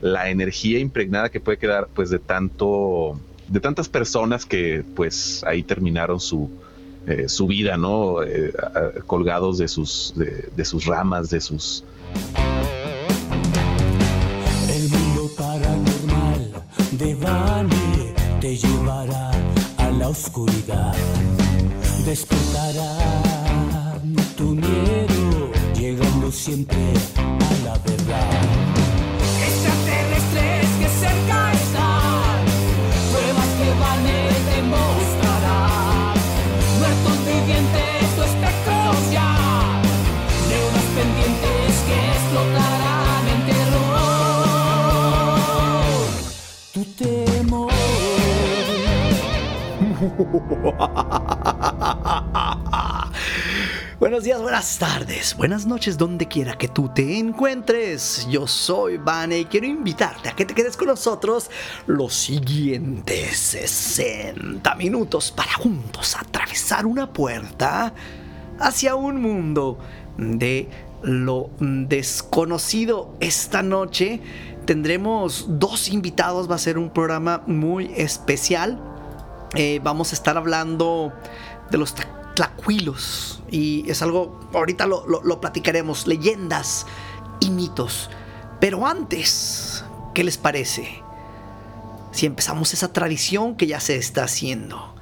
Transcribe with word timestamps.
la 0.00 0.30
energía 0.30 0.78
impregnada 0.78 1.28
que 1.28 1.40
puede 1.40 1.58
quedar 1.58 1.88
pues 1.94 2.10
de 2.10 2.18
tanto 2.18 3.18
de 3.48 3.60
tantas 3.60 3.88
personas 3.88 4.44
que 4.44 4.84
pues 4.94 5.42
ahí 5.44 5.62
terminaron 5.62 6.20
su, 6.20 6.50
eh, 7.06 7.28
su 7.28 7.46
vida, 7.46 7.76
¿no? 7.76 8.22
Eh, 8.22 8.52
colgados 9.06 9.58
de 9.58 9.68
sus, 9.68 10.12
de, 10.14 10.64
sus 10.64 10.84
ramas, 10.84 11.30
de 11.30 11.40
sus... 11.40 11.84
El 14.68 14.88
mundo 14.90 15.30
paranormal 15.36 16.52
de 16.92 17.14
Bani 17.14 18.12
te 18.40 18.56
llevará 18.56 19.30
a 19.78 19.90
la 19.92 20.08
oscuridad, 20.08 20.94
despertará 22.04 23.98
tu 24.36 24.54
miedo, 24.54 25.50
llegando 25.74 26.30
siempre 26.30 26.92
a 27.16 27.64
la 27.64 27.78
verdad. 27.78 28.07
Buenos 54.00 54.24
días, 54.24 54.42
buenas 54.42 54.78
tardes, 54.78 55.36
buenas 55.36 55.64
noches, 55.66 55.96
donde 55.96 56.26
quiera 56.26 56.58
que 56.58 56.66
tú 56.66 56.90
te 56.92 57.18
encuentres. 57.18 58.26
Yo 58.28 58.48
soy 58.48 58.96
Vane 58.96 59.38
y 59.40 59.44
quiero 59.44 59.66
invitarte 59.66 60.28
a 60.28 60.34
que 60.34 60.44
te 60.44 60.54
quedes 60.54 60.76
con 60.76 60.88
nosotros 60.88 61.50
los 61.86 62.14
siguientes 62.14 63.38
60 63.38 64.74
minutos 64.74 65.30
para 65.30 65.52
juntos 65.52 66.16
atravesar 66.16 66.84
una 66.86 67.12
puerta 67.12 67.94
hacia 68.58 68.96
un 68.96 69.22
mundo 69.22 69.78
de 70.16 70.68
lo 71.02 71.50
desconocido. 71.60 73.14
Esta 73.20 73.62
noche 73.62 74.20
tendremos 74.64 75.46
dos 75.48 75.88
invitados, 75.88 76.50
va 76.50 76.56
a 76.56 76.58
ser 76.58 76.76
un 76.76 76.90
programa 76.90 77.44
muy 77.46 77.92
especial. 77.96 78.87
Eh, 79.54 79.80
vamos 79.82 80.12
a 80.12 80.14
estar 80.14 80.36
hablando 80.36 81.12
de 81.70 81.78
los 81.78 81.94
tlacuilos 82.34 83.42
y 83.50 83.88
es 83.90 84.02
algo, 84.02 84.38
ahorita 84.52 84.86
lo, 84.86 85.06
lo 85.06 85.40
platicaremos, 85.40 86.06
leyendas 86.06 86.86
y 87.40 87.50
mitos. 87.50 88.10
Pero 88.60 88.86
antes, 88.86 89.84
¿qué 90.14 90.24
les 90.24 90.36
parece? 90.36 91.02
Si 92.12 92.26
empezamos 92.26 92.74
esa 92.74 92.92
tradición 92.92 93.54
que 93.56 93.66
ya 93.66 93.80
se 93.80 93.96
está 93.96 94.24
haciendo, 94.24 94.94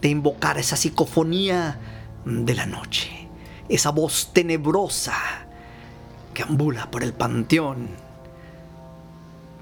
de 0.00 0.08
invocar 0.08 0.58
esa 0.58 0.76
psicofonía 0.76 1.78
de 2.24 2.54
la 2.54 2.66
noche, 2.66 3.28
esa 3.68 3.90
voz 3.90 4.30
tenebrosa 4.32 5.14
que 6.34 6.42
ambula 6.42 6.90
por 6.90 7.02
el 7.02 7.12
panteón 7.12 7.88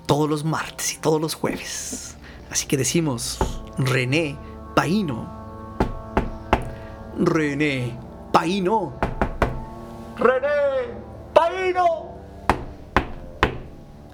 todos 0.07 0.29
los 0.29 0.45
martes 0.45 0.95
y 0.95 0.99
todos 0.99 1.21
los 1.21 1.35
jueves. 1.35 2.17
Así 2.51 2.67
que 2.67 2.77
decimos, 2.77 3.39
René 3.79 4.37
Paino. 4.75 5.27
René 7.19 7.93
Paino. 8.33 8.93
René 10.17 10.49
Paino. 11.35 11.87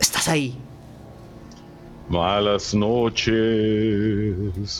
¿Estás 0.00 0.28
ahí? 0.28 0.58
Malas 2.08 2.74
noches, 2.74 3.36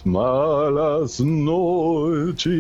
malas 0.05 1.21
noches. 1.21 2.51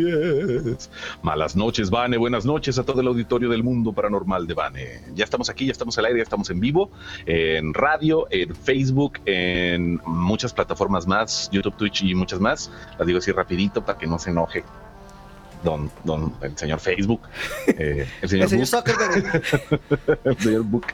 Malas 1.22 1.56
noches, 1.56 1.90
Vane. 1.90 2.16
Buenas 2.16 2.46
noches 2.46 2.78
a 2.78 2.84
todo 2.84 3.00
el 3.00 3.08
auditorio 3.08 3.48
del 3.50 3.62
mundo 3.62 3.92
paranormal 3.92 4.46
de 4.46 4.54
Vane. 4.54 5.00
Ya 5.14 5.24
estamos 5.24 5.50
aquí, 5.50 5.66
ya 5.66 5.72
estamos 5.72 5.98
al 5.98 6.06
aire, 6.06 6.20
ya 6.20 6.24
estamos 6.24 6.48
en 6.50 6.60
vivo, 6.60 6.90
en 7.26 7.74
radio, 7.74 8.26
en 8.30 8.54
Facebook, 8.54 9.20
en 9.26 10.00
muchas 10.06 10.54
plataformas 10.54 11.06
más, 11.06 11.50
YouTube, 11.52 11.76
Twitch 11.76 12.02
y 12.02 12.14
muchas 12.14 12.40
más. 12.40 12.70
Las 12.98 13.06
digo 13.06 13.18
así 13.18 13.32
rapidito 13.32 13.84
para 13.84 13.98
que 13.98 14.06
no 14.06 14.18
se 14.18 14.30
enoje 14.30 14.64
don, 15.62 15.90
don 16.04 16.32
el 16.40 16.56
señor 16.56 16.80
Facebook, 16.80 17.20
eh, 17.66 18.06
el 18.20 18.28
señor, 18.28 18.52
el 18.52 18.66
señor 18.66 18.84
el 20.24 20.38
señor 20.38 20.62
Book. 20.62 20.86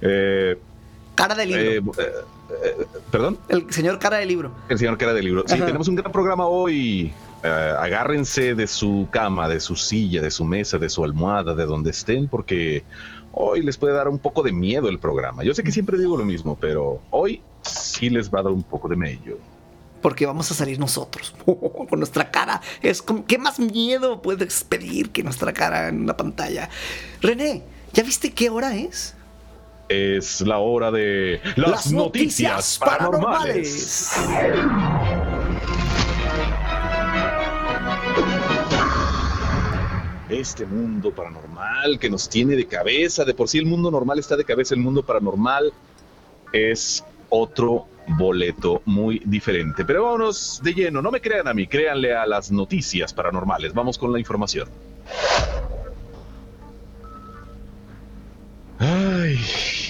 Eh, 0.00 0.58
Cara 1.14 1.34
de 1.34 1.46
libro. 1.46 1.92
Eh, 1.98 2.10
eh, 2.50 2.86
¿Perdón? 3.10 3.38
El 3.48 3.72
señor 3.72 3.98
cara 3.98 4.18
de 4.18 4.26
libro. 4.26 4.52
El 4.68 4.78
señor 4.78 4.98
cara 4.98 5.14
de 5.14 5.22
libro. 5.22 5.44
Sí, 5.46 5.58
tenemos 5.58 5.88
un 5.88 5.96
gran 5.96 6.12
programa 6.12 6.46
hoy. 6.46 7.12
Eh, 7.42 7.74
agárrense 7.78 8.54
de 8.54 8.66
su 8.66 9.06
cama, 9.10 9.48
de 9.48 9.60
su 9.60 9.76
silla, 9.76 10.22
de 10.22 10.30
su 10.30 10.44
mesa, 10.44 10.78
de 10.78 10.88
su 10.88 11.04
almohada, 11.04 11.54
de 11.54 11.66
donde 11.66 11.90
estén, 11.90 12.26
porque 12.26 12.84
hoy 13.32 13.62
les 13.62 13.76
puede 13.76 13.92
dar 13.92 14.08
un 14.08 14.18
poco 14.18 14.42
de 14.42 14.50
miedo 14.52 14.88
el 14.88 14.98
programa. 14.98 15.44
Yo 15.44 15.52
sé 15.52 15.62
que 15.62 15.70
siempre 15.70 15.98
digo 15.98 16.16
lo 16.16 16.24
mismo, 16.24 16.56
pero 16.58 17.00
hoy 17.10 17.42
sí 17.60 18.08
les 18.08 18.32
va 18.32 18.40
a 18.40 18.44
dar 18.44 18.52
un 18.52 18.62
poco 18.62 18.88
de 18.88 18.96
miedo. 18.96 19.38
Porque 20.00 20.24
vamos 20.24 20.50
a 20.50 20.54
salir 20.54 20.78
nosotros 20.78 21.34
con 21.44 21.98
nuestra 21.98 22.30
cara. 22.30 22.62
Es 22.80 23.02
¿Qué 23.02 23.38
más 23.38 23.58
miedo 23.58 24.22
puedes 24.22 24.64
pedir 24.64 25.10
que 25.10 25.22
nuestra 25.22 25.52
cara 25.52 25.88
en 25.88 26.06
la 26.06 26.16
pantalla? 26.16 26.70
René, 27.20 27.62
¿ya 27.92 28.02
viste 28.02 28.32
qué 28.32 28.48
hora 28.48 28.74
es? 28.74 29.14
Es 29.88 30.40
la 30.40 30.58
hora 30.58 30.90
de 30.90 31.40
las, 31.56 31.92
noticias, 31.92 32.78
paranormales. 32.78 34.18
Este 40.30 40.64
mundo 40.64 41.10
paranormal 41.14 41.98
que 41.98 42.08
nos 42.08 42.30
tiene 42.30 42.56
de 42.56 42.66
cabeza, 42.66 43.24
de 43.24 43.34
por 43.34 43.48
sí 43.48 43.58
el 43.58 43.66
mundo 43.66 43.90
normal 43.90 44.18
está 44.18 44.36
de 44.36 44.44
cabeza, 44.44 44.74
el 44.74 44.80
mundo 44.80 45.04
paranormal 45.04 45.70
es 46.52 47.04
otro 47.28 47.86
boleto 48.08 48.80
muy 48.86 49.20
diferente. 49.26 49.84
Pero 49.84 50.04
vámonos 50.04 50.60
de 50.62 50.72
lleno, 50.72 51.02
no 51.02 51.10
me 51.10 51.20
crean 51.20 51.46
a 51.46 51.52
mí, 51.52 51.66
créanle 51.66 52.14
a 52.14 52.26
las 52.26 52.50
noticias 52.50 53.12
paranormales. 53.12 53.74
Vamos 53.74 53.98
con 53.98 54.12
la 54.12 54.18
información. 54.18 54.68
Ay, 58.78 59.38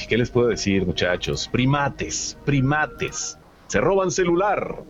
¿qué 0.08 0.18
les 0.18 0.30
puedo 0.30 0.48
decir, 0.48 0.84
muchachos? 0.84 1.48
Primates, 1.50 2.36
primates. 2.44 3.38
Se 3.66 3.80
roban 3.80 4.10
celular 4.10 4.82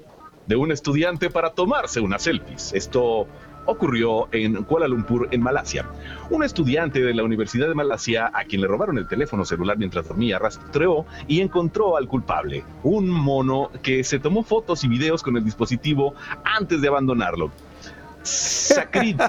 de 0.47 0.57
un 0.57 0.73
estudiante 0.73 1.31
para 1.31 1.51
tomarse 1.51 2.01
unas 2.01 2.23
selfies. 2.23 2.73
Esto 2.75 3.29
ocurrió 3.67 4.29
en 4.33 4.65
Kuala 4.65 4.89
Lumpur, 4.89 5.29
en 5.31 5.41
Malasia. 5.41 5.87
Un 6.31 6.43
estudiante 6.43 7.01
de 7.01 7.15
la 7.15 7.23
Universidad 7.23 7.69
de 7.69 7.75
Malasia, 7.75 8.31
a 8.35 8.45
quien 8.45 8.61
le 8.61 8.67
robaron 8.67 8.99
el 8.99 9.09
teléfono 9.09 9.45
celular 9.45 9.79
mientras 9.79 10.09
dormía, 10.09 10.39
rastreó 10.39 11.07
y 11.29 11.41
encontró 11.41 11.97
al 11.97 12.09
culpable, 12.09 12.65
un 12.83 13.09
mono 13.09 13.71
que 13.83 14.05
se 14.05 14.19
tomó 14.19 14.43
fotos 14.43 14.85
y 14.85 14.89
videos 14.89 15.23
con 15.23 15.37
el 15.37 15.45
dispositivo 15.45 16.15
antes 16.45 16.83
de 16.83 16.89
abandonarlo. 16.89 17.51
Sakrit 18.25 19.21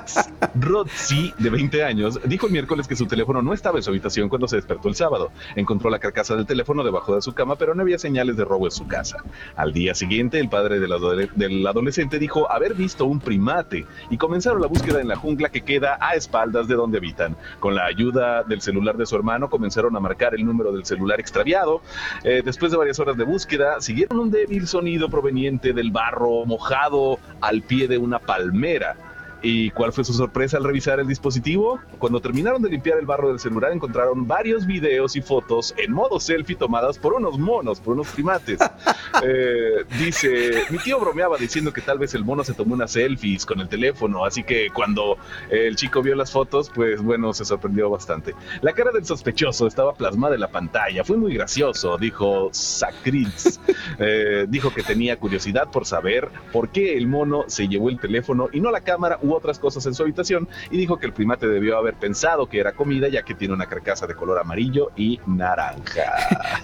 Rodzi, 0.55 1.33
de 1.37 1.49
20 1.49 1.83
años, 1.83 2.17
dijo 2.23 2.47
el 2.47 2.53
miércoles 2.53 2.87
que 2.87 2.95
su 2.95 3.05
teléfono 3.05 3.41
no 3.41 3.53
estaba 3.53 3.77
en 3.77 3.83
su 3.83 3.89
habitación 3.89 4.29
cuando 4.29 4.47
se 4.47 4.55
despertó 4.55 4.87
el 4.87 4.95
sábado. 4.95 5.31
Encontró 5.57 5.89
la 5.89 5.99
carcasa 5.99 6.35
del 6.35 6.45
teléfono 6.45 6.81
debajo 6.81 7.13
de 7.13 7.21
su 7.21 7.33
cama, 7.33 7.57
pero 7.57 7.75
no 7.75 7.81
había 7.81 7.99
señales 7.99 8.37
de 8.37 8.45
robo 8.45 8.67
en 8.67 8.71
su 8.71 8.87
casa. 8.87 9.17
Al 9.57 9.73
día 9.73 9.93
siguiente, 9.95 10.39
el 10.39 10.47
padre 10.47 10.79
del, 10.79 11.67
adolescente 11.67 12.19
dijo 12.19 12.49
haber 12.49 12.73
visto 12.73 13.05
un 13.05 13.19
primate 13.19 13.85
y 14.09 14.17
comenzaron 14.17 14.61
la 14.61 14.67
búsqueda 14.67 15.01
en 15.01 15.09
la 15.09 15.17
jungla 15.17 15.49
que 15.49 15.61
queda 15.61 15.97
a 15.99 16.15
espaldas 16.15 16.69
de 16.69 16.75
donde 16.75 16.99
habitan. 16.99 17.35
Con 17.59 17.75
la 17.75 17.85
ayuda 17.85 18.43
del 18.43 18.61
celular 18.61 18.95
de 18.95 19.05
su 19.05 19.15
hermano, 19.17 19.49
comenzaron 19.49 19.95
a 19.97 19.99
marcar 19.99 20.35
el 20.35 20.45
número 20.45 20.71
del 20.71 20.85
celular 20.85 21.19
extraviado. 21.19 21.81
Eh, 22.23 22.41
después 22.45 22.71
de 22.71 22.77
varias 22.77 22.99
horas 22.99 23.17
de 23.17 23.25
búsqueda, 23.25 23.81
siguieron 23.81 24.19
un 24.19 24.31
débil 24.31 24.67
sonido 24.67 25.09
proveniente 25.09 25.73
del 25.73 25.91
barro 25.91 26.45
mojado 26.45 27.19
al 27.41 27.61
pie 27.61 27.89
de 27.89 27.97
una 27.97 28.19
palmera 28.19 28.84
¿Y 29.47 29.69
cuál 29.69 29.93
fue 29.93 30.03
su 30.03 30.11
sorpresa 30.11 30.57
al 30.57 30.63
revisar 30.63 30.99
el 30.99 31.07
dispositivo? 31.07 31.79
Cuando 31.99 32.19
terminaron 32.19 32.63
de 32.63 32.69
limpiar 32.69 32.97
el 32.97 33.05
barro 33.05 33.29
del 33.29 33.39
celular 33.39 33.71
encontraron 33.71 34.27
varios 34.27 34.65
videos 34.65 35.15
y 35.15 35.21
fotos 35.21 35.75
en 35.77 35.93
modo 35.93 36.19
selfie 36.19 36.55
tomadas 36.55 36.97
por 36.97 37.13
unos 37.13 37.37
monos, 37.37 37.79
por 37.79 37.93
unos 37.93 38.07
primates. 38.09 38.59
Eh, 39.23 39.85
dice, 39.97 40.63
mi 40.69 40.77
tío 40.77 40.99
bromeaba 40.99 41.37
diciendo 41.37 41.71
que 41.71 41.79
tal 41.79 41.97
vez 41.97 42.13
el 42.15 42.25
mono 42.25 42.43
se 42.43 42.53
tomó 42.53 42.73
unas 42.73 42.91
selfies 42.91 43.45
con 43.45 43.61
el 43.61 43.69
teléfono, 43.69 44.25
así 44.25 44.43
que 44.43 44.67
cuando 44.73 45.17
el 45.49 45.77
chico 45.77 46.01
vio 46.01 46.15
las 46.15 46.33
fotos, 46.33 46.69
pues 46.75 47.01
bueno, 47.01 47.33
se 47.33 47.45
sorprendió 47.45 47.89
bastante. 47.89 48.35
La 48.59 48.73
cara 48.73 48.91
del 48.91 49.05
sospechoso 49.05 49.67
estaba 49.67 49.93
plasmada 49.93 50.35
en 50.35 50.41
la 50.41 50.49
pantalla, 50.49 51.05
fue 51.05 51.15
muy 51.15 51.33
gracioso, 51.33 51.97
dijo 51.97 52.49
Sakritz. 52.51 53.59
Eh, 53.97 54.45
dijo 54.49 54.73
que 54.73 54.83
tenía 54.83 55.17
curiosidad 55.17 55.69
por 55.71 55.85
saber 55.85 56.29
por 56.51 56.69
qué 56.69 56.97
el 56.97 57.07
mono 57.07 57.45
se 57.47 57.67
llevó 57.67 57.89
el 57.89 57.99
teléfono 57.99 58.49
y 58.51 58.59
no 58.59 58.69
la 58.69 58.81
cámara 58.81 59.19
u 59.21 59.34
otras 59.35 59.59
cosas 59.59 59.85
en 59.85 59.93
su 59.93 60.03
habitación 60.03 60.47
y 60.71 60.77
dijo 60.77 60.97
que 60.97 61.05
el 61.05 61.13
primate 61.13 61.47
debió 61.47 61.77
haber 61.77 61.95
pensado 61.95 62.47
que 62.47 62.59
era 62.59 62.73
comida 62.73 63.07
ya 63.07 63.23
que 63.23 63.35
tiene 63.35 63.53
una 63.53 63.67
carcasa 63.67 64.07
de 64.07 64.15
color 64.15 64.39
amarillo 64.39 64.91
y 64.95 65.19
naranja. 65.27 66.13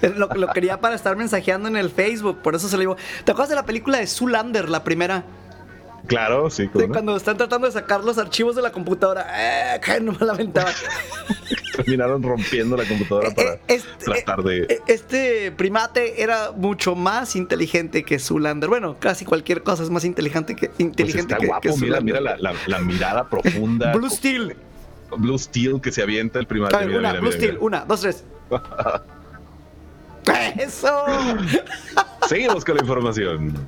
lo, 0.16 0.48
quería 0.50 0.80
para 0.80 0.96
estar 0.96 1.16
mensajeando 1.16 1.68
en 1.68 1.78
el 1.78 1.90
Facebook, 1.90 2.42
por 2.42 2.56
eso 2.56 2.68
se 2.68 2.76
lo 2.78 2.82
digo. 2.82 2.98
¿Te 3.24 3.32
acuerdas 3.32 3.50
de 3.50 3.56
la 3.56 3.66
película 3.66 4.00
de 4.00 4.08
Zoolander, 4.08 4.70
la 4.70 4.84
primera? 4.84 5.24
Claro, 6.12 6.50
sí. 6.50 6.70
Sí, 6.76 6.88
cuando 6.88 7.16
están 7.16 7.38
tratando 7.38 7.68
de 7.68 7.74
sacar 7.74 8.04
los 8.04 8.18
archivos 8.18 8.56
de 8.56 8.62
la 8.62 8.72
computadora, 8.72 9.76
eh, 9.76 9.80
que 9.84 10.00
no 10.02 10.12
me 10.12 10.26
lamentaba. 10.26 10.70
Terminaron 11.76 12.22
rompiendo 12.22 12.76
la 12.78 12.86
computadora 12.86 13.30
Eh, 13.30 13.34
para 13.34 13.54
eh, 13.54 13.60
este, 13.68 14.06
tratar 14.06 14.44
de. 14.44 14.64
eh, 14.64 14.80
Este 14.88 15.52
primate 15.52 16.22
era 16.22 16.52
mucho 16.52 16.96
más 16.96 17.36
inteligente 17.36 18.04
que 18.04 18.20
Zoolander. 18.20 18.70
Bueno, 18.70 18.98
casi 19.00 19.26
cualquier 19.26 19.64
cosa 19.64 19.84
es 19.84 19.90
más 19.90 20.04
inteligente 20.06 20.56
que 20.56 20.68
Pues 20.68 20.80
inteligente 20.82 21.34
está 21.34 21.38
que, 21.38 21.48
guapo, 21.48 21.62
que 21.62 21.74
mira, 21.82 22.02
mira 22.02 22.20
la, 22.22 22.38
la- 22.38 22.54
la 22.68 22.80
mirada 22.80 23.28
profunda. 23.30 23.92
Blue 23.94 24.10
Steel. 24.10 24.56
Blue 25.18 25.40
Steel 25.40 25.82
que 25.82 25.92
se 25.92 26.02
avienta 26.04 26.40
el 26.40 26.46
primate. 26.48 26.76
A 26.76 26.80
ver, 26.80 26.88
mira, 26.90 27.00
una, 27.00 27.10
mira, 27.10 27.22
Blue 27.22 27.32
Steel, 27.32 27.58
una, 27.62 27.86
dos, 27.86 28.02
tres. 28.02 28.24
¡Eso! 30.58 31.06
Seguimos 32.28 32.64
con 32.64 32.76
la 32.76 32.82
información. 32.82 33.68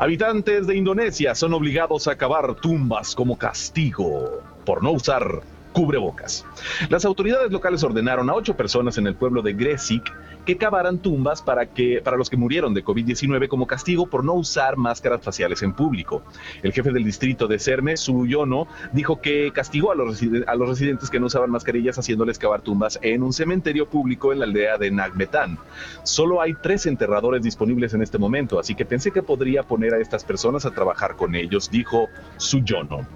Habitantes 0.00 0.68
de 0.68 0.76
Indonesia 0.76 1.34
son 1.34 1.54
obligados 1.54 2.06
a 2.06 2.14
cavar 2.14 2.54
tumbas 2.54 3.16
como 3.16 3.36
castigo 3.36 4.44
por 4.64 4.80
no 4.80 4.92
usar 4.92 5.42
cubrebocas. 5.72 6.44
Las 6.88 7.04
autoridades 7.04 7.50
locales 7.50 7.82
ordenaron 7.82 8.30
a 8.30 8.34
ocho 8.34 8.56
personas 8.56 8.98
en 8.98 9.06
el 9.06 9.14
pueblo 9.14 9.42
de 9.42 9.52
Gresik 9.52 10.12
que 10.48 10.56
cavaran 10.56 10.98
tumbas 10.98 11.42
para, 11.42 11.66
que, 11.66 12.00
para 12.02 12.16
los 12.16 12.30
que 12.30 12.38
murieron 12.38 12.72
de 12.72 12.82
COVID-19 12.82 13.48
como 13.48 13.66
castigo 13.66 14.06
por 14.06 14.24
no 14.24 14.32
usar 14.32 14.78
máscaras 14.78 15.22
faciales 15.22 15.62
en 15.62 15.74
público. 15.74 16.22
El 16.62 16.72
jefe 16.72 16.90
del 16.90 17.04
distrito 17.04 17.46
de 17.46 17.58
Cerme, 17.58 17.98
Suyono, 17.98 18.66
dijo 18.94 19.20
que 19.20 19.52
castigó 19.52 19.92
a 19.92 19.94
los, 19.94 20.22
a 20.46 20.54
los 20.54 20.68
residentes 20.70 21.10
que 21.10 21.20
no 21.20 21.26
usaban 21.26 21.50
mascarillas 21.50 21.98
haciéndoles 21.98 22.38
cavar 22.38 22.62
tumbas 22.62 22.98
en 23.02 23.22
un 23.22 23.34
cementerio 23.34 23.90
público 23.90 24.32
en 24.32 24.38
la 24.38 24.46
aldea 24.46 24.78
de 24.78 24.90
Nagmetan. 24.90 25.58
Solo 26.02 26.40
hay 26.40 26.54
tres 26.54 26.86
enterradores 26.86 27.42
disponibles 27.42 27.92
en 27.92 28.00
este 28.00 28.16
momento, 28.16 28.58
así 28.58 28.74
que 28.74 28.86
pensé 28.86 29.10
que 29.10 29.22
podría 29.22 29.64
poner 29.64 29.92
a 29.92 29.98
estas 29.98 30.24
personas 30.24 30.64
a 30.64 30.70
trabajar 30.70 31.16
con 31.16 31.34
ellos, 31.34 31.70
dijo 31.70 32.08
Suyono. 32.38 33.06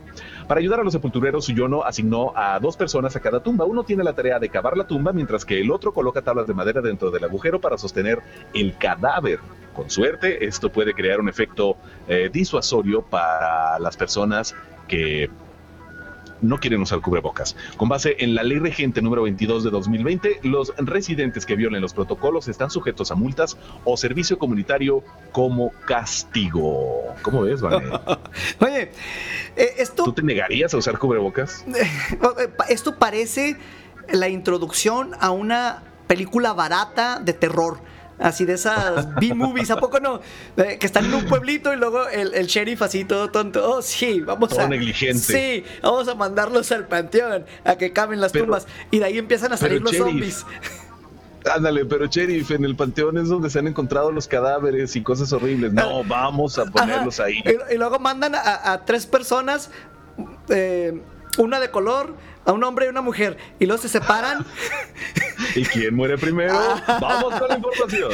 Para 0.53 0.61
ayudar 0.61 0.81
a 0.81 0.85
los 0.85 0.93
sepultureros, 0.93 1.47
Suyono 1.47 1.83
asignó 1.83 2.35
a 2.37 2.61
dos 2.61 2.77
personas 2.77 3.17
a 3.17 3.21
cada 3.21 3.43
tumba. 3.43 3.65
Uno 3.65 3.85
tiene 3.85 4.05
la 4.05 4.13
tarea 4.13 4.39
de 4.39 4.51
cavar 4.51 4.77
la 4.77 4.87
tumba, 4.87 5.11
mientras 5.15 5.47
que 5.47 5.59
el 5.59 5.71
otro 5.71 5.95
coloca 5.95 6.21
tablas 6.21 6.47
de 6.47 6.53
madera 6.53 6.83
dentro 6.83 7.11
del 7.11 7.25
agujero 7.25 7.59
para 7.59 7.79
sostener 7.79 8.19
el 8.53 8.77
cadáver. 8.77 9.39
Con 9.73 9.89
suerte, 9.89 10.45
esto 10.45 10.71
puede 10.71 10.93
crear 10.93 11.21
un 11.21 11.31
efecto 11.31 11.79
eh, 12.07 12.29
disuasorio 12.31 13.01
para 13.01 13.79
las 13.79 13.97
personas 13.97 14.55
que 14.89 15.31
no 16.43 16.59
quieren 16.59 16.83
usar 16.83 17.01
cubrebocas. 17.01 17.57
Con 17.77 17.89
base 17.89 18.17
en 18.19 18.35
la 18.35 18.43
ley 18.43 18.59
regente 18.59 19.01
número 19.01 19.23
22 19.23 19.65
de 19.65 19.71
2020, 19.71 20.41
los 20.43 20.75
residentes 20.77 21.47
que 21.47 21.57
violen 21.57 21.81
los 21.81 21.95
protocolos 21.95 22.49
están 22.49 22.71
sujetos 22.71 23.11
a 23.11 23.15
multas 23.15 23.57
o 23.85 23.97
servicio 23.97 24.39
comunitario 24.39 25.03
como 25.33 25.73
castigo. 25.87 27.15
¿Cómo 27.23 27.43
ves, 27.43 27.61
Vane? 27.61 27.91
Oye, 28.61 28.91
eh, 29.57 29.75
esto, 29.79 30.05
¿Tú 30.05 30.13
te 30.13 30.23
negarías 30.23 30.75
a 30.75 30.77
usar 30.77 30.99
cubrebocas? 30.99 31.65
eh, 31.69 32.51
esto 32.69 32.99
parece 32.99 33.57
la 34.11 34.29
introducción 34.29 35.13
a 35.21 35.31
una 35.31 35.83
película 36.07 36.53
barata 36.53 37.21
de 37.21 37.33
terror. 37.33 37.79
Así 38.23 38.45
de 38.45 38.55
esas 38.55 39.15
B-movies, 39.17 39.71
¿a 39.73 39.77
poco 39.77 39.99
no? 40.01 40.21
Eh, 40.57 40.79
que 40.79 40.87
están 40.87 41.05
en 41.07 41.15
un 41.15 41.25
pueblito 41.27 41.73
y 41.73 41.77
luego 41.77 42.09
el, 42.09 42.33
el 42.35 42.47
sheriff 42.47 42.81
así 42.83 43.05
todo 43.05 43.31
tonto. 43.31 43.69
Oh, 43.69 43.83
sí, 43.83 44.21
vamos 44.21 44.51
Todo 44.51 44.61
a. 44.63 44.69
negligente. 44.69 45.19
Sí, 45.19 45.65
vamos 45.83 46.07
a 46.09 46.15
mandarlos 46.15 46.71
al 46.73 46.87
panteón 46.87 47.45
a 47.65 47.77
que 47.77 47.93
caben 47.93 48.21
las 48.21 48.33
Pero- 48.33 48.45
tumbas. 48.45 48.67
Y 48.91 49.01
de 49.01 49.05
ahí 49.07 49.19
empiezan 49.19 49.53
a 49.53 49.57
salir 49.57 49.83
los 49.83 49.93
sheriff, 49.93 50.07
zombies. 50.09 50.47
Ándale, 51.53 51.85
pero 51.85 52.07
sheriff, 52.07 52.53
en 52.53 52.65
el 52.65 52.77
panteón 52.77 53.19
es 53.19 53.27
donde 53.29 53.51
se 53.51 53.59
han 53.59 53.67
encontrado 53.67 54.13
los 54.13 54.29
cadáveres 54.29 54.95
y 54.95 55.03
cosas 55.03 55.33
horribles. 55.33 55.73
No, 55.73 56.05
vamos 56.05 56.57
a 56.59 56.67
ponerlos 56.67 57.19
Ajá. 57.19 57.27
ahí. 57.29 57.43
Y, 57.45 57.75
y 57.75 57.79
luego 57.79 57.99
mandan 57.99 58.37
a, 58.37 58.73
a 58.73 58.85
tres 58.85 59.07
personas, 59.07 59.69
eh, 60.49 61.03
una 61.39 61.61
de 61.61 61.71
color, 61.71 62.15
a 62.45 62.53
un 62.53 62.63
hombre 62.65 62.87
y 62.87 62.89
una 62.89 63.03
mujer, 63.03 63.37
y 63.59 63.67
luego 63.67 63.83
se 63.83 63.89
separan. 63.89 64.45
¿Y 65.55 65.65
quién 65.65 65.95
muere 65.95 66.19
primero? 66.19 66.59
Vamos 67.01 67.35
con 67.35 67.49
la 67.49 67.57
información. 67.57 68.13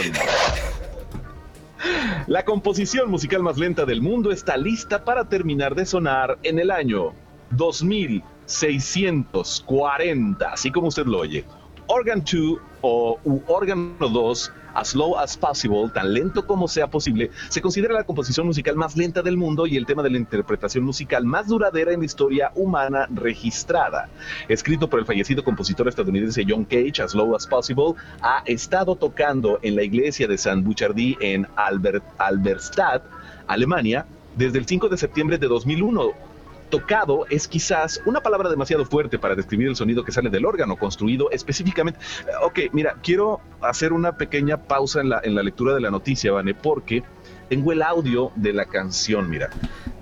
La 2.27 2.45
composición 2.45 3.09
musical 3.11 3.43
más 3.43 3.57
lenta 3.57 3.87
del 3.87 4.03
mundo 4.03 4.33
está 4.33 4.57
lista 4.57 5.05
para 5.05 5.29
terminar 5.29 5.75
de 5.75 5.85
sonar 5.87 6.39
en 6.43 6.59
el 6.59 6.71
año 6.71 7.15
2640, 7.51 10.51
así 10.51 10.71
como 10.71 10.89
usted 10.89 11.07
lo 11.07 11.21
oye. 11.21 11.47
Organ 11.87 12.23
2 12.25 12.59
o 12.83 13.19
u 13.25 13.41
Órgano 13.47 13.95
2, 13.99 14.53
As 14.79 14.91
Slow 14.91 15.19
as 15.19 15.37
Possible, 15.37 15.91
tan 15.93 16.15
lento 16.15 16.47
como 16.47 16.69
sea 16.69 16.87
posible, 16.87 17.33
se 17.49 17.61
considera 17.61 17.95
la 17.95 18.05
composición 18.05 18.47
musical 18.47 18.77
más 18.77 18.97
lenta 18.97 19.23
del 19.23 19.37
mundo 19.37 19.67
y 19.67 19.77
el 19.77 19.87
tema 19.87 20.05
de 20.05 20.11
la 20.11 20.19
interpretación 20.19 20.85
musical 20.85 21.25
más 21.25 21.49
duradera 21.49 21.93
en 21.93 21.99
la 21.99 22.07
historia 22.07 22.53
humana 22.55 23.09
registrada. 23.11 24.09
Escrito 24.49 24.89
por 24.89 25.01
el 25.01 25.05
fallecido 25.05 25.43
compositor 25.43 25.89
estadounidense 25.89 26.45
John 26.49 26.65
Cage, 26.65 27.03
As 27.03 27.13
Low 27.13 27.35
as 27.35 27.45
Possible, 27.45 27.95
ha 28.23 28.45
estado 28.47 28.95
tocando 28.95 29.59
en 29.63 29.75
la 29.75 29.83
iglesia 29.83 30.29
de 30.29 30.39
San 30.39 30.63
Bouchardí 30.63 31.17
en 31.21 31.49
Albert, 31.57 32.05
Alberstadt, 32.17 33.03
Alemania, 33.49 34.07
desde 34.37 34.59
el 34.59 34.67
5 34.67 34.89
de 34.89 34.97
septiembre 34.97 35.39
de 35.39 35.49
2001 35.49 36.28
tocado 36.69 37.27
es 37.31 37.49
quizás 37.49 38.01
una 38.07 38.21
palabra 38.21 38.49
demasiado 38.51 38.85
fuerte 38.85 39.19
para 39.19 39.35
describir 39.35 39.69
el 39.69 39.77
sonido 39.77 40.05
que 40.05 40.13
sale 40.13 40.31
del 40.31 40.45
órgano, 40.47 40.77
construido 40.77 41.31
específicamente. 41.31 42.01
Eh, 42.21 42.31
Ok, 42.43 42.59
mira, 42.73 42.97
quiero 43.03 43.41
hacer 43.61 43.93
una 43.93 44.17
pequeña 44.17 44.57
pausa 44.63 45.01
en 45.01 45.09
la, 45.11 45.21
en 45.23 45.35
la 45.35 45.43
lectura 45.43 45.75
de 45.75 45.81
la 45.81 45.91
noticia, 45.91 46.33
Vane, 46.33 46.55
porque 46.55 47.03
tengo 47.49 47.73
el 47.73 47.83
audio 47.83 48.31
de 48.37 48.53
la 48.53 48.65
canción, 48.67 49.29
mira. 49.29 49.49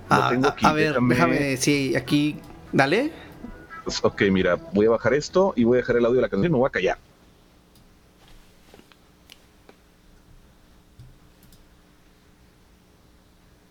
Lo 0.09 0.15
Ah, 0.15 0.27
tengo 0.29 0.47
a, 0.47 0.51
aquí, 0.51 0.65
a 0.65 0.73
ver, 0.73 0.93
déjame- 0.95 1.09
déjame, 1.09 1.57
sí, 1.57 1.95
aquí. 1.95 2.39
Dale. 2.71 3.11
Pues, 3.83 3.99
Ok, 4.03 4.21
mira, 4.31 4.55
voy 4.73 4.85
a 4.85 4.89
bajar 4.91 5.13
esto 5.13 5.53
y 5.55 5.63
voy 5.63 5.77
a 5.77 5.81
dejar 5.81 5.95
el 5.97 6.05
audio 6.05 6.17
de 6.17 6.21
la 6.23 6.29
canción 6.29 6.49
y 6.51 6.53
me 6.53 6.57
voy 6.59 6.67
a 6.67 6.71
callar. 6.71 6.97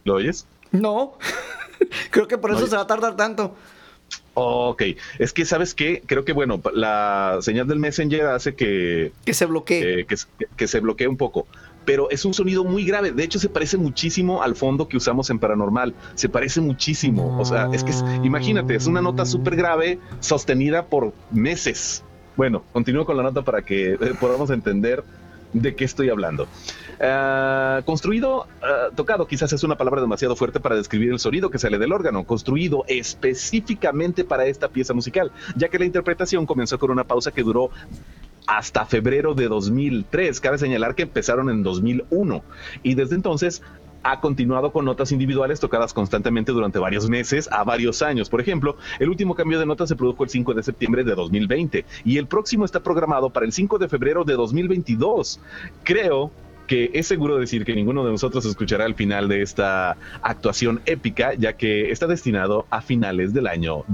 ¿Lo 0.04 0.14
oyes? 0.14 0.46
No. 0.72 1.14
Creo 2.10 2.28
que 2.28 2.38
por 2.38 2.50
eso 2.50 2.60
No, 2.60 2.66
se 2.66 2.76
va 2.76 2.82
a 2.82 2.86
tardar 2.86 3.16
tanto. 3.16 3.54
Ok, 4.34 4.82
es 5.18 5.32
que 5.32 5.44
sabes 5.46 5.74
qué, 5.74 6.02
creo 6.06 6.24
que 6.24 6.32
bueno, 6.32 6.60
la 6.74 7.38
señal 7.40 7.66
del 7.66 7.78
Messenger 7.78 8.26
hace 8.26 8.54
que, 8.54 9.12
Que 9.24 9.32
se 9.34 9.46
bloquee. 9.46 10.00
eh, 10.02 10.06
que, 10.56 10.68
se 10.68 10.80
bloquee 10.80 11.08
un 11.08 11.16
poco, 11.16 11.46
pero 11.86 12.10
es 12.10 12.24
un 12.26 12.34
sonido 12.34 12.62
muy 12.62 12.84
grave, 12.84 13.12
de 13.12 13.24
hecho 13.24 13.38
se 13.38 13.48
parece 13.48 13.78
muchísimo 13.78 14.42
al 14.42 14.54
fondo 14.54 14.88
que 14.88 14.98
usamos 14.98 15.30
en 15.30 15.38
Paranormal, 15.38 15.94
se 16.14 16.28
parece 16.28 16.60
muchísimo, 16.60 17.34
o 17.38 17.44
sea, 17.46 17.68
es 17.72 17.82
que 17.82 17.90
es- 17.92 18.04
imagínate, 18.22 18.74
es 18.74 18.86
una 18.86 19.00
nota 19.00 19.24
súper 19.24 19.56
grave 19.56 19.98
sostenida 20.20 20.84
por 20.84 21.14
meses. 21.30 22.04
Bueno, 22.36 22.62
continúo 22.74 23.06
con 23.06 23.16
la 23.16 23.22
nota 23.22 23.40
para 23.42 23.62
que 23.62 23.92
eh, 23.94 23.98
podamos 24.20 24.50
entender 24.50 25.02
de 25.54 25.74
qué 25.74 25.84
estoy 25.84 26.10
hablando. 26.10 26.46
Ah, 27.00 27.82
construido, 27.84 28.46
ah, 28.62 28.88
tocado, 28.94 29.26
quizás 29.26 29.52
es 29.52 29.62
una 29.62 29.76
palabra 29.76 30.00
demasiado 30.00 30.36
fuerte 30.36 30.60
para 30.60 30.76
describir 30.76 31.12
el 31.12 31.18
sonido 31.18 31.50
que 31.50 31.58
sale 31.58 31.78
del 31.78 31.92
órgano, 31.92 32.24
construido 32.24 32.84
específicamente 32.88 34.24
para 34.24 34.46
esta 34.46 34.68
pieza 34.68 34.94
musical, 34.94 35.30
ya 35.56 35.68
que 35.68 35.78
la 35.78 35.84
interpretación 35.84 36.46
comenzó 36.46 36.78
con 36.78 36.90
una 36.90 37.04
pausa 37.04 37.32
que 37.32 37.42
duró 37.42 37.70
hasta 38.46 38.86
febrero 38.86 39.34
de 39.34 39.48
2003. 39.48 40.40
Cabe 40.40 40.58
señalar 40.58 40.94
que 40.94 41.02
empezaron 41.02 41.50
en 41.50 41.62
2001 41.62 42.42
y 42.82 42.94
desde 42.94 43.16
entonces 43.16 43.62
ha 44.02 44.20
continuado 44.20 44.70
con 44.70 44.84
notas 44.84 45.10
individuales 45.10 45.58
tocadas 45.58 45.92
constantemente 45.92 46.52
durante 46.52 46.78
varios 46.78 47.08
meses 47.08 47.48
a 47.50 47.64
varios 47.64 48.02
años. 48.02 48.30
Por 48.30 48.40
ejemplo, 48.40 48.76
el 49.00 49.08
último 49.08 49.34
cambio 49.34 49.58
de 49.58 49.66
notas 49.66 49.88
se 49.88 49.96
produjo 49.96 50.22
el 50.22 50.30
5 50.30 50.54
de 50.54 50.62
septiembre 50.62 51.02
de 51.02 51.16
2020 51.16 51.84
y 52.04 52.16
el 52.16 52.28
próximo 52.28 52.64
está 52.64 52.80
programado 52.80 53.30
para 53.30 53.46
el 53.46 53.52
5 53.52 53.78
de 53.78 53.88
febrero 53.88 54.22
de 54.22 54.34
2022. 54.34 55.40
Creo 55.82 56.30
que 56.66 56.90
es 56.94 57.06
seguro 57.06 57.38
decir 57.38 57.64
que 57.64 57.74
ninguno 57.74 58.04
de 58.04 58.10
nosotros 58.10 58.44
escuchará 58.44 58.86
el 58.86 58.94
final 58.94 59.28
de 59.28 59.42
esta 59.42 59.96
actuación 60.22 60.80
épica, 60.86 61.34
ya 61.34 61.54
que 61.54 61.90
está 61.90 62.06
destinado 62.06 62.66
a 62.70 62.82
finales 62.82 63.32
del 63.32 63.46
año 63.46 63.84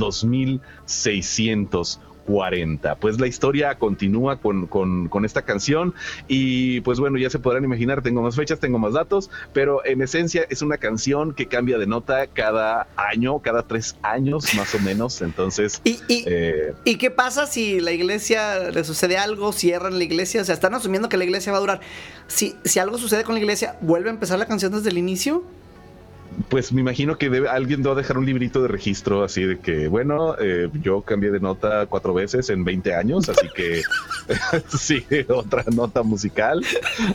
2640. 2.27 2.97
Pues 2.97 3.21
la 3.21 3.27
historia 3.27 3.75
continúa 3.77 4.37
con, 4.37 4.67
con, 4.67 5.09
con 5.09 5.25
esta 5.25 5.43
canción 5.43 5.95
y 6.29 6.81
pues 6.83 6.99
bueno, 6.99 7.19
ya 7.19 7.31
se 7.31 7.39
podrán 7.39 7.65
imaginar, 7.65 8.03
tengo 8.03 8.23
más 8.23 8.37
fechas, 8.37 8.61
tengo 8.61 8.79
más 8.79 8.95
datos, 8.95 9.31
pero 9.53 9.85
en 9.85 10.03
esencia 10.03 10.45
es 10.49 10.63
una 10.63 10.79
canción 10.79 11.35
que 11.35 11.47
cambia 11.47 11.79
de 11.79 11.87
nota 11.87 12.27
cada 12.27 12.87
año, 12.97 13.41
cada 13.41 13.63
tres 13.63 13.97
años 14.03 14.55
más 14.55 14.75
o 14.75 14.79
menos, 14.81 15.23
entonces... 15.23 15.81
¿Y, 15.85 16.01
y, 16.09 16.25
eh, 16.27 16.75
¿Y 16.85 16.97
qué 16.97 17.11
pasa 17.11 17.47
si 17.47 17.81
la 17.81 17.93
iglesia 17.93 18.71
le 18.71 18.85
sucede 18.85 19.17
algo, 19.17 19.53
cierran 19.53 19.99
la 19.99 20.05
iglesia? 20.05 20.43
O 20.43 20.45
sea, 20.45 20.55
están 20.55 20.75
asumiendo 20.75 21.09
que 21.09 21.17
la 21.17 21.25
iglesia 21.25 21.53
va 21.53 21.59
a 21.59 21.61
durar. 21.61 21.81
Si, 22.27 22.57
si 22.65 22.79
algo 22.79 22.99
sucede 22.99 23.25
con 23.25 23.35
la 23.35 23.41
iglesia, 23.41 23.77
¿vuelve 23.81 24.09
a 24.11 24.13
empezar 24.13 24.39
la 24.39 24.47
canción 24.47 24.73
desde 24.73 24.91
el 24.91 24.99
inicio? 24.99 25.45
Pues 26.49 26.73
me 26.73 26.81
imagino 26.81 27.19
que 27.19 27.31
debe, 27.31 27.49
alguien 27.49 27.83
debe 27.83 27.97
dejar 27.97 28.19
un 28.19 28.27
librito 28.27 28.63
de 28.63 28.69
registro 28.69 29.25
así 29.25 29.43
de 29.43 29.59
que, 29.59 29.89
bueno, 29.89 30.37
eh, 30.39 30.69
yo 30.83 31.03
cambié 31.03 31.31
de 31.31 31.41
nota 31.41 31.87
cuatro 31.87 32.15
veces 32.15 32.51
en 32.51 32.65
20 32.65 32.95
años, 32.95 33.29
así 33.29 33.49
que 33.55 33.83
sí, 34.79 35.05
otra 35.29 35.65
nota 35.75 36.03
musical, 36.03 36.65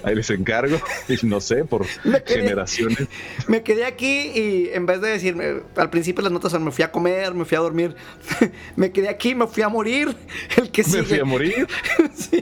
ahí 0.03 0.15
les 0.15 0.29
encargo, 0.29 0.77
y 1.07 1.25
no 1.25 1.41
sé, 1.41 1.65
por 1.65 1.85
generaciones. 2.25 3.07
Me 3.47 3.63
quedé 3.63 3.85
aquí 3.85 4.31
y 4.33 4.69
en 4.73 4.85
vez 4.85 5.01
de 5.01 5.09
decirme, 5.09 5.61
al 5.75 5.89
principio 5.89 6.23
las 6.23 6.31
notas 6.31 6.51
son 6.51 6.63
me 6.63 6.71
fui 6.71 6.83
a 6.83 6.91
comer, 6.91 7.33
me 7.33 7.45
fui 7.45 7.57
a 7.57 7.61
dormir, 7.61 7.95
me 8.75 8.91
quedé 8.91 9.09
aquí, 9.09 9.35
me 9.35 9.47
fui 9.47 9.63
a 9.63 9.69
morir, 9.69 10.15
el 10.57 10.71
que 10.71 10.83
Me 10.83 11.03
fui 11.03 11.19
a 11.19 11.25
morir, 11.25 11.67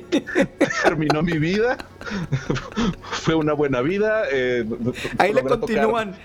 terminó 0.83 1.21
mi 1.21 1.37
vida, 1.37 1.77
fue 3.11 3.35
una 3.35 3.53
buena 3.53 3.81
vida. 3.81 4.23
Eh, 4.31 4.65
ahí 5.17 5.33
le 5.33 5.43
continúan 5.43 6.15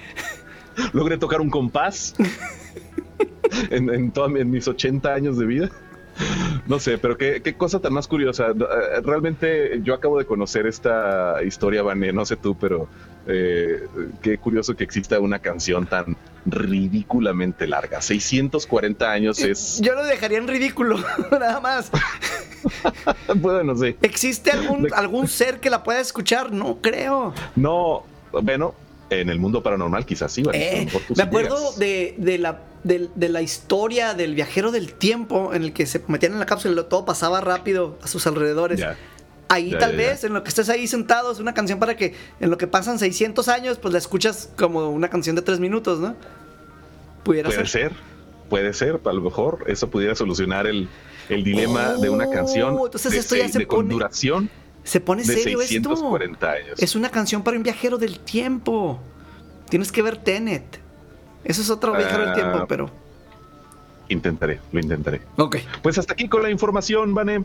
logré 0.93 1.19
tocar 1.19 1.41
un 1.41 1.51
compás 1.51 2.15
en, 3.71 3.91
en, 3.91 4.51
mis 4.51 4.69
80 4.69 5.13
años 5.13 5.39
de 5.39 5.47
vida. 5.47 5.71
No 6.67 6.79
sé, 6.79 6.99
pero 6.99 7.17
qué, 7.17 7.55
cosa 7.57 7.81
tan 7.81 7.95
más 7.95 8.07
curiosa. 8.07 8.49
Eh, 8.49 9.01
realmente 9.03 9.81
yo 9.83 9.95
acabo 9.95 10.19
de 10.19 10.27
conocer 10.27 10.67
esta 10.67 11.43
historia, 11.43 11.83
Vané, 11.83 12.13
no 12.13 12.27
sé 12.27 12.37
tú, 12.37 12.57
pero 12.59 12.89
eh, 13.27 13.87
qué 14.21 14.37
curioso 14.37 14.77
que 14.77 14.85
exista 14.85 15.19
una 15.19 15.39
canción 15.39 15.87
tan 15.87 16.17
ridículamente 16.45 17.67
larga. 17.67 18.03
640 18.03 19.11
años 19.11 19.39
es... 19.41 19.81
Yo 19.81 19.95
lo 19.95 20.05
dejaría 20.05 20.39
en 20.39 20.49
ridículo, 20.49 20.99
nada 21.33 21.61
más. 21.61 21.91
bueno, 23.37 23.65
no 23.65 23.77
sé. 23.77 23.97
¿Existe 24.03 24.51
algún, 24.51 24.93
algún 24.93 25.27
ser 25.27 25.59
que 25.59 25.71
la 25.71 25.83
pueda 25.83 26.01
escuchar? 26.01 26.53
No 26.53 26.79
creo. 26.83 27.33
No, 27.57 28.05
bueno, 28.43 28.75
en 29.11 29.29
el 29.29 29.39
mundo 29.39 29.63
paranormal 29.63 30.07
quizás 30.07 30.33
sí. 30.33 30.43
Eh, 30.53 30.89
me 31.17 31.23
acuerdo 31.23 31.73
de, 31.77 32.15
la, 32.39 32.63
de, 32.85 33.29
la 33.29 33.43
historia 33.43 34.15
del 34.15 34.35
viajero 34.35 34.71
del 34.71 34.95
tiempo 34.95 35.53
en 35.53 35.65
el 35.65 35.73
que 35.73 35.87
se 35.87 36.03
metían 36.07 36.33
en 36.33 36.39
la 36.39 36.47
cápsula 36.47 36.81
y 36.81 36.85
todo 36.89 37.05
pasaba 37.05 37.41
rápido 37.41 37.99
a 38.03 38.07
sus 38.07 38.27
alrededores. 38.27 38.81
Ahí 39.49 39.75
tal 39.77 39.97
vez, 39.97 40.23
en 40.23 40.33
lo 40.33 40.45
que 40.45 40.49
estés 40.49 40.69
ahí 40.69 40.87
sentado, 40.87 41.33
es 41.33 41.41
una 41.41 41.55
canción 41.55 41.81
para 41.81 41.97
que 41.97 42.15
en 42.39 42.51
lo 42.51 42.57
que 42.57 42.69
pasan 42.69 43.01
600 43.01 43.49
años, 43.49 43.79
pues 43.79 43.93
la 43.93 43.99
escuchas 43.99 44.49
como 44.57 44.91
una 44.91 45.11
canción 45.11 45.35
de 45.35 45.43
3 45.43 45.59
minutos, 45.59 45.99
¿no? 45.99 46.15
Pudiera 47.25 47.51
puede 47.51 47.67
ser. 47.67 47.93
puede 48.49 48.73
ser, 48.73 49.01
a 49.05 49.13
lo 49.13 49.21
mejor 49.21 49.65
eso 49.67 49.91
pudiera 49.91 50.15
solucionar 50.15 50.69
el, 50.69 50.89
dilema 51.29 51.95
de 51.95 52.11
una 52.11 52.29
canción 52.29 52.75
oh, 52.77 52.87
entonces 52.87 53.15
esto 53.15 53.37
ya 53.37 53.49
se 53.49 53.65
con 53.65 53.89
duración 53.89 54.51
se 54.85 55.01
pone 55.01 55.25
serio 55.25 55.59
640 55.59 56.59
esto. 56.59 56.85
Es 56.85 56.97
una 56.97 57.11
canción 57.11 57.43
para 57.43 57.57
un 57.57 57.63
viajero 57.63 57.99
del 57.99 58.21
tiempo. 58.21 59.01
Tienes 59.69 59.93
que 59.93 60.03
ver 60.03 60.17
Tenet. 60.17 60.81
Eso 61.45 61.63
es 61.63 61.71
otro 61.71 61.97
viajero 61.97 62.27
del 62.27 62.35
tiempo, 62.35 62.59
ah, 62.59 62.67
pero. 62.69 62.91
Intentaré, 64.09 64.61
lo 64.73 64.81
intentaré. 64.81 65.23
Ok. 65.37 65.59
Pues 65.83 65.99
hasta 65.99 66.13
aquí 66.15 66.29
con 66.29 66.43
la 66.43 66.51
información, 66.51 67.15
Vane. 67.15 67.45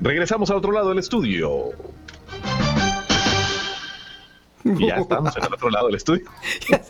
Regresamos 0.00 0.50
al 0.50 0.56
otro 0.56 0.72
lado 0.72 0.88
del 0.88 0.98
estudio. 0.98 1.70
Y 4.64 4.86
ya 4.86 4.96
estamos 4.96 5.36
en 5.36 5.44
el 5.44 5.52
otro 5.52 5.70
lado 5.70 5.86
del 5.86 5.96
estudio. 5.96 6.24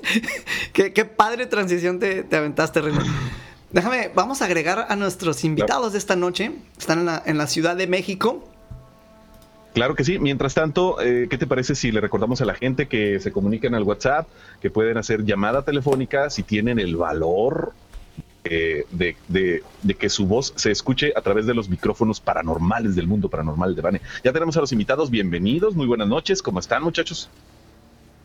qué, 0.73 1.05
padre 1.05 1.47
transición 1.47 1.99
te, 1.99 2.27
aventaste, 2.33 2.81
René. 2.81 3.01
Déjame, 3.71 4.11
vamos 4.15 4.43
a 4.43 4.45
agregar 4.45 4.87
a 4.89 4.97
nuestros 4.97 5.45
invitados 5.45 5.93
de 5.93 5.99
esta 5.99 6.17
noche. 6.17 6.53
Están 6.79 7.01
en 7.01 7.07
la, 7.07 7.23
en 7.25 7.39
la 7.39 7.47
Ciudad 7.47 7.77
de 7.77 7.87
México. 7.87 8.52
Claro 9.75 9.95
que 9.95 10.05
sí. 10.05 10.19
Mientras 10.19 10.55
tanto, 10.55 11.01
eh, 11.01 11.29
¿qué 11.31 11.39
te 11.39 11.47
parece 11.47 11.75
si 11.75 11.93
le 11.93 12.01
recordamos 12.01 12.41
a 12.43 12.45
la 12.45 12.55
gente 12.55 12.89
que 12.89 13.21
se 13.21 13.33
comuniquen 13.33 13.75
al 13.75 13.85
WhatsApp, 13.85 14.29
que 14.61 14.71
pueden 14.71 14.99
hacer 14.99 15.25
llamada 15.25 15.63
telefónica 15.63 16.29
si 16.31 16.43
tienen 16.43 16.79
el 16.79 16.97
valor 16.97 17.73
eh, 18.45 18.85
de, 18.91 19.63
que 19.99 20.09
su 20.11 20.27
voz 20.27 20.53
se 20.57 20.71
escuche 20.71 21.13
a 21.17 21.23
través 21.23 21.47
de 21.47 21.55
los 21.55 21.71
micrófonos 21.71 22.21
paranormales 22.21 22.95
del 22.95 23.07
mundo 23.07 23.31
paranormal 23.31 23.75
de 23.75 23.83
Bane? 23.83 24.01
Ya 24.23 24.33
tenemos 24.33 24.57
a 24.59 24.61
los 24.61 24.73
invitados. 24.73 25.11
Bienvenidos. 25.11 25.75
Muy 25.75 25.87
buenas 25.87 26.09
noches. 26.09 26.43
¿Cómo 26.43 26.61
están, 26.61 26.83
muchachos? 26.83 27.31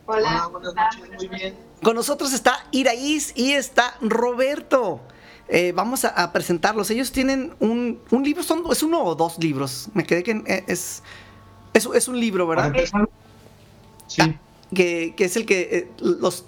Hola, 0.04 0.48
buenas 0.52 0.74
noches. 0.74 1.16
Muy 1.16 1.28
bien. 1.28 1.54
Con 1.82 1.94
nosotros 1.94 2.34
está 2.34 2.66
Iraís 2.72 3.32
y 3.34 3.52
está 3.52 3.94
Roberto. 4.02 5.00
Eh, 5.48 5.72
vamos 5.74 6.04
a, 6.04 6.30
presentarlos. 6.30 6.90
Ellos 6.90 7.10
tienen 7.10 7.54
un, 7.58 8.00
un 8.10 8.22
libro, 8.22 8.42
son, 8.42 8.64
es 8.70 8.82
uno 8.82 9.02
o 9.02 9.14
dos 9.14 9.38
libros. 9.38 9.88
Me 9.94 10.04
quedé 10.04 10.22
que 10.22 10.64
es 10.66 11.02
es, 11.94 12.08
un 12.08 12.20
libro, 12.20 12.46
¿verdad? 12.46 12.72
Sí. 14.06 14.22
Ah, 14.22 14.34
que, 14.74 15.14
es 15.18 15.36
el 15.36 15.46
que 15.46 15.60
eh, 15.72 15.88
los 15.98 16.44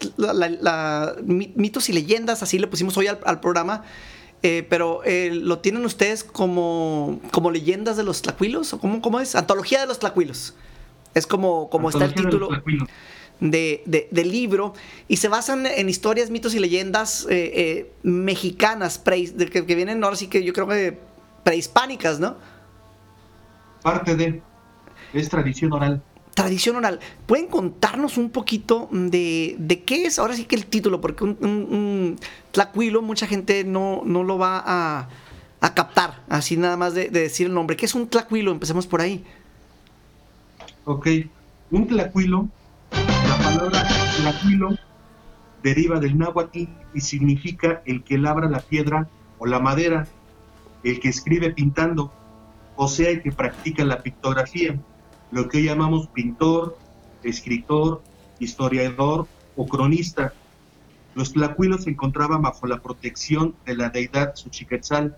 mitos 1.24 1.88
y 1.88 1.92
leyendas, 1.92 2.42
así 2.42 2.58
le 2.58 2.66
pusimos 2.66 2.96
hoy 2.96 3.06
al, 3.06 3.40
programa. 3.40 3.84
Eh, 4.42 4.66
pero 4.70 5.02
eh, 5.04 5.30
lo 5.34 5.58
tienen 5.58 5.84
ustedes 5.84 6.24
como, 6.24 7.20
como 7.30 7.50
leyendas 7.50 7.98
de 7.98 8.04
los 8.04 8.22
tlacuilos, 8.22 8.72
o 8.72 8.80
cómo, 8.80 9.02
cómo 9.02 9.20
es? 9.20 9.34
Antología 9.34 9.80
de 9.80 9.86
los 9.86 9.98
tlacuilos. 9.98 10.54
Es 11.14 11.26
como, 11.26 11.68
como 11.68 11.90
está 11.90 12.06
el 12.06 12.14
título 12.14 12.48
de, 13.40 14.08
del 14.10 14.30
libro. 14.30 14.74
Y 15.08 15.16
se 15.16 15.28
basan 15.28 15.66
en 15.66 15.88
historias, 15.88 16.30
mitos 16.30 16.54
y 16.54 16.58
leyendas 16.58 17.26
mexicanas, 18.02 18.98
que, 18.98 19.66
que, 19.66 19.74
vienen 19.74 20.02
ahora 20.04 20.16
sí 20.16 20.28
que 20.28 20.42
yo 20.42 20.52
creo 20.52 20.68
que 20.68 20.98
prehispánicas, 21.42 22.18
¿no? 22.20 22.36
Parte 23.82 24.16
de. 24.16 24.42
Es 25.12 25.28
tradición 25.28 25.72
oral. 25.72 26.02
Tradición 26.34 26.76
oral. 26.76 27.00
¿Pueden 27.26 27.48
contarnos 27.48 28.16
un 28.16 28.30
poquito 28.30 28.88
de, 28.92 29.82
qué 29.86 30.04
es 30.04 30.18
ahora 30.18 30.34
sí 30.34 30.44
que 30.44 30.54
el 30.54 30.66
título? 30.66 31.00
Porque 31.00 31.24
un, 31.24 32.18
tlacuilo 32.52 33.02
mucha 33.02 33.26
gente 33.26 33.64
no, 33.64 34.02
no 34.04 34.22
lo 34.22 34.38
va 34.38 34.62
a, 34.64 35.08
captar, 35.74 36.22
así 36.28 36.56
nada 36.56 36.76
más 36.76 36.94
de, 36.94 37.08
decir 37.10 37.48
el 37.48 37.54
nombre. 37.54 37.76
¿Qué 37.76 37.86
es 37.86 37.94
un 37.94 38.08
tlacuilo? 38.08 38.52
Empecemos 38.52 38.86
por 38.86 39.00
ahí. 39.00 39.24
Ok, 40.84 41.08
un 41.70 41.86
tlacuilo, 41.86 42.48
la 42.92 43.38
palabra 43.38 43.86
tlacuilo 44.16 44.76
deriva 45.62 46.00
del 46.00 46.16
náhuatl 46.16 46.64
y 46.94 47.00
significa 47.00 47.82
el 47.84 48.02
que 48.02 48.18
labra 48.18 48.48
la 48.48 48.60
piedra 48.60 49.08
o 49.38 49.46
la 49.46 49.58
madera, 49.58 50.06
el 50.84 51.00
que 51.00 51.08
escribe 51.08 51.50
pintando, 51.50 52.12
o 52.76 52.88
sea, 52.88 53.10
el 53.10 53.22
que 53.22 53.32
practica 53.32 53.84
la 53.84 54.02
pictografía 54.02 54.78
lo 55.30 55.48
que 55.48 55.58
hoy 55.58 55.64
llamamos 55.64 56.08
pintor, 56.08 56.76
escritor, 57.22 58.02
historiador 58.38 59.26
o 59.56 59.66
cronista. 59.66 60.32
Los 61.14 61.32
tlacuilos 61.32 61.84
se 61.84 61.90
encontraban 61.90 62.42
bajo 62.42 62.66
la 62.66 62.78
protección 62.80 63.54
de 63.66 63.76
la 63.76 63.90
deidad 63.90 64.34
Xochiquetzal. 64.34 65.16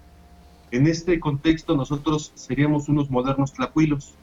En 0.70 0.86
este 0.86 1.20
contexto 1.20 1.76
nosotros 1.76 2.32
seríamos 2.34 2.88
unos 2.88 3.10
modernos 3.10 3.52
tlacuilos. 3.52 4.14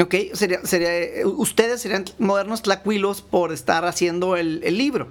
Ok, 0.00 0.14
sería, 0.32 0.64
sería, 0.64 1.26
ustedes 1.26 1.82
serían 1.82 2.04
modernos 2.18 2.62
tlacuilos 2.62 3.20
por 3.22 3.52
estar 3.52 3.84
haciendo 3.84 4.36
el, 4.36 4.60
libro. 4.76 5.08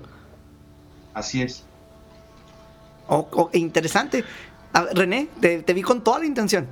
Así 1.13 1.41
es. 1.41 1.63
interesante. 3.53 4.25
René, 4.93 5.29
te 5.39 5.73
vi 5.73 5.83
con 5.83 6.03
toda 6.03 6.19
la 6.19 6.25
intención. 6.25 6.67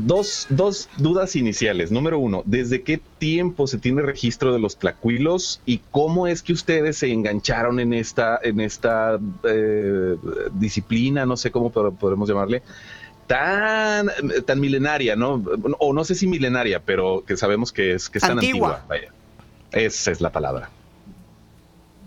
Dos, 0.00 0.46
dos, 0.48 0.88
dudas 0.96 1.34
iniciales. 1.34 1.90
Número 1.90 2.20
uno, 2.20 2.42
¿desde 2.46 2.82
qué 2.82 3.00
tiempo 3.18 3.66
se 3.66 3.78
tiene 3.78 4.00
registro 4.02 4.52
de 4.52 4.60
los 4.60 4.76
tlacuilos 4.76 5.60
y 5.66 5.78
cómo 5.90 6.28
es 6.28 6.42
que 6.42 6.52
ustedes 6.52 6.98
se 6.98 7.12
engancharon 7.12 7.80
en 7.80 7.92
esta, 7.92 8.38
en 8.40 8.60
esta 8.60 9.18
eh, 9.42 10.16
disciplina, 10.52 11.26
no 11.26 11.36
sé 11.36 11.50
cómo 11.50 11.70
podemos 11.70 12.28
llamarle, 12.28 12.62
tan, 13.26 14.08
tan 14.46 14.60
milenaria, 14.60 15.16
¿no? 15.16 15.42
O 15.80 15.92
no 15.92 16.04
sé 16.04 16.14
si 16.14 16.28
milenaria, 16.28 16.80
pero 16.80 17.24
que 17.26 17.36
sabemos 17.36 17.72
que 17.72 17.94
es, 17.94 18.08
que 18.08 18.18
es 18.18 18.22
tan 18.22 18.38
antigua. 18.38 18.84
Vaya. 18.88 19.12
Esa 19.72 20.12
es 20.12 20.20
la 20.20 20.30
palabra. 20.30 20.70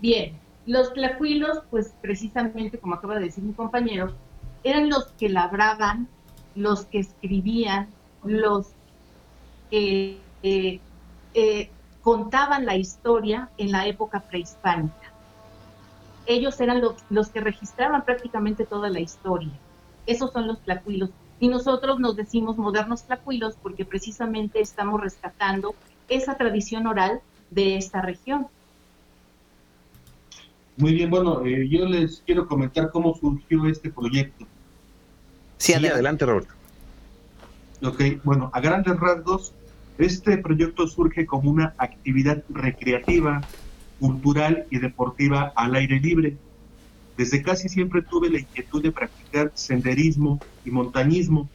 Bien, 0.00 0.32
los 0.64 0.94
tlacuilos, 0.94 1.58
pues 1.70 1.92
precisamente, 2.00 2.78
como 2.78 2.94
acaba 2.94 3.16
de 3.16 3.26
decir 3.26 3.44
mi 3.44 3.52
compañero, 3.52 4.14
eran 4.64 4.88
los 4.88 5.08
que 5.18 5.28
labraban 5.28 6.08
los 6.54 6.86
que 6.86 6.98
escribían, 7.00 7.88
los 8.24 8.68
que 9.70 10.18
eh, 10.42 10.80
eh, 11.34 11.70
contaban 12.02 12.66
la 12.66 12.76
historia 12.76 13.50
en 13.58 13.72
la 13.72 13.86
época 13.86 14.20
prehispánica. 14.20 15.12
Ellos 16.26 16.60
eran 16.60 16.80
los, 16.80 16.96
los 17.10 17.30
que 17.30 17.40
registraban 17.40 18.04
prácticamente 18.04 18.64
toda 18.64 18.90
la 18.90 19.00
historia. 19.00 19.52
Esos 20.06 20.32
son 20.32 20.46
los 20.46 20.60
tlacuilos. 20.60 21.10
Y 21.40 21.48
nosotros 21.48 21.98
nos 21.98 22.16
decimos 22.16 22.56
modernos 22.56 23.04
tlacuilos 23.04 23.56
porque 23.60 23.84
precisamente 23.84 24.60
estamos 24.60 25.00
rescatando 25.00 25.74
esa 26.08 26.36
tradición 26.36 26.86
oral 26.86 27.20
de 27.50 27.76
esta 27.76 28.00
región. 28.00 28.46
Muy 30.76 30.94
bien, 30.94 31.10
bueno, 31.10 31.44
eh, 31.44 31.68
yo 31.68 31.84
les 31.86 32.22
quiero 32.24 32.46
comentar 32.46 32.90
cómo 32.90 33.14
surgió 33.14 33.66
este 33.66 33.90
proyecto. 33.90 34.46
Sí, 35.62 35.74
adelante, 35.74 36.26
Roberto. 36.26 36.52
Ok, 37.84 38.02
bueno, 38.24 38.50
a 38.52 38.60
grandes 38.60 38.98
rasgos, 38.98 39.52
este 39.96 40.36
proyecto 40.38 40.88
surge 40.88 41.24
como 41.24 41.52
una 41.52 41.72
actividad 41.78 42.42
recreativa 42.48 43.42
cultural 44.00 44.66
y 44.70 44.80
deportiva 44.80 45.52
al 45.54 45.76
aire 45.76 46.00
libre. 46.00 46.36
Desde 47.16 47.42
casi 47.42 47.68
siempre 47.68 48.02
tuve 48.02 48.28
la 48.28 48.40
inquietud 48.40 48.82
de 48.82 48.90
practicar 48.90 49.52
senderismo 49.54 50.40
y 50.64 50.72
montañismo. 50.72 51.48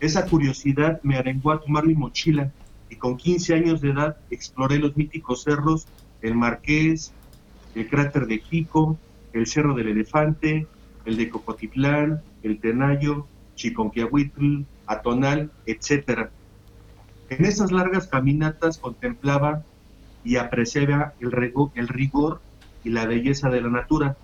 Esa 0.00 0.24
curiosidad 0.24 1.02
me 1.02 1.18
arengó 1.18 1.52
a 1.52 1.60
tomar 1.60 1.84
mi 1.84 1.94
mochila 1.94 2.50
y 2.88 2.96
con 2.96 3.18
15 3.18 3.56
años 3.56 3.82
de 3.82 3.90
edad 3.90 4.16
exploré 4.30 4.78
los 4.78 4.96
míticos 4.96 5.42
cerros, 5.42 5.86
el 6.22 6.34
Marqués, 6.34 7.12
el 7.74 7.90
cráter 7.90 8.26
de 8.26 8.38
Jico, 8.38 8.96
el 9.34 9.46
Cerro 9.46 9.74
del 9.74 9.88
Elefante, 9.88 10.66
el 11.04 11.18
de 11.18 11.28
Cocotitlán, 11.28 12.22
el 12.42 12.58
Tenayo, 12.58 13.26
Chiconquiahuitl, 13.54 14.64
Atonal, 14.86 15.50
etc. 15.66 16.28
En 17.30 17.44
esas 17.44 17.72
largas 17.72 18.06
caminatas 18.06 18.78
contemplaba 18.78 19.62
y 20.24 20.36
apreciaba 20.36 21.14
el, 21.20 21.52
el 21.74 21.88
rigor 21.88 22.40
y 22.82 22.90
la 22.90 23.06
belleza 23.06 23.48
de 23.48 23.60
la 23.60 23.70
natura. 23.70 24.16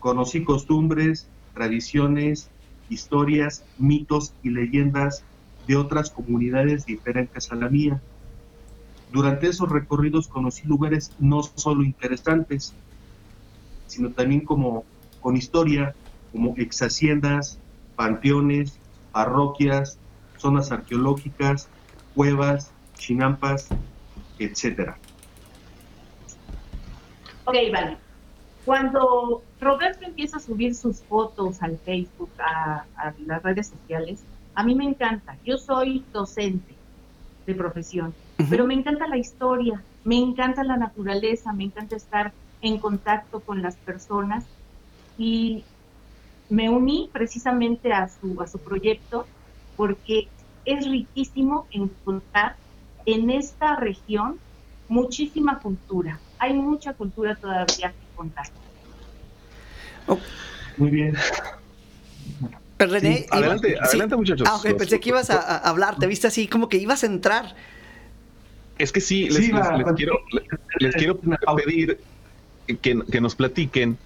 Conocí 0.00 0.44
costumbres, 0.44 1.28
tradiciones, 1.54 2.50
historias, 2.88 3.64
mitos 3.78 4.34
y 4.42 4.50
leyendas 4.50 5.24
de 5.66 5.76
otras 5.76 6.10
comunidades 6.10 6.86
diferentes 6.86 7.50
a 7.52 7.54
la 7.54 7.68
mía. 7.68 8.00
Durante 9.12 9.48
esos 9.48 9.68
recorridos 9.68 10.28
conocí 10.28 10.66
lugares 10.66 11.12
no 11.18 11.42
solo 11.42 11.84
interesantes, 11.84 12.74
sino 13.86 14.10
también 14.10 14.40
como 14.40 14.84
con 15.20 15.36
historia, 15.36 15.94
como 16.32 16.54
ex 16.56 16.80
haciendas, 16.82 17.58
panteones, 17.96 18.78
parroquias, 19.12 19.98
zonas 20.38 20.72
arqueológicas, 20.72 21.68
cuevas, 22.14 22.72
chinampas, 22.94 23.68
etcétera. 24.38 24.96
Ok, 27.44 27.56
vale. 27.72 27.96
Cuando 28.64 29.42
Roberto 29.60 30.04
empieza 30.04 30.36
a 30.36 30.40
subir 30.40 30.74
sus 30.74 31.00
fotos 31.00 31.62
al 31.62 31.78
Facebook, 31.78 32.30
a, 32.38 32.84
las 33.26 33.42
redes 33.42 33.68
sociales, 33.68 34.22
a 34.54 34.62
mí 34.62 34.74
me 34.74 34.84
encanta. 34.84 35.36
Yo 35.44 35.58
soy 35.58 36.04
docente 36.12 36.74
de 37.46 37.54
profesión, 37.54 38.14
pero 38.48 38.66
me 38.66 38.74
encanta 38.74 39.08
la 39.08 39.16
historia, 39.16 39.82
me 40.04 40.16
encanta 40.16 40.62
la 40.62 40.76
naturaleza, 40.76 41.52
me 41.52 41.64
encanta 41.64 41.96
estar 41.96 42.32
en 42.60 42.78
contacto 42.78 43.40
con 43.40 43.62
las 43.62 43.74
personas 43.76 44.44
y 45.18 45.64
me 46.52 46.68
uní 46.68 47.08
precisamente 47.10 47.92
a 47.94 48.10
su, 48.10 48.38
a 48.42 48.46
su 48.46 48.58
proyecto 48.58 49.26
porque 49.74 50.28
es 50.66 50.86
riquísimo 50.86 51.66
encontrar 51.70 52.56
en 53.06 53.30
esta 53.30 53.76
región 53.76 54.38
muchísima 54.86 55.60
cultura. 55.60 56.20
Hay 56.38 56.52
mucha 56.52 56.92
cultura 56.92 57.36
todavía 57.36 57.92
que 57.92 58.16
contar. 58.16 58.46
Oh. 60.06 60.18
Muy 60.76 60.90
bien. 60.90 61.16
René, 62.78 63.26
adelante, 63.30 63.78
adelante 63.80 64.16
muchachos. 64.16 64.46
Ah, 64.50 64.60
pensé 64.62 65.00
que 65.00 65.08
ibas 65.08 65.30
a, 65.30 65.56
hablar, 65.56 65.96
te 65.98 66.06
viste 66.06 66.26
así 66.26 66.48
como 66.48 66.68
que 66.68 66.76
ibas 66.76 67.02
a 67.02 67.06
entrar. 67.06 67.54
Es 68.76 68.92
que 68.92 69.00
sí, 69.00 69.30
les, 69.30 69.48
quiero, 69.96 70.20
les, 70.80 70.94
quiero 70.96 71.18
pedir 71.64 71.98
que, 72.66 73.02
que 73.10 73.20
nos 73.22 73.36
platiquen 73.36 73.96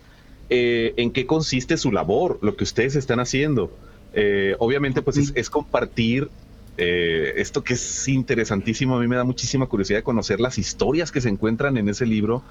eh, 0.51 0.95
en 0.97 1.11
qué 1.11 1.27
consiste 1.27 1.77
su 1.77 1.93
labor, 1.93 2.39
lo 2.43 2.57
que 2.57 2.65
ustedes 2.65 2.97
están 2.97 3.21
haciendo. 3.21 3.71
Eh, 4.13 4.57
obviamente, 4.59 5.03
pues 5.03 5.33
es, 5.35 5.51
compartir 5.51 6.29
eh, 6.77 7.35
esto 7.37 7.63
que 7.63 7.75
es 7.75 8.09
interesantísimo. 8.09 8.97
A 8.97 9.01
mí 9.01 9.09
me 9.09 9.17
da 9.17 9.25
muchísima 9.25 9.67
curiosidad 9.67 9.99
de 9.99 10.03
conocer 10.05 10.41
las 10.41 10.59
historias 10.59 11.13
que 11.13 11.21
se 11.21 11.29
encuentran 11.29 11.77
en 11.77 11.89
ese 11.89 12.07
libro 12.07 12.43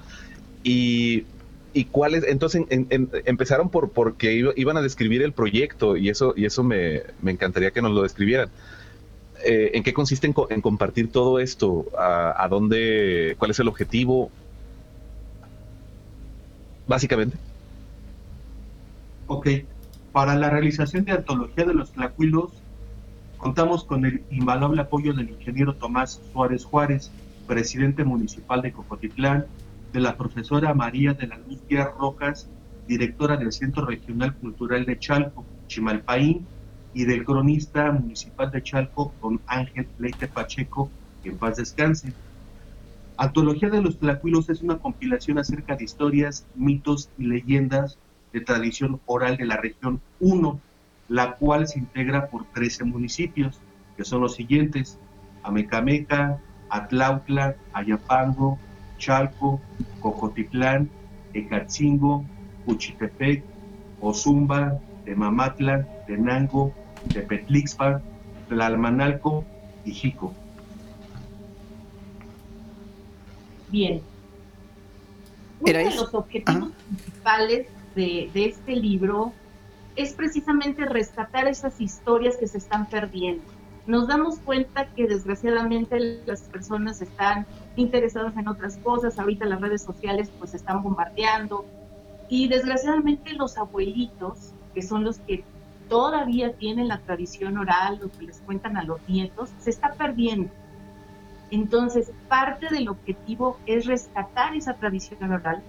y 0.62 1.24
y 1.76 1.84
cuáles, 1.84 2.24
entonces 2.26 2.64
empezaron 2.70 3.68
por 3.68 3.90
porque 3.90 4.32
iban 4.56 4.78
a 4.78 4.80
describir 4.80 5.22
el 5.22 5.32
proyecto 5.32 5.98
y 5.98 6.08
eso, 6.08 6.32
y 6.34 6.46
eso 6.46 6.64
me, 6.64 7.02
encantaría 7.26 7.70
que 7.70 7.82
nos 7.82 7.92
lo 7.92 8.02
describieran. 8.02 8.48
Eh, 9.44 9.72
¿En 9.74 9.82
qué 9.82 9.92
consiste 9.92 10.26
en, 10.26 10.62
compartir 10.62 11.12
todo 11.12 11.38
esto? 11.38 11.84
¿A, 11.98 12.46
dónde, 12.48 13.36
cuál 13.38 13.50
es 13.50 13.60
el 13.60 13.68
objetivo? 13.68 14.30
Básicamente. 16.86 17.36
Ok, 19.28 19.48
para 20.12 20.36
la 20.36 20.50
realización 20.50 21.04
de 21.04 21.10
Antología 21.10 21.64
de 21.64 21.74
los 21.74 21.92
Tlacuilos, 21.92 22.52
contamos 23.38 23.82
con 23.82 24.06
el 24.06 24.22
invaluable 24.30 24.82
apoyo 24.82 25.14
del 25.14 25.30
ingeniero 25.30 25.74
Tomás 25.74 26.22
Suárez 26.32 26.64
Juárez, 26.64 27.10
presidente 27.48 28.04
municipal 28.04 28.62
de 28.62 28.72
Cocotitlán, 28.72 29.46
de 29.92 30.00
la 30.00 30.16
profesora 30.16 30.74
María 30.74 31.12
de 31.12 31.26
la 31.26 31.38
Luz 31.38 31.58
Rojas, 31.98 32.48
directora 32.86 33.36
del 33.36 33.50
Centro 33.50 33.84
Regional 33.84 34.32
Cultural 34.36 34.86
de 34.86 34.96
Chalco, 34.96 35.44
Chimalpaín, 35.66 36.46
y 36.94 37.04
del 37.04 37.24
cronista 37.24 37.90
municipal 37.90 38.52
de 38.52 38.62
Chalco, 38.62 39.12
don 39.20 39.40
Ángel 39.48 39.88
Leite 39.98 40.28
Pacheco, 40.28 40.88
que 41.22 41.30
en 41.30 41.36
paz 41.36 41.56
descanse. 41.56 42.12
Antología 43.16 43.70
de 43.70 43.82
los 43.82 43.98
Tlacuilos 43.98 44.48
es 44.50 44.62
una 44.62 44.78
compilación 44.78 45.38
acerca 45.38 45.74
de 45.74 45.84
historias, 45.84 46.46
mitos 46.54 47.10
y 47.18 47.24
leyendas 47.24 47.98
de 48.32 48.40
tradición 48.40 49.00
oral 49.06 49.36
de 49.36 49.46
la 49.46 49.56
región 49.56 50.00
1, 50.20 50.60
la 51.08 51.36
cual 51.36 51.66
se 51.68 51.78
integra 51.78 52.28
por 52.28 52.44
13 52.46 52.84
municipios, 52.84 53.60
que 53.96 54.04
son 54.04 54.20
los 54.20 54.34
siguientes: 54.34 54.98
Amecameca, 55.42 56.38
Atlautla, 56.68 57.56
Ayapango, 57.72 58.58
Chalco, 58.98 59.60
Cocotitlán, 60.00 60.90
Ecatzingo, 61.32 62.24
Cuchitepec, 62.64 63.44
Ozumba, 64.00 64.78
Temamatla, 65.04 65.86
Tenango, 66.06 66.72
Tepetlixpa, 67.12 68.02
Tlalmanalco 68.48 69.44
y 69.84 69.92
Jico. 69.92 70.34
Bien. 73.68 74.00
Uno 75.60 75.72
de 75.72 75.84
los 75.84 76.14
objetivos 76.14 76.70
principales 76.88 77.66
de, 77.96 78.30
este 78.34 78.76
libro 78.76 79.32
es 79.96 80.12
precisamente 80.12 80.84
rescatar 80.84 81.48
esas 81.48 81.80
historias 81.80 82.36
que 82.36 82.46
se 82.46 82.58
están 82.58 82.86
perdiendo 82.86 83.42
nos 83.86 84.08
damos 84.08 84.40
cuenta 84.40 84.86
que 84.86 85.06
desgraciadamente 85.06 86.20
las 86.26 86.42
personas 86.42 87.00
están 87.00 87.46
interesadas 87.76 88.36
en 88.36 88.48
otras 88.48 88.78
cosas, 88.78 89.16
ahorita 89.16 89.46
las 89.46 89.60
redes 89.60 89.82
sociales 89.82 90.28
pues 90.40 90.54
están 90.54 90.82
bombardeando 90.82 91.64
y 92.28 92.48
desgraciadamente 92.48 93.34
los 93.34 93.56
abuelitos, 93.56 94.52
que 94.74 94.82
son 94.82 95.04
los 95.04 95.18
que 95.20 95.44
todavía 95.88 96.52
tienen 96.54 96.88
la 96.88 96.98
tradición 96.98 97.58
oral, 97.58 98.00
lo 98.02 98.10
que 98.10 98.24
les 98.24 98.40
cuentan 98.40 98.76
a 98.76 98.82
los 98.82 99.00
nietos, 99.08 99.50
se 99.60 99.70
está 99.70 99.92
perdiendo. 99.92 100.50
Entonces, 101.52 102.10
parte 102.28 102.66
del 102.68 102.88
objetivo 102.88 103.56
es 103.66 103.86
rescatar 103.86 104.56
esa 104.56 104.74
tradición 104.74 105.32
oral, 105.32 105.62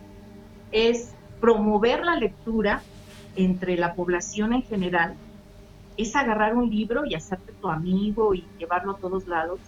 es 0.71 1.13
promover 1.39 2.03
la 2.03 2.15
lectura 2.15 2.81
entre 3.35 3.77
la 3.77 3.93
población 3.93 4.53
en 4.53 4.63
general 4.63 5.15
es 5.97 6.15
agarrar 6.15 6.55
un 6.55 6.69
libro 6.69 7.05
y 7.05 7.15
hacerte 7.15 7.53
tu 7.53 7.67
amigo 7.69 8.33
y 8.33 8.45
llevarlo 8.57 8.93
a 8.93 8.97
todos 8.97 9.27
lados. 9.27 9.59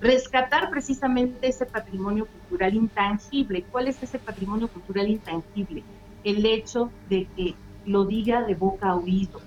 Rescatar 0.00 0.70
precisamente 0.70 1.48
ese 1.48 1.66
patrimonio 1.66 2.26
cultural 2.26 2.74
intangible. 2.74 3.64
¿Cuál 3.70 3.88
es 3.88 4.02
ese 4.02 4.18
patrimonio 4.18 4.68
cultural 4.68 5.08
intangible? 5.08 5.82
El 6.24 6.46
hecho 6.46 6.90
de 7.08 7.26
que 7.36 7.54
lo 7.84 8.04
diga 8.04 8.42
de 8.44 8.54
boca 8.54 8.90
a 8.90 8.96
oído. 8.96 9.40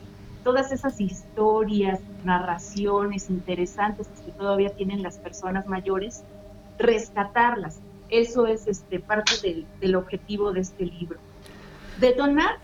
Todas 0.44 0.72
esas 0.72 1.00
historias, 1.00 2.02
narraciones 2.26 3.30
interesantes 3.30 4.08
que 4.26 4.32
todavía 4.34 4.70
tienen 4.72 5.02
las 5.02 5.18
personas 5.18 5.68
mayores, 5.68 6.24
rescatarlas. 6.78 7.80
Eso 8.10 8.46
es 8.46 8.68
este, 8.68 9.00
parte 9.00 9.32
del, 9.42 9.66
del 9.80 9.96
objetivo 9.96 10.52
de 10.52 10.60
este 10.60 10.86
libro. 10.86 11.18
Detonar 12.00 12.58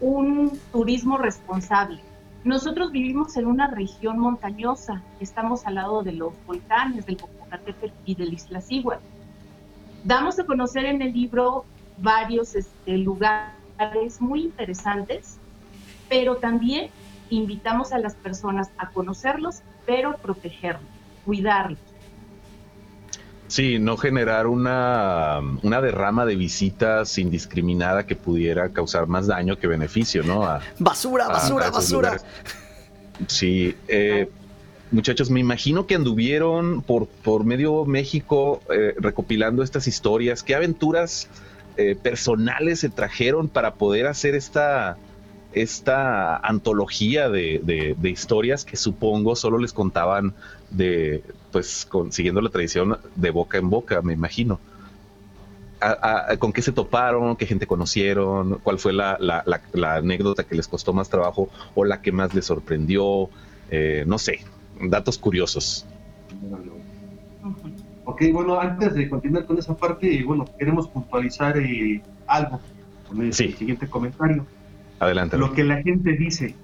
un 0.00 0.58
turismo 0.72 1.18
responsable 1.18 2.00
nosotros 2.44 2.92
vivimos 2.92 3.36
en 3.36 3.46
una 3.46 3.66
región 3.66 4.18
montañosa, 4.18 5.02
estamos 5.20 5.66
al 5.66 5.74
lado 5.74 6.02
de 6.02 6.12
los 6.12 6.32
volcanes, 6.46 7.04
del 7.04 7.16
Popocatépetl 7.16 7.92
y 8.06 8.14
del 8.14 8.32
Iztaccíhuatl. 8.32 9.02
Damos 10.04 10.38
a 10.38 10.44
conocer 10.44 10.84
en 10.84 11.02
el 11.02 11.12
libro 11.12 11.64
varios 11.98 12.54
este, 12.54 12.96
lugares 12.96 14.20
muy 14.20 14.44
interesantes, 14.44 15.36
pero 16.08 16.36
también 16.36 16.90
invitamos 17.28 17.92
a 17.92 17.98
las 17.98 18.14
personas 18.14 18.70
a 18.78 18.88
conocerlos, 18.90 19.62
pero 19.84 20.16
protegerlos, 20.16 20.88
cuidarlos. 21.24 21.80
Sí, 23.48 23.78
no 23.78 23.96
generar 23.96 24.46
una, 24.46 25.40
una, 25.62 25.80
derrama 25.80 26.26
de 26.26 26.36
visitas 26.36 27.16
indiscriminada 27.18 28.06
que 28.06 28.14
pudiera 28.14 28.68
causar 28.68 29.06
más 29.06 29.26
daño 29.26 29.58
que 29.58 29.66
beneficio, 29.66 30.22
¿no? 30.22 30.40
basura, 30.78 31.28
basura, 31.28 31.70
basura. 31.70 32.18
Sí, 33.26 33.74
eh, 33.88 34.28
muchachos, 34.90 35.30
me 35.30 35.40
imagino 35.40 35.86
que 35.86 35.94
anduvieron 35.94 36.82
por, 36.82 37.08
por 37.08 37.44
medio 37.44 37.84
México 37.86 38.60
eh, 38.70 38.94
recopilando 38.98 39.62
estas 39.62 39.88
historias. 39.88 40.42
¿Qué 40.42 40.54
aventuras 40.54 41.28
eh, 41.78 41.96
personales 41.96 42.80
se 42.80 42.90
trajeron 42.90 43.48
para 43.48 43.74
poder 43.74 44.06
hacer 44.06 44.34
esta, 44.34 44.98
esta 45.52 46.36
antología 46.36 47.28
de, 47.28 47.96
historias 48.04 48.64
que 48.64 48.76
supongo 48.76 49.34
solo 49.36 49.58
les 49.58 49.72
contaban 49.72 50.34
de, 50.70 51.22
pues, 51.52 51.88
siguiendo 52.10 52.40
la 52.40 52.50
tradición 52.50 52.98
de 53.14 53.30
boca 53.30 53.58
en 53.58 53.70
boca, 53.70 54.02
me 54.02 54.12
imagino. 54.12 54.60
¿Con 56.38 56.52
qué 56.52 56.60
se 56.60 56.72
toparon? 56.72 57.36
¿Qué 57.36 57.46
gente 57.46 57.66
conocieron? 57.66 58.58
¿Cuál 58.62 58.78
fue 58.78 58.92
la, 58.92 59.16
anécdota 59.96 60.44
que 60.44 60.56
les 60.56 60.66
costó 60.66 60.92
más 60.92 61.08
trabajo 61.08 61.48
o 61.74 61.84
la 61.84 62.02
que 62.02 62.12
más 62.12 62.34
les 62.34 62.46
sorprendió? 62.46 63.30
Eh, 63.70 64.04
no 64.06 64.18
sé, 64.18 64.40
datos 64.80 65.18
curiosos. 65.18 65.86
Ok, 68.04 68.22
bueno, 68.32 68.58
antes 68.58 68.94
de 68.94 69.08
continuar 69.08 69.44
con 69.44 69.58
esa 69.58 69.76
parte, 69.76 70.24
bueno, 70.24 70.46
queremos 70.58 70.88
puntualizar 70.88 71.56
eh, 71.58 72.02
algo 72.26 72.60
con 73.06 73.22
el 73.22 73.32
siguiente 73.32 73.88
comentario. 73.88 74.46
Adelante. 75.00 75.38
Lo 75.38 75.52
que 75.52 75.64
la 75.64 75.82
gente 75.82 76.12
dice. 76.12 76.54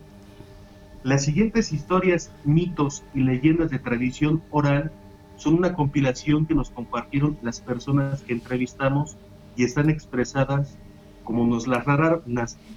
Las 1.03 1.25
siguientes 1.25 1.73
historias, 1.73 2.33
mitos 2.45 3.05
y 3.15 3.21
leyendas 3.21 3.71
de 3.71 3.79
tradición 3.79 4.43
oral 4.51 4.91
son 5.37 5.55
una 5.55 5.75
compilación 5.75 6.47
que 6.47 6.55
nos 6.55 6.71
compartieron 6.71 7.37
las 7.43 7.61
personas 7.61 8.23
que 8.23 8.33
entrevistamos 8.33 9.17
y 9.57 9.65
están 9.65 9.91
expresadas 9.91 10.79
como 11.25 11.47
nos 11.47 11.67
las 11.67 11.87
narraron, 11.87 12.23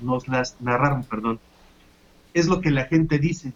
nos 0.02 0.28
las 0.28 0.60
narraron, 0.62 1.04
perdón. 1.04 1.40
Es 2.34 2.48
lo 2.48 2.62
que 2.62 2.72
la 2.72 2.86
gente 2.86 3.20
dice. 3.20 3.54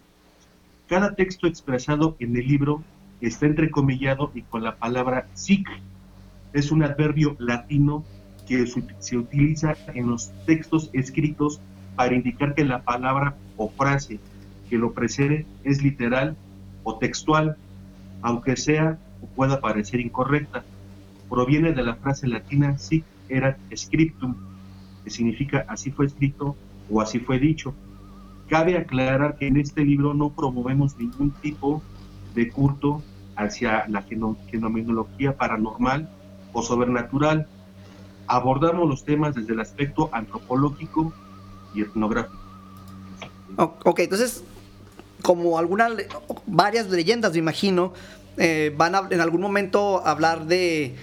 Cada 0.87 1.15
texto 1.15 1.47
expresado 1.47 2.15
en 2.19 2.35
el 2.35 2.47
libro 2.47 2.83
está 3.21 3.45
entrecomillado 3.45 4.31
y 4.33 4.41
con 4.41 4.63
la 4.63 4.75
palabra 4.75 5.27
sic. 5.33 5.67
Es 6.53 6.71
un 6.71 6.83
adverbio 6.83 7.35
latino 7.39 8.03
que 8.47 8.65
se 8.99 9.17
utiliza 9.17 9.75
en 9.93 10.07
los 10.07 10.31
textos 10.45 10.89
escritos 10.93 11.61
para 11.95 12.15
indicar 12.15 12.55
que 12.55 12.65
la 12.65 12.83
palabra 12.83 13.35
o 13.57 13.69
frase 13.69 14.19
que 14.69 14.77
lo 14.77 14.93
precede 14.93 15.45
es 15.63 15.83
literal 15.83 16.35
o 16.83 16.97
textual, 16.97 17.57
aunque 18.21 18.55
sea 18.55 18.97
o 19.21 19.27
pueda 19.27 19.59
parecer 19.59 19.99
incorrecta. 19.99 20.63
Proviene 21.29 21.73
de 21.73 21.83
la 21.83 21.95
frase 21.95 22.27
latina 22.27 22.77
sic 22.77 23.03
erat 23.29 23.57
scriptum, 23.75 24.35
que 25.03 25.09
significa 25.09 25.65
así 25.67 25.91
fue 25.91 26.05
escrito 26.05 26.55
o 26.89 27.01
así 27.01 27.19
fue 27.19 27.39
dicho. 27.39 27.73
Cabe 28.49 28.77
aclarar 28.77 29.37
que 29.37 29.47
en 29.47 29.57
este 29.57 29.83
libro 29.83 30.13
no 30.13 30.29
promovemos 30.29 30.97
ningún 30.97 31.31
tipo 31.31 31.81
de 32.35 32.49
culto 32.49 33.01
hacia 33.35 33.87
la 33.87 34.01
fenomenología 34.01 35.37
paranormal 35.37 36.09
o 36.53 36.61
sobrenatural. 36.61 37.47
Abordamos 38.27 38.87
los 38.87 39.03
temas 39.05 39.35
desde 39.35 39.53
el 39.53 39.59
aspecto 39.59 40.09
antropológico 40.11 41.13
y 41.73 41.81
etnográfico. 41.81 42.41
Ok, 43.57 43.99
entonces, 43.99 44.43
como 45.21 45.57
algunas, 45.57 45.91
varias 46.47 46.89
leyendas, 46.89 47.33
me 47.33 47.39
imagino, 47.39 47.93
eh, 48.37 48.73
van 48.75 48.95
a, 48.95 49.07
en 49.09 49.21
algún 49.21 49.41
momento 49.41 50.05
hablar 50.05 50.45
de, 50.45 50.95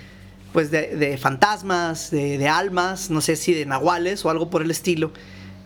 pues 0.52 0.70
de, 0.70 1.18
fantasmas, 1.20 2.10
de, 2.10 2.48
almas, 2.48 3.10
no 3.10 3.20
sé 3.20 3.36
si 3.36 3.52
de 3.52 3.66
nahuales 3.66 4.24
o 4.24 4.30
algo 4.30 4.50
por 4.50 4.62
el 4.62 4.70
estilo. 4.70 5.12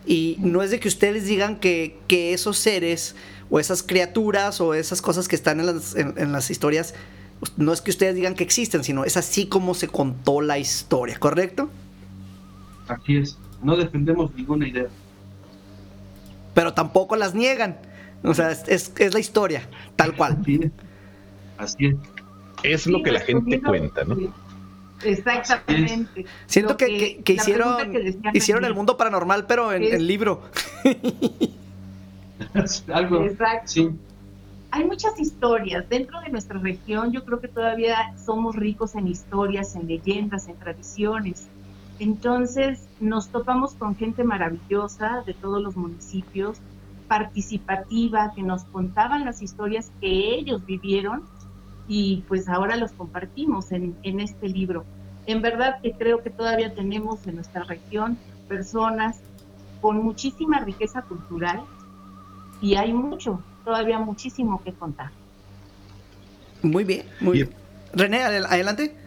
Y 0.05 0.37
no 0.39 0.61
es 0.61 0.71
de 0.71 0.79
que 0.79 0.89
ustedes 0.89 1.25
digan 1.25 1.59
que, 1.59 1.97
que 2.07 2.33
esos 2.33 2.57
seres 2.57 3.15
o 3.49 3.59
esas 3.59 3.83
criaturas 3.83 4.59
o 4.59 4.73
esas 4.73 5.01
cosas 5.01 5.27
que 5.27 5.35
están 5.35 5.59
en 5.59 5.67
las, 5.67 5.95
en, 5.95 6.31
las 6.31 6.49
historias, 6.49 6.93
no 7.55 7.71
es 7.71 7.81
que 7.81 7.91
ustedes 7.91 8.15
digan 8.15 8.35
que 8.35 8.43
existen, 8.43 8.83
sino 8.83 9.05
es 9.05 9.15
así 9.15 9.47
como 9.47 9.73
se 9.73 9.87
contó 9.87 10.41
la 10.41 10.57
historia, 10.57 11.17
¿correcto? 11.19 11.69
Así 12.87 13.17
es, 13.17 13.37
no 13.63 13.75
defendemos 13.75 14.33
ninguna 14.35 14.67
idea. 14.67 14.87
Pero 16.53 16.73
tampoco 16.73 17.15
las 17.15 17.33
niegan. 17.33 17.77
O 18.23 18.33
sea, 18.33 18.51
es, 18.51 18.91
es, 18.97 19.13
la 19.13 19.19
historia, 19.19 19.67
tal 19.95 20.15
cual. 20.17 20.37
Así 21.57 21.87
es. 21.87 21.95
es. 22.63 22.87
lo 22.87 23.03
que 23.03 23.11
la 23.11 23.19
gente 23.19 23.61
cuenta, 23.61 24.03
¿no? 24.03 24.17
Exactamente. 25.03 26.25
Siento 26.45 26.77
que, 26.77 27.21
que, 27.23 27.33
hicieron, 27.33 27.93
hicieron 28.33 28.63
el 28.63 28.73
mundo 28.73 28.95
paranormal, 28.95 29.45
pero 29.45 29.73
en 29.73 29.83
el 29.83 30.07
libro. 30.07 30.41
Algo. 32.93 33.25
Exacto. 33.25 33.93
Hay 34.71 34.85
muchas 34.85 35.19
historias. 35.19 35.87
Dentro 35.89 36.21
de 36.21 36.29
nuestra 36.29 36.59
región 36.59 37.11
yo 37.11 37.25
creo 37.25 37.39
que 37.39 37.47
todavía 37.47 38.13
somos 38.17 38.55
ricos 38.55 38.95
en 38.95 39.07
historias, 39.07 39.75
en 39.75 39.87
leyendas, 39.87 40.47
en 40.47 40.55
tradiciones. 40.55 41.47
Entonces 42.03 42.81
nos 42.99 43.29
topamos 43.29 43.75
con 43.75 43.95
gente 43.95 44.25
maravillosa 44.25 45.23
de 45.25 45.33
todos 45.33 45.63
los 45.63 45.77
municipios, 45.77 46.57
participativa, 47.07 48.33
que 48.35 48.43
nos 48.43 48.65
contaban 48.65 49.23
las 49.23 49.41
historias 49.41 49.89
que 50.01 50.35
ellos 50.35 50.65
vivieron 50.65 51.23
y 51.87 52.25
pues 52.27 52.49
ahora 52.49 52.75
los 52.75 52.91
compartimos 52.91 53.71
en, 53.71 53.95
en 54.03 54.19
este 54.19 54.49
libro. 54.49 54.83
En 55.27 55.41
verdad 55.41 55.79
que 55.81 55.93
creo 55.93 56.21
que 56.21 56.29
todavía 56.29 56.75
tenemos 56.75 57.25
en 57.25 57.35
nuestra 57.35 57.63
región 57.63 58.17
personas 58.49 59.21
con 59.79 60.03
muchísima 60.03 60.59
riqueza 60.59 61.03
cultural, 61.03 61.61
y 62.61 62.75
hay 62.75 62.91
mucho, 62.91 63.41
todavía 63.63 63.99
muchísimo 63.99 64.61
que 64.61 64.73
contar. 64.73 65.11
Muy 66.61 66.83
bien, 66.83 67.05
muy 67.21 67.33
bien. 67.33 67.49
René, 67.93 68.23
adelante. 68.23 69.02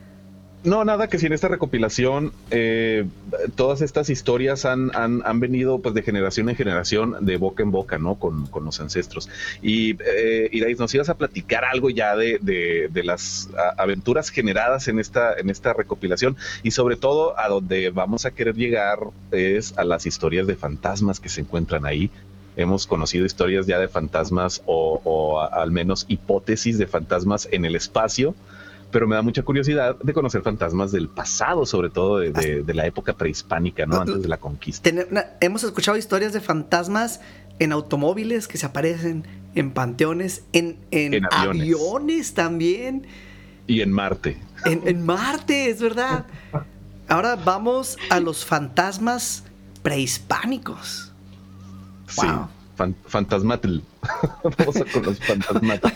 No, 0.67 0.85
nada, 0.85 1.07
que 1.07 1.21
si 1.21 1.27
en 1.27 1.33
esta 1.33 1.47
recopilación 1.47 2.33
eh, 2.51 3.07
todas 3.55 3.83
estas 3.83 4.11
historias 4.11 4.65
han, 4.65 4.91
han, 4.95 5.39
venido 5.39 5.79
pues 5.79 5.95
de 5.95 6.03
generación 6.03 6.49
en 6.49 6.57
generación, 6.57 7.25
de 7.25 7.37
boca 7.37 7.63
en 7.63 7.71
boca, 7.71 7.99
¿no? 7.99 8.17
Con, 8.17 8.49
los 8.65 8.81
ancestros. 8.81 9.29
Y 9.63 9.97
eh, 10.05 10.49
Irais, 10.51 10.81
nos 10.81 10.93
ibas 10.93 11.09
a 11.09 11.15
platicar 11.15 11.65
algo 11.65 11.89
ya 11.89 12.17
de, 12.17 12.41
de, 12.41 13.05
las 13.05 13.49
aventuras 13.79 14.31
generadas 14.31 14.89
en 14.89 14.99
esta, 14.99 15.35
en 15.35 15.51
esta 15.51 15.73
recopilación 15.73 16.37
y 16.65 16.73
sobre 16.73 16.97
todo 16.97 17.39
a 17.39 17.49
donde 17.49 17.91
vamos 17.91 18.27
a 18.27 18.33
querer 18.33 18.57
llegar 18.57 18.99
es 19.31 19.79
a 19.79 19.85
las 19.85 20.05
historias 20.05 20.49
de 20.49 20.57
fantasmas 20.57 21.21
que 21.21 21.29
se 21.29 21.43
encuentran 21.43 21.87
ahí, 21.87 22.11
hemos 22.57 22.87
conocido 22.87 23.25
historias 23.25 23.67
ya 23.67 23.79
de 23.79 23.89
fantasmas 23.89 24.63
o, 24.67 25.41
al 25.41 25.71
menos 25.71 26.07
hipótesis 26.09 26.79
de 26.79 26.87
fantasmas 26.87 27.49
en 27.53 27.65
el 27.65 27.77
espacio, 27.77 28.35
pero 28.97 29.07
me 29.07 29.15
da 29.15 29.21
mucha 29.21 29.43
curiosidad 29.43 29.99
de 29.99 30.15
conocer 30.15 30.41
fantasmas 30.41 30.91
del 30.91 31.11
pasado, 31.11 31.67
sobre 31.67 31.91
todo 31.91 32.17
de, 32.21 32.65
la 32.73 32.87
época 32.87 33.13
prehispánica, 33.13 33.85
¿no? 33.85 34.01
Antes 34.01 34.23
de 34.23 34.29
la 34.29 34.39
conquista. 34.39 34.91
hemos 35.43 35.65
escuchado 35.65 35.99
historias 35.99 36.33
de 36.33 36.41
fantasmas 36.41 37.21
en 37.59 37.73
automóviles 37.73 38.49
que 38.49 38.57
se 38.57 38.65
aparecen, 38.65 39.27
en 39.55 39.73
panteones, 39.73 40.45
en, 40.55 40.79
aviones. 41.31 42.33
también. 42.33 43.07
Y 43.67 43.83
en 43.83 43.93
Marte. 43.93 44.39
En, 44.65 44.89
en 44.89 45.05
Marte, 45.05 45.69
es 45.69 45.83
verdad. 45.83 46.25
Ahora 47.07 47.37
vamos 47.37 47.99
a 48.09 48.19
los 48.19 48.47
fantasmas 48.47 49.45
prehispánicos. 49.83 51.13
Sí. 52.09 52.27
fantasmatl. 53.09 53.81
Vamos 54.59 54.77
a 54.77 54.85
con 54.85 55.03
los 55.03 55.19
fantasmatl. 55.19 55.89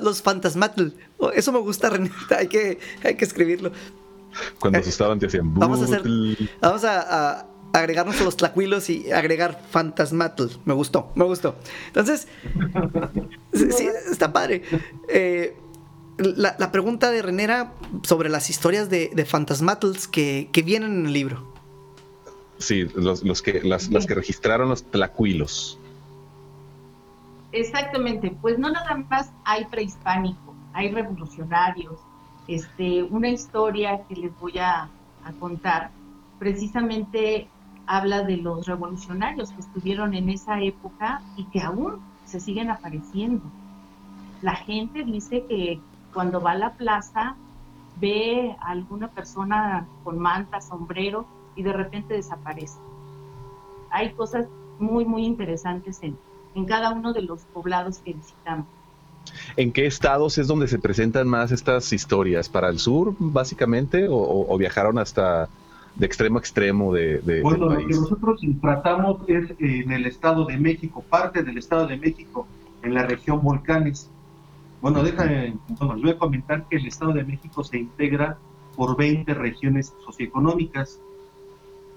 los 0.02 0.22
fantasmatl. 0.22 0.88
Oh, 1.18 1.30
eso 1.30 1.52
me 1.52 1.58
gusta, 1.58 1.90
René. 1.90 2.10
Hay 2.36 2.48
que, 2.48 2.78
hay 3.02 3.16
que 3.16 3.24
escribirlo. 3.24 3.72
Cuando 4.58 4.82
se 4.82 4.90
estaban 4.90 5.18
te 5.18 5.26
hacían. 5.26 5.54
Vamos 5.54 5.80
a 5.80 5.84
hacer. 5.84 6.02
Vamos 6.60 6.84
a, 6.84 7.46
agregarnos 7.72 8.20
a 8.20 8.24
los 8.24 8.36
tlacuilos 8.36 8.90
y 8.90 9.10
agregar 9.12 9.60
fantasmatl. 9.70 10.46
Me 10.64 10.74
gustó, 10.74 11.12
me 11.14 11.24
gustó. 11.24 11.56
Entonces, 11.88 12.28
sí, 13.52 13.88
está 14.10 14.32
padre. 14.32 14.62
Eh, 15.08 15.56
la, 16.18 16.72
pregunta 16.72 17.10
de 17.10 17.22
René 17.22 17.44
era 17.44 17.74
sobre 18.02 18.28
las 18.28 18.50
historias 18.50 18.90
de, 18.90 19.10
de 19.14 19.24
fantasmatls 19.24 20.08
que, 20.08 20.48
que 20.52 20.62
vienen 20.62 21.00
en 21.00 21.06
el 21.06 21.12
libro. 21.12 21.54
Sí, 22.58 22.84
los, 22.94 23.42
que, 23.42 23.62
las, 23.62 23.90
las, 23.90 24.06
que 24.06 24.14
registraron 24.14 24.68
los 24.68 24.84
tlacuilos. 24.84 25.78
Exactamente, 27.54 28.36
pues 28.42 28.58
no 28.58 28.68
nada 28.68 28.96
más 29.08 29.32
hay 29.44 29.64
prehispánico, 29.66 30.52
hay 30.72 30.90
revolucionarios. 30.90 32.00
Este, 32.48 33.04
una 33.04 33.28
historia 33.28 34.04
que 34.08 34.16
les 34.16 34.40
voy 34.40 34.58
a, 34.58 34.90
contar 35.38 35.90
precisamente 36.38 37.48
habla 37.86 38.24
de 38.24 38.36
los 38.38 38.66
revolucionarios 38.66 39.52
que 39.52 39.60
estuvieron 39.60 40.12
en 40.14 40.28
esa 40.28 40.60
época 40.60 41.22
y 41.36 41.44
que 41.44 41.60
aún 41.60 42.00
se 42.26 42.40
siguen 42.40 42.70
apareciendo. 42.70 43.44
La 44.42 44.56
gente 44.56 45.04
dice 45.04 45.46
que 45.48 45.80
cuando 46.12 46.42
va 46.42 46.50
a 46.50 46.58
la 46.58 46.72
plaza 46.72 47.36
ve 48.00 48.54
a 48.60 48.72
alguna 48.72 49.08
persona 49.08 49.86
con 50.02 50.18
manta, 50.18 50.60
sombrero, 50.60 51.24
y 51.54 51.62
de 51.62 51.72
repente 51.72 52.14
desaparece. 52.14 52.80
Hay 53.90 54.12
cosas 54.14 54.48
muy, 54.80 55.04
muy 55.04 55.24
interesantes 55.24 56.02
en, 56.02 56.18
en 56.54 56.64
cada 56.64 56.92
uno 56.92 57.12
de 57.12 57.22
los 57.22 57.40
poblados 57.42 57.98
que 57.98 58.12
visitamos. 58.12 58.66
¿En 59.56 59.72
qué 59.72 59.86
estados 59.86 60.38
es 60.38 60.46
donde 60.46 60.68
se 60.68 60.78
presentan 60.78 61.28
más 61.28 61.50
estas 61.52 61.92
historias? 61.92 62.48
¿Para 62.48 62.68
el 62.68 62.78
sur, 62.78 63.14
básicamente? 63.18 64.06
¿O, 64.08 64.56
viajaron 64.58 64.98
hasta, 64.98 65.48
de 65.96 66.06
extremo 66.06 66.38
a 66.38 66.40
extremo 66.40 66.92
de, 66.92 67.18
de 67.18 67.40
bueno, 67.42 67.68
del 67.68 67.82
lo 67.82 67.88
que 67.88 67.94
nosotros 67.94 68.40
tratamos 68.60 69.18
es 69.28 69.50
eh, 69.52 69.82
en 69.84 69.92
el 69.92 70.06
Estado 70.06 70.44
de 70.44 70.58
México, 70.58 71.02
parte 71.08 71.42
del 71.42 71.58
Estado 71.58 71.86
de 71.86 71.96
México, 71.96 72.46
en 72.82 72.94
la 72.94 73.04
región 73.04 73.42
volcanes. 73.42 74.10
Bueno, 74.80 75.02
déjame, 75.02 75.56
bueno, 75.78 75.94
les 75.94 76.02
voy 76.02 76.12
a 76.12 76.18
comentar 76.18 76.68
que 76.68 76.76
el 76.76 76.86
Estado 76.86 77.12
de 77.12 77.24
México 77.24 77.64
se 77.64 77.78
integra 77.78 78.36
por 78.76 78.96
20 78.96 79.32
regiones 79.34 79.94
socioeconómicas. 80.04 81.00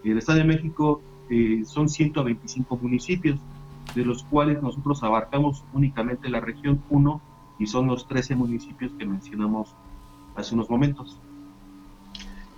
El 0.04 0.18
Estado 0.18 0.40
de 0.40 0.46
México 0.46 1.02
eh, 1.30 1.64
son 1.66 1.90
125 1.90 2.78
municipios, 2.78 3.40
de 3.96 4.06
los 4.06 4.24
cuales 4.24 4.62
nosotros 4.62 5.04
abarcamos 5.04 5.64
únicamente 5.74 6.30
la 6.30 6.40
región 6.40 6.82
1 6.90 7.22
y 7.60 7.68
son 7.68 7.88
los 7.88 8.08
13 8.08 8.36
municipios 8.36 8.92
que 8.98 9.06
mencionamos 9.06 9.74
hace 10.36 10.54
unos 10.54 10.70
momentos. 10.70 11.18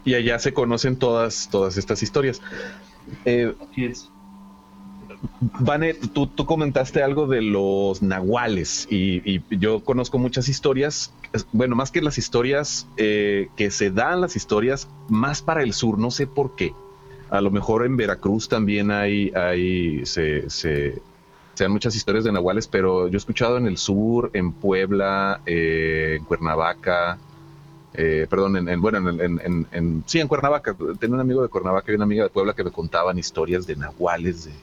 Y 0.05 0.13
allá 0.13 0.39
se 0.39 0.53
conocen 0.53 0.97
todas, 0.97 1.49
todas 1.49 1.77
estas 1.77 2.03
historias. 2.03 2.41
Eh, 3.25 3.53
Así 3.71 3.85
es. 3.85 4.09
Vane, 5.59 5.93
tú, 5.93 6.27
tú 6.27 6.45
comentaste 6.45 7.03
algo 7.03 7.27
de 7.27 7.41
los 7.41 8.01
nahuales 8.01 8.87
y, 8.89 9.21
y 9.25 9.43
yo 9.57 9.83
conozco 9.83 10.17
muchas 10.17 10.47
historias, 10.47 11.13
bueno, 11.51 11.75
más 11.75 11.91
que 11.91 12.01
las 12.01 12.17
historias 12.17 12.87
eh, 12.95 13.49
que 13.57 13.69
se 13.69 13.91
dan 13.91 14.21
las 14.21 14.37
historias 14.37 14.87
más 15.09 15.41
para 15.41 15.63
el 15.63 15.73
sur, 15.73 15.97
no 15.97 16.11
sé 16.11 16.25
por 16.27 16.55
qué. 16.55 16.73
A 17.29 17.41
lo 17.41 17.51
mejor 17.51 17.85
en 17.85 17.97
Veracruz 17.97 18.47
también 18.47 18.91
hay, 18.91 19.31
hay 19.31 20.05
se, 20.05 20.49
se, 20.49 21.01
se 21.59 21.65
dan 21.65 21.73
muchas 21.73 21.95
historias 21.95 22.23
de 22.23 22.31
nahuales, 22.31 22.69
pero 22.69 23.09
yo 23.09 23.15
he 23.15 23.17
escuchado 23.17 23.57
en 23.57 23.67
el 23.67 23.77
sur, 23.77 24.31
en 24.33 24.53
Puebla, 24.53 25.41
eh, 25.45 26.15
en 26.19 26.25
Cuernavaca, 26.25 27.19
eh, 27.93 28.27
perdón, 28.29 28.57
en, 28.57 28.69
en- 28.69 28.81
bueno, 28.81 28.97
en, 29.09 29.39
en- 29.41 29.67
en- 29.71 30.03
sí, 30.07 30.19
en 30.19 30.27
Cuernavaca. 30.29 30.75
Tenía 30.99 31.15
un 31.15 31.21
amigo 31.21 31.41
de 31.43 31.49
Cuernavaca 31.49 31.91
y 31.91 31.95
una 31.95 32.05
amiga 32.05 32.23
de 32.25 32.29
Puebla 32.31 32.53
que 32.53 32.63
me 32.63 32.71
contaban 32.71 33.17
historias 33.19 33.67
de 33.67 33.75
nahuales 33.77 34.45
de, 34.45 34.53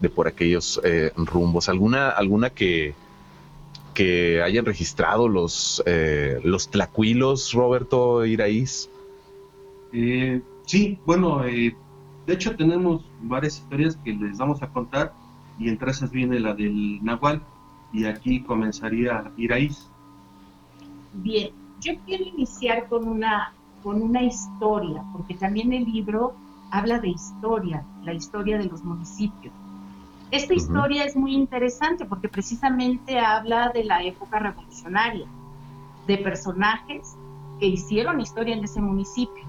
de 0.00 0.10
por 0.10 0.28
aquellos 0.28 0.80
eh, 0.84 1.12
rumbos. 1.16 1.68
¿Alguna, 1.68 2.10
alguna 2.10 2.50
que, 2.50 2.96
que 3.94 4.42
hayan 4.42 4.64
registrado 4.66 5.28
los, 5.28 5.82
eh, 5.86 6.40
los 6.44 6.68
tlacuilos, 6.70 7.52
Roberto 7.52 8.24
Iraíz? 8.26 8.90
Eh, 9.90 10.42
sí, 10.62 11.00
bueno, 11.04 11.44
eh, 11.46 11.78
de 12.26 12.32
hecho 12.34 12.56
tenemos 12.56 13.12
varias 13.16 13.58
historias 13.58 13.96
que 13.96 14.12
les 14.12 14.38
vamos 14.38 14.62
a 14.62 14.70
contar 14.70 15.16
y 15.62 15.68
entre 15.68 15.92
esas 15.92 16.10
viene 16.10 16.40
la 16.40 16.54
del 16.54 17.02
Nahual 17.04 17.40
y 17.92 18.04
aquí 18.04 18.42
comenzaría 18.42 19.30
Iraíz. 19.36 19.88
Bien, 21.14 21.50
yo 21.80 21.92
quiero 22.04 22.24
iniciar 22.24 22.88
con 22.88 23.06
una, 23.06 23.52
con 23.82 24.02
una 24.02 24.22
historia, 24.22 25.04
porque 25.12 25.34
también 25.34 25.72
el 25.72 25.84
libro 25.84 26.32
habla 26.72 26.98
de 26.98 27.10
historia, 27.10 27.84
la 28.02 28.14
historia 28.14 28.58
de 28.58 28.64
los 28.64 28.82
municipios. 28.82 29.54
Esta 30.32 30.54
historia 30.54 31.04
es 31.04 31.14
muy 31.14 31.34
interesante 31.34 32.06
porque 32.06 32.28
precisamente 32.28 33.18
habla 33.18 33.70
de 33.74 33.84
la 33.84 34.02
época 34.02 34.38
revolucionaria, 34.38 35.26
de 36.06 36.18
personajes 36.18 37.14
que 37.60 37.66
hicieron 37.66 38.20
historia 38.20 38.56
en 38.56 38.64
ese 38.64 38.80
municipio. 38.80 39.44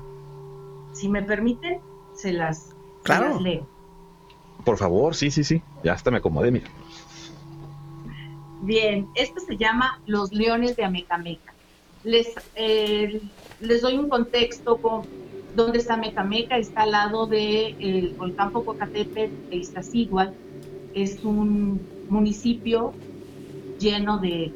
Si 0.91 1.07
me 1.07 1.23
permiten, 1.23 1.79
se 2.13 2.33
las, 2.33 2.67
se 2.67 2.75
Claro. 3.03 3.29
las 3.29 3.41
leo. 3.41 3.72
Por 4.63 4.77
favor, 4.77 5.15
sí, 5.15 5.31
sí, 5.31 5.43
sí. 5.43 5.61
Ya 5.83 5.93
hasta 5.93 6.11
me 6.11 6.17
acomodé, 6.17 6.51
mira. 6.51 6.67
Bien, 8.61 9.07
esto 9.15 9.41
se 9.41 9.57
llama 9.57 9.99
Los 10.05 10.31
Leones 10.31 10.77
de 10.77 10.85
Amecameca. 10.85 11.53
Les, 12.03 12.33
eh, 12.55 13.21
les 13.59 13.81
doy 13.81 13.97
un 13.97 14.07
contexto 14.07 14.77
con 14.77 15.05
dónde 15.55 15.79
está 15.79 15.95
Amecameca. 15.95 16.57
Está 16.57 16.83
al 16.83 16.91
lado 16.91 17.27
del 17.27 18.15
volcán 18.17 18.51
Popocatépetl 18.51 19.49
de 19.49 19.55
Iztaccíhuatl. 19.57 20.33
Es 20.93 21.23
un 21.23 21.81
municipio 22.09 22.93
lleno 23.79 24.17
de 24.19 24.53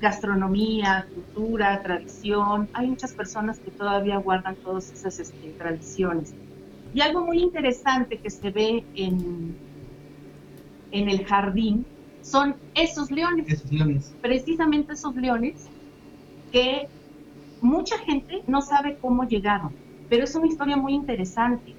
gastronomía, 0.00 1.06
cultura, 1.14 1.82
tradición. 1.82 2.68
Hay 2.72 2.88
muchas 2.88 3.12
personas 3.12 3.58
que 3.58 3.70
todavía 3.70 4.18
guardan 4.18 4.56
todas 4.56 4.92
esas 4.92 5.18
este, 5.18 5.50
tradiciones. 5.56 6.34
Y 6.94 7.00
algo 7.00 7.24
muy 7.24 7.38
interesante 7.40 8.18
que 8.18 8.30
se 8.30 8.50
ve 8.50 8.84
en, 8.94 9.56
en 10.90 11.08
el 11.08 11.24
jardín 11.24 11.86
son 12.22 12.56
esos 12.74 13.10
leones 13.10 13.46
Esos 13.48 13.70
leones. 13.70 14.14
precisamente 14.20 14.94
esos 14.94 15.14
leones 15.14 15.68
que 16.50 16.88
mucha 17.60 17.98
gente 17.98 18.42
no 18.46 18.62
sabe 18.62 18.98
cómo 19.00 19.24
llegaron, 19.24 19.74
pero 20.08 20.24
es 20.24 20.34
una 20.34 20.46
historia 20.46 20.76
muy 20.76 20.94
interesante. 20.94 21.74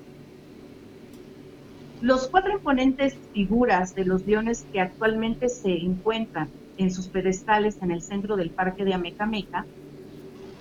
Los 2.01 2.27
cuatro 2.27 2.53
imponentes 2.53 3.15
figuras 3.33 3.93
de 3.95 4.05
los 4.05 4.25
leones 4.25 4.65
que 4.71 4.79
actualmente 4.79 5.49
se 5.49 5.71
encuentran 5.71 6.49
en 6.77 6.91
sus 6.91 7.07
pedestales 7.07 7.81
en 7.81 7.91
el 7.91 8.01
centro 8.01 8.37
del 8.37 8.51
parque 8.51 8.85
de 8.85 8.93
Amecameca 8.93 9.65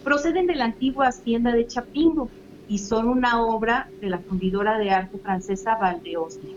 proceden 0.02 0.46
de 0.46 0.56
la 0.56 0.64
antigua 0.64 1.08
hacienda 1.08 1.52
de 1.52 1.66
Chapingo 1.66 2.28
y 2.68 2.78
son 2.78 3.08
una 3.08 3.42
obra 3.42 3.88
de 4.00 4.10
la 4.10 4.18
fundidora 4.18 4.78
de 4.78 4.90
arte 4.90 5.18
francesa 5.18 5.76
Valdeosne. 5.76 6.54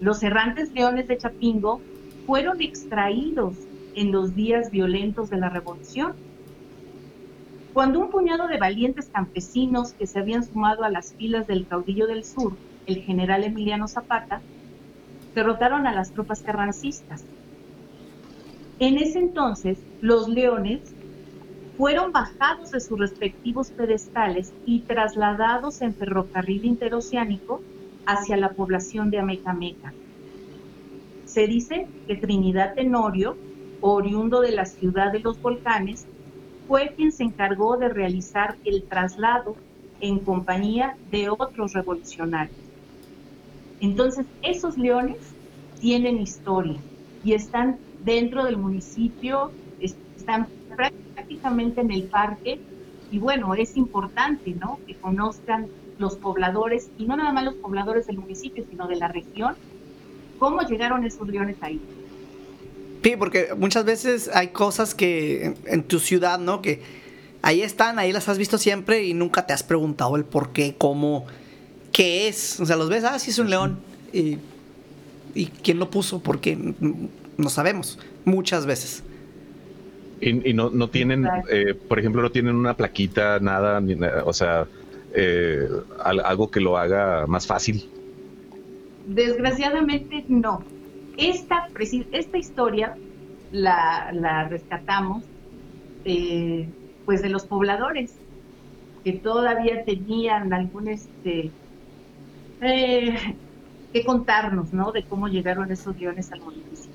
Los 0.00 0.22
errantes 0.22 0.72
leones 0.72 1.08
de 1.08 1.18
Chapingo 1.18 1.80
fueron 2.26 2.60
extraídos 2.62 3.56
en 3.94 4.12
los 4.12 4.34
días 4.34 4.70
violentos 4.70 5.28
de 5.30 5.38
la 5.38 5.48
revolución. 5.48 6.14
Cuando 7.72 8.00
un 8.00 8.10
puñado 8.10 8.46
de 8.46 8.58
valientes 8.58 9.10
campesinos 9.12 9.92
que 9.92 10.06
se 10.06 10.20
habían 10.20 10.44
sumado 10.44 10.84
a 10.84 10.90
las 10.90 11.12
filas 11.14 11.46
del 11.46 11.66
caudillo 11.66 12.06
del 12.06 12.24
sur, 12.24 12.54
el 12.86 13.02
general 13.02 13.44
Emiliano 13.44 13.88
Zapata, 13.88 14.40
derrotaron 15.34 15.86
a 15.86 15.94
las 15.94 16.12
tropas 16.12 16.42
carrancistas. 16.42 17.24
En 18.78 18.96
ese 18.96 19.18
entonces, 19.18 19.78
los 20.00 20.28
leones 20.28 20.80
fueron 21.80 22.12
bajados 22.12 22.72
de 22.72 22.80
sus 22.80 22.98
respectivos 22.98 23.72
pedestales 23.72 24.54
y 24.66 24.84
trasladados 24.84 25.80
en 25.80 25.96
ferrocarril 25.96 26.66
interoceánico 26.66 27.64
hacia 28.04 28.36
la 28.36 28.52
población 28.52 29.08
de 29.10 29.20
Amecameca. 29.20 29.96
Se 31.24 31.46
dice 31.46 31.90
que 32.06 32.16
Trinidad 32.16 32.74
Tenorio, 32.74 33.40
oriundo 33.78 34.42
de 34.42 34.50
la 34.52 34.66
ciudad 34.66 35.10
de 35.10 35.20
los 35.20 35.40
volcanes, 35.40 36.06
fue 36.66 36.92
quien 36.94 37.12
se 37.12 37.24
encargó 37.24 37.78
de 37.78 37.88
realizar 37.88 38.58
el 38.62 38.86
traslado 38.86 39.58
en 40.00 40.22
compañía 40.22 40.98
de 41.00 41.30
otros 41.30 41.72
revolucionarios. 41.72 42.60
Entonces, 43.78 44.26
esos 44.42 44.76
leones 44.76 45.36
tienen 45.78 46.18
historia 46.20 46.84
y 47.22 47.32
están 47.32 47.80
dentro 47.98 48.44
del 48.44 48.58
municipio, 48.58 49.56
es- 49.78 49.98
están 50.14 50.52
prácticamente 50.68 51.09
en 51.28 51.90
el 51.90 52.04
parque 52.04 52.60
y 53.10 53.18
bueno, 53.18 53.54
es 53.54 53.76
importante, 53.76 54.54
¿no? 54.54 54.78
Que 54.86 54.94
conozcan 54.94 55.66
los 55.98 56.16
pobladores 56.16 56.88
y 56.98 57.04
no 57.04 57.16
nada 57.16 57.32
más 57.32 57.44
los 57.44 57.54
pobladores 57.54 58.06
del 58.06 58.18
municipio, 58.18 58.64
sino 58.70 58.86
de 58.86 58.96
la 58.96 59.08
región, 59.08 59.54
cómo 60.38 60.62
llegaron 60.62 61.04
esos 61.04 61.28
leones 61.28 61.56
ahí. 61.60 61.80
Sí, 63.02 63.16
porque 63.18 63.48
muchas 63.56 63.84
veces 63.84 64.30
hay 64.32 64.48
cosas 64.48 64.94
que 64.94 65.54
en, 65.64 65.82
tu 65.82 65.98
ciudad, 65.98 66.38
¿no? 66.38 66.62
Que 66.62 66.82
ahí 67.42 67.62
están, 67.62 67.98
ahí 67.98 68.12
las 68.12 68.28
has 68.28 68.38
visto 68.38 68.58
siempre 68.58 69.04
y 69.04 69.14
nunca 69.14 69.46
te 69.46 69.52
has 69.52 69.62
preguntado 69.62 70.16
el 70.16 70.24
por 70.24 70.52
qué, 70.52 70.74
cómo, 70.76 71.26
qué 71.92 72.28
es. 72.28 72.60
O 72.60 72.66
sea, 72.66 72.76
los 72.76 72.88
ves, 72.88 73.04
ah, 73.04 73.18
sí 73.18 73.30
es 73.30 73.38
un 73.38 73.50
león. 73.50 73.80
Y, 74.12 74.38
y 75.34 75.46
quién 75.46 75.78
lo 75.78 75.90
puso, 75.90 76.20
porque 76.20 76.58
no 77.36 77.48
sabemos, 77.48 77.98
muchas 78.24 78.66
veces. 78.66 79.02
Y, 80.20 80.50
y 80.50 80.54
no, 80.54 80.70
no 80.70 80.90
tienen, 80.90 81.32
eh, 81.50 81.74
por 81.74 81.98
ejemplo, 81.98 82.22
no 82.22 82.30
tienen 82.30 82.56
una 82.56 82.76
plaquita, 82.76 83.38
nada, 83.40 83.80
ni 83.80 83.94
o 84.24 84.32
sea, 84.32 84.68
eh, 85.14 85.66
al- 85.98 86.20
algo 86.20 86.50
que 86.50 86.60
lo 86.60 86.76
haga 86.76 87.26
más 87.26 87.46
fácil. 87.46 87.82
Desgraciadamente 89.02 90.24
no. 90.28 90.68
Esta, 91.16 91.70
esta 92.12 92.38
historia 92.38 92.98
la, 93.50 94.10
la 94.12 94.48
rescatamos 94.48 95.30
eh, 96.04 96.72
pues 97.04 97.22
de 97.22 97.30
los 97.30 97.46
pobladores 97.46 98.20
que 99.04 99.14
todavía 99.20 99.84
tenían 99.84 100.52
algún 100.54 100.88
este 100.88 101.56
eh, 102.60 103.16
que 103.92 104.04
contarnos, 104.04 104.72
¿no? 104.72 104.92
De 104.92 105.06
cómo 105.06 105.28
llegaron 105.28 105.70
esos 105.72 105.96
leones 105.96 106.32
al 106.32 106.42
municipio. 106.42 106.89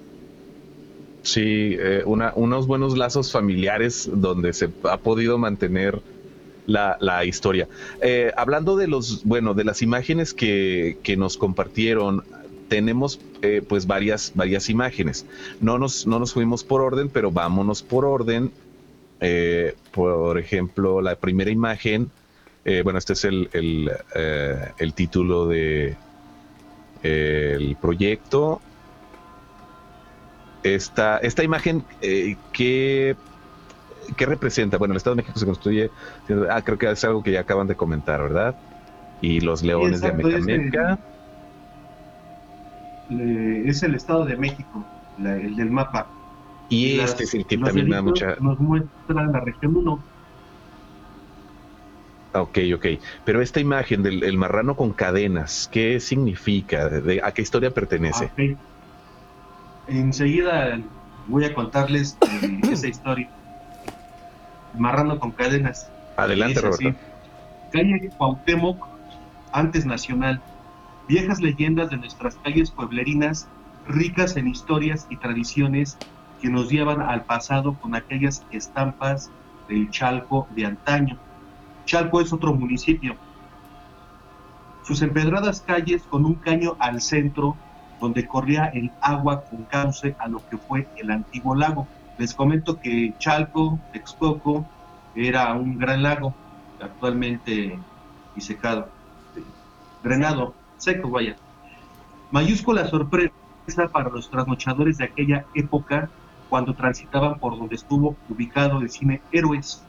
Sí, 1.25 1.75
eh, 1.79 2.03
una- 2.05 2.33
unos 2.35 2.67
buenos 2.67 2.95
lazos 2.97 3.31
familiares 3.31 4.07
donde 4.13 4.53
se 4.53 4.69
ha 4.83 4.97
podido 5.01 5.37
mantener 5.39 6.03
la, 6.65 7.25
historia. 7.25 7.69
Eh, 8.01 8.31
hablando 8.37 8.75
de 8.77 8.87
los, 8.87 9.23
bueno, 9.23 9.53
de 9.55 9.63
las 9.65 9.81
imágenes 9.81 10.33
que, 10.35 10.99
que 11.03 11.17
nos 11.17 11.37
compartieron, 11.37 12.25
tenemos 12.67 13.21
eh, 13.41 13.63
pues 13.67 13.87
varias, 13.87 14.33
varias 14.35 14.69
imágenes. 14.69 15.27
No 15.59 15.79
nos, 15.79 16.07
no 16.07 16.19
nos 16.19 16.33
fuimos 16.33 16.63
por 16.63 16.81
orden, 16.81 17.09
pero 17.09 17.31
vámonos 17.31 17.83
por 17.83 18.05
orden. 18.05 18.53
Eh, 19.19 19.77
por 19.91 20.39
ejemplo, 20.39 21.01
la 21.01 21.15
primera 21.17 21.51
imagen 21.51 22.13
Eh, 22.65 22.81
bueno, 22.83 22.99
este 22.99 23.13
es 23.13 23.25
el, 23.25 23.49
el, 23.53 23.91
el 24.77 24.93
título 24.95 25.47
de 25.47 25.99
el 27.01 27.77
proyecto. 27.77 28.64
Esta, 30.65 31.19
esta 31.19 31.43
imagen 31.43 31.83
eh, 32.01 32.37
que 32.51 33.15
¿qué 34.17 34.25
representa? 34.25 34.77
Bueno, 34.77 34.93
el 34.93 34.97
Estado 34.97 35.15
de 35.15 35.21
México 35.21 35.39
se 35.39 35.45
construye, 35.45 35.91
ah, 36.49 36.61
creo 36.63 36.77
que 36.77 36.89
es 36.89 37.03
algo 37.03 37.21
que 37.21 37.31
ya 37.31 37.41
acaban 37.41 37.67
de 37.67 37.75
comentar, 37.75 38.21
¿verdad? 38.21 38.55
Y 39.21 39.41
los 39.41 39.63
leones 39.63 40.01
de 40.01 40.07
América. 40.07 40.97
Es, 43.09 43.83
el 43.83 43.93
Estado 43.93 44.25
de 44.25 44.35
México, 44.37 44.83
el 45.19 45.55
del 45.55 45.69
mapa. 45.69 46.07
Y, 46.69 46.99
este 46.99 47.25
es 47.25 47.33
el 47.35 47.45
que 47.45 47.57
también 47.59 47.87
me 47.87 47.95
da 47.95 48.01
mucha... 48.01 48.35
Nos 48.39 48.59
muestra 48.59 49.27
la 49.27 49.39
región 49.41 49.77
1. 49.77 49.99
Ok, 52.33 52.57
ok. 52.75 52.85
Pero 53.23 53.41
esta 53.41 53.59
imagen 53.59 54.01
del 54.01 54.37
marrano 54.37 54.75
con 54.75 54.93
cadenas, 54.93 55.69
¿qué 55.71 55.99
significa? 55.99 56.89
¿De, 56.89 57.21
¿A 57.23 57.31
qué 57.31 57.43
historia 57.43 57.69
pertenece? 57.69 58.25
Okay. 58.33 58.57
Enseguida 59.87 60.79
voy 61.27 61.45
a 61.45 61.53
contarles 61.53 62.17
eh, 62.21 62.59
esa 62.71 62.87
historia. 62.87 63.29
Marrano 64.77 65.19
con 65.19 65.31
cadenas. 65.31 65.89
Adelante, 66.17 66.61
Roberto. 66.61 66.97
Calle 67.71 68.09
Cuauhtémoc, 68.17 68.85
antes 69.51 69.85
nacional. 69.85 70.41
Viejas 71.07 71.39
leyendas 71.39 71.89
de 71.89 71.97
nuestras 71.97 72.35
calles 72.37 72.71
pueblerinas, 72.71 73.47
ricas 73.87 74.37
en 74.37 74.47
historias 74.47 75.05
y 75.09 75.17
tradiciones 75.17 75.97
que 76.41 76.49
nos 76.49 76.69
llevan 76.69 77.01
al 77.01 77.25
pasado 77.25 77.75
con 77.75 77.95
aquellas 77.95 78.43
estampas 78.51 79.29
del 79.69 79.89
Chalco 79.91 80.47
de 80.55 80.65
antaño. 80.65 81.17
Chalco 81.85 82.21
es 82.21 82.33
otro 82.33 82.53
municipio. 82.53 83.15
Sus 84.83 85.01
empedradas 85.01 85.61
calles 85.61 86.03
con 86.03 86.25
un 86.25 86.35
caño 86.35 86.75
al 86.79 87.01
centro 87.01 87.55
donde 87.99 88.27
corría 88.27 88.65
el 88.65 88.91
agua 89.01 89.43
con 89.43 89.63
cauce 89.63 90.15
a 90.19 90.27
lo 90.27 90.47
que 90.49 90.57
fue 90.57 90.87
el 90.97 91.11
antiguo 91.11 91.55
lago. 91.55 91.87
Les 92.17 92.33
comento 92.33 92.79
que 92.79 93.13
Chalco, 93.17 93.79
Texcoco, 93.91 94.65
era 95.15 95.53
un 95.53 95.77
gran 95.77 96.03
lago, 96.03 96.33
actualmente 96.81 97.79
disecado, 98.35 98.89
drenado, 100.03 100.53
seco, 100.77 101.09
vaya. 101.09 101.35
Mayúscula 102.31 102.87
sorpresa 102.87 103.33
para 103.91 104.09
los 104.09 104.29
trasnochadores 104.29 104.97
de 104.97 105.05
aquella 105.05 105.45
época 105.55 106.09
cuando 106.49 106.73
transitaban 106.73 107.39
por 107.39 107.57
donde 107.57 107.75
estuvo 107.75 108.15
ubicado 108.29 108.79
el 108.81 108.89
cine 108.89 109.21
Héroes 109.31 109.83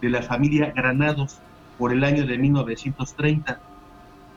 de 0.00 0.10
la 0.10 0.22
familia 0.22 0.72
Granados 0.74 1.38
por 1.78 1.92
el 1.92 2.04
año 2.04 2.26
de 2.26 2.38
1930. 2.38 3.60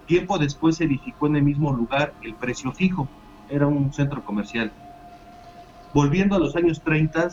Tiempo 0.05 0.37
después 0.37 0.77
se 0.77 0.85
edificó 0.85 1.27
en 1.27 1.37
el 1.37 1.43
mismo 1.43 1.73
lugar 1.73 2.13
el 2.21 2.35
precio 2.35 2.71
fijo, 2.71 3.07
era 3.49 3.67
un 3.67 3.91
centro 3.91 4.23
comercial. 4.23 4.71
Volviendo 5.93 6.35
a 6.35 6.39
los 6.39 6.55
años 6.55 6.81
30, 6.81 7.29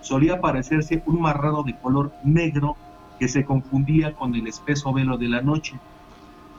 solía 0.00 0.34
aparecerse 0.34 1.02
un 1.06 1.20
marrano 1.20 1.62
de 1.62 1.74
color 1.74 2.12
negro 2.22 2.76
que 3.18 3.28
se 3.28 3.44
confundía 3.44 4.12
con 4.12 4.34
el 4.34 4.46
espeso 4.46 4.92
velo 4.92 5.16
de 5.16 5.28
la 5.28 5.40
noche. 5.40 5.78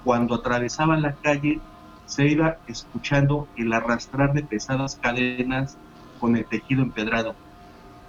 Cuando 0.04 0.36
atravesaban 0.36 1.02
la 1.02 1.14
calle, 1.14 1.60
se 2.06 2.28
iba 2.28 2.58
escuchando 2.68 3.48
el 3.58 3.72
arrastrar 3.72 4.34
de 4.34 4.44
pesadas 4.44 4.96
cadenas 4.96 5.78
con 6.20 6.36
el 6.36 6.46
tejido 6.46 6.82
empedrado, 6.82 7.36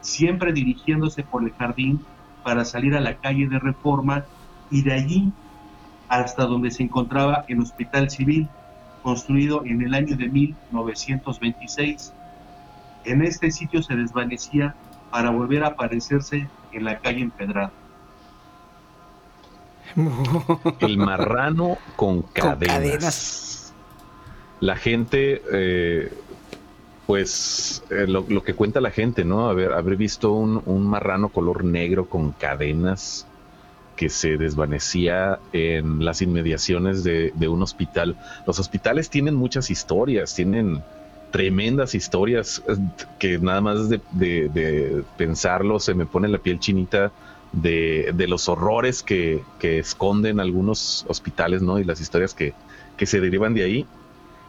siempre 0.01 0.53
dirigiéndose 0.53 1.23
por 1.23 1.43
el 1.45 1.53
jardín 1.53 2.01
para 2.43 2.65
salir 2.65 2.97
a 2.97 3.01
la 3.01 3.17
calle 3.17 3.49
de 3.49 3.59
Reforma 3.59 4.25
y 4.71 4.83
de 4.83 4.95
allí 4.95 5.33
hasta 6.09 6.47
donde 6.47 6.71
se 6.71 6.83
encontraba 6.83 7.45
el 7.49 7.61
Hospital 7.61 8.11
Civil, 8.11 8.49
construido 9.03 9.65
en 9.65 9.83
el 9.83 9.95
año 9.95 10.17
de 10.17 10.29
1926. 10.29 12.13
En 13.05 13.23
este 13.23 13.51
sitio 13.51 13.83
se 13.83 13.95
desvanecía 13.95 14.75
para 15.11 15.31
volver 15.31 15.65
a 15.65 15.69
aparecerse 15.69 16.49
en 16.73 16.85
la 16.85 16.99
calle 16.99 17.23
empedrada. 17.23 17.73
El 20.81 20.99
marrano 20.99 21.79
con 21.97 22.23
cadenas. 22.23 23.73
La 24.61 24.77
gente, 24.77 25.43
eh, 25.53 26.13
pues 27.07 27.83
eh, 27.91 28.07
lo, 28.07 28.43
que 28.43 28.55
cuenta 28.55 28.81
la 28.81 28.91
gente, 28.91 29.25
¿no? 29.25 29.49
Haber, 29.49 29.73
haber 29.73 29.97
visto 29.97 30.33
un, 30.33 30.87
marrano 30.87 31.29
color 31.31 31.65
negro 31.65 32.07
con 32.09 32.33
cadenas 32.33 33.27
que 33.99 34.09
se 34.09 34.37
desvanecía 34.37 35.41
en 35.53 36.05
las 36.05 36.23
inmediaciones 36.23 37.03
de, 37.03 37.49
un 37.49 37.63
hospital. 37.63 38.15
Los 38.47 38.61
hospitales 38.61 39.11
tienen 39.11 39.35
muchas 39.35 39.73
historias, 39.73 40.37
tienen 40.37 40.85
tremendas 41.33 41.97
historias 41.97 42.63
eh, 42.69 42.77
que 43.19 43.41
nada 43.41 43.61
más 43.61 43.89
de, 43.89 45.05
pensarlo 45.17 45.81
se 45.81 45.95
me 45.95 46.07
pone 46.07 46.29
la 46.29 46.39
piel 46.39 46.61
chinita 46.61 47.11
de, 47.51 48.15
los 48.29 48.49
horrores 48.49 49.03
que, 49.03 49.43
esconden 49.61 50.39
algunos 50.39 51.05
hospitales, 51.09 51.61
¿no? 51.61 51.81
Y 51.81 51.85
las 51.85 52.01
historias 52.01 52.35
que, 52.35 52.55
se 53.05 53.21
derivan 53.21 53.53
de 53.53 53.65
ahí. 53.65 53.87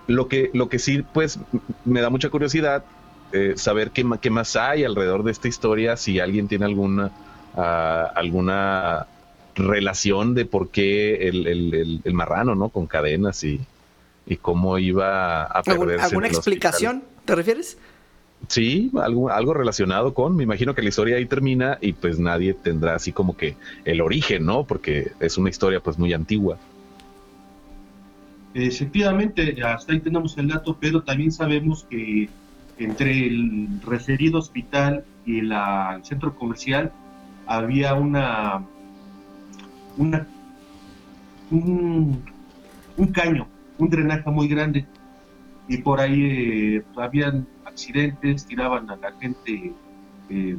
Lo 0.06 0.28
que, 0.28 0.52
lo 0.54 0.70
que 0.70 0.78
sí, 0.78 1.04
pues, 1.12 1.40
me 1.86 2.02
da 2.02 2.12
mucha 2.12 2.30
curiosidad 2.30 2.84
eh, 3.32 3.54
saber 3.58 3.90
qué, 3.90 4.06
qué, 4.22 4.30
más 4.30 4.56
hay 4.56 4.84
alrededor 4.84 5.24
de 5.24 5.32
esta 5.32 5.48
historia, 5.48 5.98
si 5.98 6.20
alguien 6.20 6.48
tiene 6.48 6.66
alguna, 6.66 7.10
ah, 7.56 8.12
alguna 8.16 9.08
relación 9.56 10.36
de 10.36 10.46
por 10.46 10.70
qué 10.70 11.28
el, 11.28 12.02
el 12.04 12.14
marrano, 12.14 12.56
¿no? 12.56 12.70
Con 12.70 12.88
cadenas 12.88 13.44
y, 13.44 13.60
y 14.30 14.38
cómo 14.38 14.78
iba 14.78 15.44
a 15.44 15.64
perderse. 15.64 16.06
¿Alguna 16.06 16.28
explicación 16.28 17.04
te 17.26 17.36
refieres? 17.36 17.78
Sí, 18.48 18.90
algo, 19.02 19.30
algo 19.30 19.54
relacionado 19.54 20.14
con, 20.14 20.36
me 20.36 20.44
imagino 20.44 20.74
que 20.74 20.82
la 20.82 20.90
historia 20.90 21.18
ahí 21.18 21.26
termina 21.26 21.78
y 21.82 21.92
pues 21.94 22.20
nadie 22.20 22.54
tendrá 22.54 22.96
así 22.96 23.12
como 23.12 23.36
que 23.36 23.56
el 23.84 24.00
origen, 24.00 24.46
¿no? 24.46 24.64
Porque 24.64 25.12
es 25.20 25.38
una 25.38 25.50
historia 25.50 25.82
pues 25.82 25.98
muy 25.98 26.14
antigua. 26.14 26.58
Efectivamente, 28.54 29.62
hasta 29.64 29.94
ahí 29.94 30.00
tenemos 30.00 30.38
el 30.38 30.48
dato, 30.48 30.78
pero 30.80 31.02
también 31.04 31.32
sabemos 31.32 31.86
que 31.90 32.30
entre 32.78 33.28
el 33.28 33.68
referido 33.86 34.40
hospital 34.40 35.04
y 35.26 35.40
el 35.40 35.54
centro 36.04 36.34
comercial 36.36 36.92
había 37.46 37.94
una, 37.94 38.64
una 39.98 40.28
un, 41.52 42.24
un 42.98 43.08
caño 43.08 43.48
un 43.80 43.90
drenaje 43.90 44.30
muy 44.30 44.48
grande 44.48 44.86
y 45.68 45.78
por 45.78 46.00
ahí 46.00 46.78
eh, 46.78 46.84
habían 46.98 47.48
accidentes, 47.66 48.46
tiraban 48.46 48.90
a 48.90 48.96
la 48.98 49.12
gente 49.20 49.74
eh, 50.30 50.58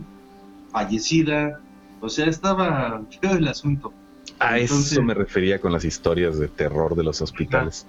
fallecida, 0.70 1.60
o 2.00 2.08
sea, 2.08 2.26
estaba 2.26 3.02
feo 3.20 3.32
el 3.32 3.48
asunto. 3.48 3.92
A 4.38 4.58
eso 4.58 5.02
me 5.02 5.12
refería 5.14 5.60
con 5.60 5.72
las 5.72 5.84
historias 5.84 6.38
de 6.38 6.48
terror 6.48 6.94
de 6.96 7.02
los 7.02 7.20
hospitales. 7.20 7.86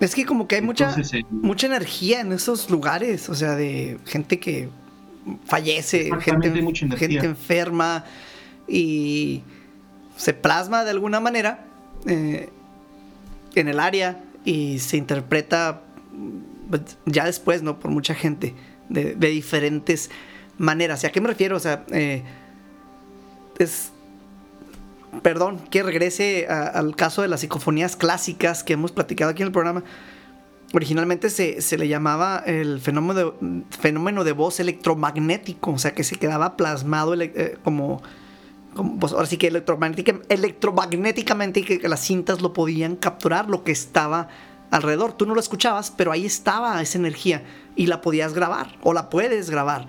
Es 0.00 0.14
que 0.14 0.26
como 0.26 0.48
que 0.48 0.56
hay 0.56 0.62
mucha, 0.62 0.94
eh, 0.98 1.22
mucha 1.30 1.66
energía 1.66 2.20
en 2.20 2.32
esos 2.32 2.70
lugares, 2.70 3.28
o 3.28 3.34
sea, 3.34 3.54
de 3.54 3.98
gente 4.04 4.40
que 4.40 4.68
fallece, 5.44 6.10
gente, 6.20 6.50
gente 6.96 7.26
enferma 7.26 8.04
y 8.66 9.42
se 10.16 10.32
plasma 10.32 10.84
de 10.84 10.90
alguna 10.90 11.20
manera 11.20 11.64
en 13.56 13.68
el 13.68 13.80
área 13.80 14.22
y 14.44 14.78
se 14.78 14.96
interpreta 14.96 15.82
pues, 16.70 16.98
ya 17.04 17.24
después, 17.24 17.62
¿no? 17.62 17.78
Por 17.78 17.90
mucha 17.90 18.14
gente, 18.14 18.54
de, 18.88 19.14
diferentes 19.14 20.10
maneras. 20.58 21.02
¿Y 21.04 21.06
a 21.06 21.12
qué 21.12 21.20
me 21.20 21.28
refiero? 21.28 21.56
O 21.56 21.60
sea, 21.60 21.84
eh, 21.90 22.22
es... 23.58 23.92
Perdón, 25.22 25.60
que 25.70 25.82
regrese 25.82 26.46
al 26.46 26.94
caso 26.94 27.22
de 27.22 27.28
las 27.28 27.40
psicofonías 27.40 27.96
clásicas 27.96 28.62
que 28.62 28.74
hemos 28.74 28.92
platicado 28.92 29.30
aquí 29.30 29.42
en 29.42 29.46
el 29.46 29.52
programa. 29.52 29.82
Originalmente 30.74 31.30
se, 31.30 31.78
le 31.78 31.88
llamaba 31.88 32.42
el 32.44 32.80
fenómeno 32.80 33.14
de, 33.14 33.62
fenómeno 33.70 34.24
de 34.24 34.32
voz 34.32 34.60
electromagnético, 34.60 35.70
o 35.70 35.78
sea 35.78 35.94
que 35.94 36.04
se 36.04 36.16
quedaba 36.16 36.58
plasmado 36.58 37.14
eh, 37.14 37.56
como, 37.64 38.02
pues 38.98 39.12
ahora 39.12 39.26
sí 39.26 39.36
que 39.36 39.48
electromagnéticamente 39.48 41.60
y 41.60 41.64
que, 41.64 41.88
las 41.88 42.00
cintas 42.00 42.42
lo 42.42 42.52
podían 42.52 42.96
capturar, 42.96 43.48
lo 43.48 43.64
que 43.64 43.72
estaba 43.72 44.28
alrededor. 44.70 45.12
Tú 45.12 45.26
no 45.26 45.34
lo 45.34 45.40
escuchabas, 45.40 45.90
pero 45.90 46.12
ahí 46.12 46.26
estaba 46.26 46.80
esa 46.82 46.98
energía 46.98 47.44
y 47.74 47.86
la 47.86 48.00
podías 48.00 48.34
grabar 48.34 48.76
o 48.82 48.92
la 48.92 49.10
puedes 49.10 49.50
grabar. 49.50 49.86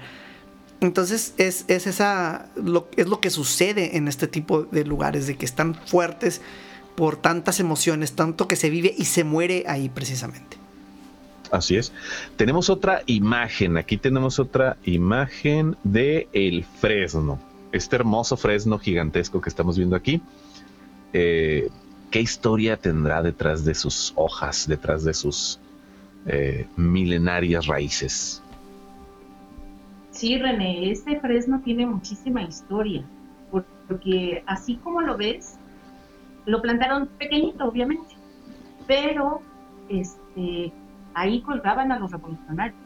Entonces 0.79 1.33
es, 1.37 1.65
esa, 1.67 2.47
lo, 2.55 2.87
es 2.95 3.07
lo 3.07 3.19
que 3.19 3.29
sucede 3.29 3.97
en 3.97 4.07
este 4.07 4.27
tipo 4.27 4.63
de 4.63 4.85
lugares, 4.85 5.27
de 5.27 5.35
que 5.35 5.45
están 5.45 5.75
fuertes 5.75 6.41
por 6.95 7.17
tantas 7.17 7.59
emociones, 7.59 8.13
tanto 8.13 8.47
que 8.47 8.55
se 8.55 8.69
vive 8.69 8.93
y 8.97 9.05
se 9.05 9.23
muere 9.23 9.63
ahí 9.67 9.89
precisamente. 9.89 10.57
Así 11.51 11.77
es. 11.77 11.93
Tenemos 12.35 12.69
otra 12.69 13.03
imagen, 13.05 13.77
aquí 13.77 13.97
tenemos 13.97 14.39
otra 14.39 14.77
imagen 14.83 15.77
de 15.83 16.27
el 16.33 16.65
Fresno 16.65 17.39
este 17.71 17.95
hermoso 17.95 18.37
fresno 18.37 18.77
gigantesco 18.79 19.41
que 19.41 19.49
estamos 19.49 19.77
viendo 19.77 19.95
aquí. 19.95 20.21
eh, 21.13 21.69
¿qué 22.11 22.21
historia 22.21 22.77
tendrá 22.77 23.21
detrás 23.21 23.65
de 23.65 23.75
sus 23.75 24.13
hojas, 24.15 24.67
detrás 24.67 25.03
de 25.03 25.13
sus 25.13 25.59
eh, 26.25 26.67
milenarias 26.75 27.67
raíces? 27.67 28.41
Sí, 30.11 30.37
René, 30.37 30.91
este 30.91 31.19
fresno 31.19 31.61
tiene 31.63 31.85
muchísima 31.85 32.41
historia, 32.41 33.03
porque 33.87 34.43
así 34.47 34.75
como 34.77 35.01
lo 35.01 35.17
ves, 35.17 35.57
lo 36.45 36.61
plantaron 36.61 37.07
pequeñito, 37.19 37.65
obviamente, 37.65 38.15
pero 38.87 39.41
este, 39.89 40.71
ahí 41.13 41.41
colgaban 41.41 41.91
a 41.91 41.99
los 41.99 42.11
revolucionarios. 42.11 42.77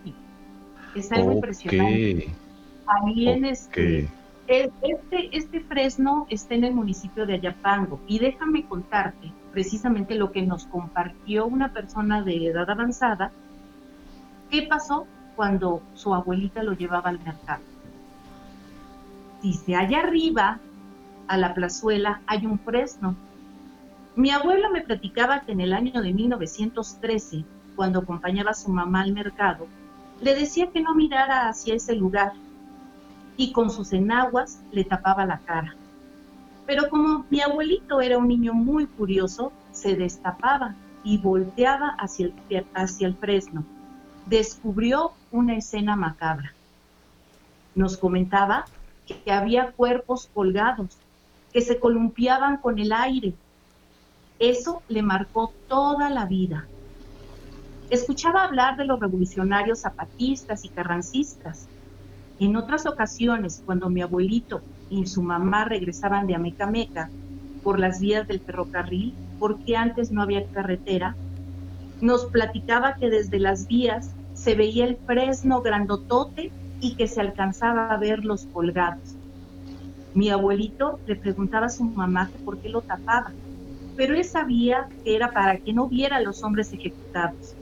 Es 0.93 1.11
algo 1.11 1.31
impresionante. 1.31 2.27
Ahí 2.85 3.29
en 3.29 3.45
este, 3.45 4.09
este, 4.51 5.37
este 5.37 5.61
fresno 5.61 6.27
está 6.29 6.55
en 6.55 6.65
el 6.65 6.73
municipio 6.73 7.25
de 7.25 7.35
Ayapango 7.35 7.99
y 8.07 8.19
déjame 8.19 8.65
contarte 8.65 9.31
precisamente 9.51 10.15
lo 10.15 10.31
que 10.31 10.41
nos 10.41 10.65
compartió 10.65 11.45
una 11.45 11.71
persona 11.71 12.21
de 12.21 12.47
edad 12.47 12.69
avanzada. 12.69 13.31
¿Qué 14.49 14.63
pasó 14.63 15.07
cuando 15.35 15.81
su 15.93 16.13
abuelita 16.13 16.63
lo 16.63 16.73
llevaba 16.73 17.09
al 17.09 17.19
mercado? 17.19 17.63
Dice, 19.41 19.75
allá 19.75 19.99
arriba, 19.99 20.59
a 21.27 21.37
la 21.37 21.53
plazuela, 21.53 22.21
hay 22.27 22.45
un 22.45 22.59
fresno. 22.59 23.15
Mi 24.15 24.31
abuela 24.31 24.69
me 24.69 24.81
platicaba 24.81 25.41
que 25.41 25.53
en 25.53 25.61
el 25.61 25.73
año 25.73 26.01
de 26.01 26.13
1913, 26.13 27.45
cuando 27.75 27.99
acompañaba 27.99 28.51
a 28.51 28.55
su 28.55 28.69
mamá 28.69 29.01
al 29.01 29.13
mercado, 29.13 29.67
le 30.21 30.35
decía 30.35 30.67
que 30.71 30.81
no 30.81 30.93
mirara 30.93 31.47
hacia 31.47 31.73
ese 31.73 31.95
lugar 31.95 32.33
y 33.41 33.51
con 33.51 33.71
sus 33.71 33.91
enaguas 33.91 34.61
le 34.71 34.83
tapaba 34.83 35.25
la 35.25 35.39
cara. 35.39 35.73
Pero 36.67 36.89
como 36.89 37.25
mi 37.31 37.41
abuelito 37.41 37.99
era 37.99 38.19
un 38.19 38.27
niño 38.27 38.53
muy 38.53 38.85
curioso, 38.85 39.51
se 39.71 39.95
destapaba 39.95 40.75
y 41.03 41.17
volteaba 41.17 41.95
hacia 41.97 42.27
el, 42.27 42.67
hacia 42.75 43.07
el 43.07 43.15
fresno. 43.15 43.63
Descubrió 44.27 45.13
una 45.31 45.55
escena 45.55 45.95
macabra. 45.95 46.53
Nos 47.73 47.97
comentaba 47.97 48.65
que 49.07 49.31
había 49.31 49.71
cuerpos 49.71 50.29
colgados, 50.35 50.95
que 51.51 51.61
se 51.61 51.79
columpiaban 51.79 52.57
con 52.57 52.77
el 52.77 52.93
aire. 52.93 53.33
Eso 54.37 54.83
le 54.87 55.01
marcó 55.01 55.51
toda 55.67 56.11
la 56.11 56.25
vida. 56.25 56.67
Escuchaba 57.89 58.43
hablar 58.43 58.77
de 58.77 58.85
los 58.85 58.99
revolucionarios 58.99 59.79
zapatistas 59.79 60.63
y 60.63 60.69
carrancistas, 60.69 61.67
en 62.45 62.55
otras 62.55 62.87
ocasiones, 62.87 63.61
cuando 63.65 63.89
mi 63.89 64.01
abuelito 64.01 64.61
y 64.89 65.05
su 65.05 65.21
mamá 65.21 65.65
regresaban 65.65 66.25
de 66.25 66.33
Amecameca 66.33 67.09
por 67.63 67.79
las 67.79 67.99
vías 67.99 68.27
del 68.27 68.39
ferrocarril, 68.39 69.13
porque 69.37 69.77
antes 69.77 70.11
no 70.11 70.23
había 70.23 70.47
carretera, 70.47 71.15
nos 72.01 72.25
platicaba 72.25 72.95
que 72.95 73.11
desde 73.11 73.37
las 73.39 73.67
vías 73.67 74.09
se 74.33 74.55
veía 74.55 74.85
el 74.85 74.97
fresno 74.97 75.61
grandotote 75.61 76.51
y 76.79 76.95
que 76.95 77.07
se 77.07 77.21
alcanzaba 77.21 77.91
a 77.91 77.97
ver 77.97 78.25
los 78.25 78.47
colgados. 78.47 79.15
Mi 80.15 80.29
abuelito 80.29 80.99
le 81.05 81.15
preguntaba 81.15 81.67
a 81.67 81.69
su 81.69 81.83
mamá 81.83 82.31
por 82.43 82.57
qué 82.57 82.69
lo 82.69 82.81
tapaba, 82.81 83.31
pero 83.95 84.15
él 84.15 84.25
sabía 84.25 84.89
que 85.03 85.15
era 85.15 85.31
para 85.31 85.57
que 85.57 85.73
no 85.73 85.87
viera 85.87 86.17
a 86.17 86.21
los 86.21 86.43
hombres 86.43 86.73
ejecutados. 86.73 87.55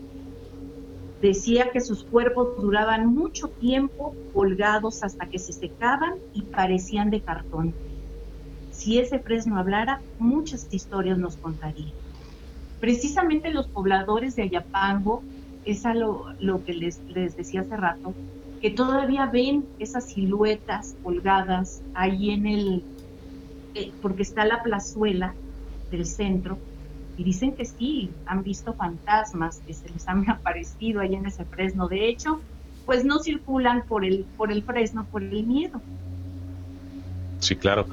Decía 1.22 1.72
que 1.72 1.82
sus 1.82 2.04
cuerpos 2.04 2.62
duraban 2.62 3.08
mucho 3.14 3.50
tiempo 3.50 4.16
colgados 4.34 5.04
hasta 5.04 5.26
que 5.26 5.40
se 5.40 5.52
secaban 5.52 6.14
y 6.34 6.44
parecían 6.44 7.10
de 7.10 7.22
cartón. 7.22 7.74
Si 8.72 9.00
ese 9.00 9.20
fresno 9.20 9.58
hablara, 9.58 10.02
muchas 10.18 10.68
historias 10.72 11.18
nos 11.18 11.36
contaría. 11.36 11.92
Precisamente 12.80 13.52
los 13.52 13.68
pobladores 13.68 14.38
de 14.38 14.44
Ayapango, 14.44 15.22
es 15.66 15.86
a 15.86 15.94
lo, 15.94 16.26
que 16.66 16.74
les, 16.74 17.00
les 17.10 17.36
decía 17.36 17.62
hace 17.62 17.76
rato, 17.76 18.14
que 18.62 18.70
todavía 18.70 19.26
ven 19.26 19.66
esas 19.80 20.06
siluetas 20.06 20.96
colgadas 21.04 21.82
ahí 21.94 22.32
en 22.32 22.48
el, 22.48 22.84
eh, 23.76 23.92
porque 24.02 24.24
está 24.24 24.46
la 24.46 24.64
plazuela 24.64 25.34
del 25.92 26.06
centro, 26.06 26.58
y 27.20 27.24
dicen 27.26 27.52
que 27.52 27.66
sí, 27.66 28.10
han 28.26 28.44
visto 28.44 28.74
fantasmas 28.74 29.62
que 29.68 29.74
se 29.74 29.90
les 29.90 30.08
han 30.08 30.28
aparecido 30.30 31.02
ahí 31.02 31.16
en 31.16 31.26
ese 31.26 31.44
fresno. 31.44 31.90
De 31.90 32.08
hecho, 32.08 32.40
pues 32.86 33.04
no 33.04 33.20
circulan 33.20 33.84
por 33.84 34.06
el, 34.06 34.26
por 34.38 34.54
el 34.54 34.64
fresno 34.64 35.06
por 35.12 35.22
el 35.22 35.44
miedo. 35.44 35.82
Sí, 37.40 37.58
claro. 37.58 37.88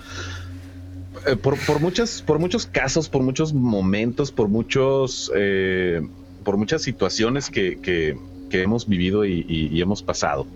Eh, 1.26 1.34
por, 1.34 1.58
por, 1.66 1.80
muchas, 1.80 2.22
por 2.22 2.38
muchos 2.38 2.66
casos, 2.66 3.08
por 3.08 3.22
muchos 3.22 3.52
momentos, 3.52 4.30
por 4.30 4.46
muchos, 4.46 5.32
eh, 5.34 6.06
por 6.44 6.56
muchas 6.56 6.82
situaciones 6.82 7.50
que, 7.50 7.80
que, 7.80 8.16
hemos 8.52 8.88
vivido 8.88 9.26
y, 9.26 9.82
hemos 9.82 10.02
pasado, 10.02 10.46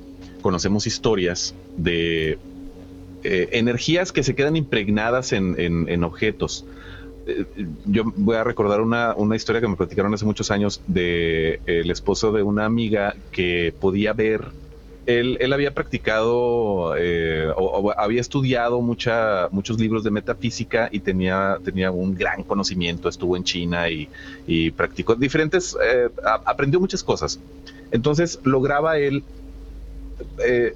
conocemos 0.40 0.86
historias 0.86 1.54
de 1.76 2.38
eh, 3.24 3.48
energías 3.52 4.10
que 4.10 4.22
se 4.22 4.34
quedan 4.34 4.56
impregnadas 4.56 5.32
en, 5.32 5.56
en 5.58 6.04
objetos 6.04 6.64
yo 7.86 8.04
voy 8.16 8.36
a 8.36 8.44
recordar 8.44 8.80
una, 8.80 9.14
historia 9.36 9.60
que 9.60 9.68
me 9.68 9.76
platicaron 9.76 10.12
hace 10.14 10.24
muchos 10.24 10.50
años 10.50 10.80
de 10.86 11.60
el 11.66 11.90
esposo 11.90 12.32
de 12.32 12.42
una 12.42 12.64
amiga 12.64 13.14
que 13.30 13.74
podía 13.78 14.12
ver. 14.12 14.48
Él, 15.06 15.38
él 15.40 15.52
había 15.52 15.74
practicado 15.74 16.94
eh, 16.96 17.50
o, 17.56 17.92
había 17.96 18.20
estudiado 18.20 18.80
mucha, 18.80 19.48
muchos 19.50 19.80
libros 19.80 20.04
de 20.04 20.10
metafísica 20.10 20.88
y 20.92 21.00
tenía, 21.00 21.58
tenía 21.64 21.90
un 21.90 22.14
gran 22.14 22.42
conocimiento. 22.42 23.08
Estuvo 23.08 23.36
en 23.36 23.44
China 23.44 23.86
y, 23.88 24.70
practicó 24.72 25.14
diferentes, 25.14 25.76
eh, 25.82 26.08
aprendió 26.44 26.80
muchas 26.80 27.02
cosas. 27.02 27.40
Entonces 27.90 28.38
lograba 28.44 28.98
él 28.98 29.24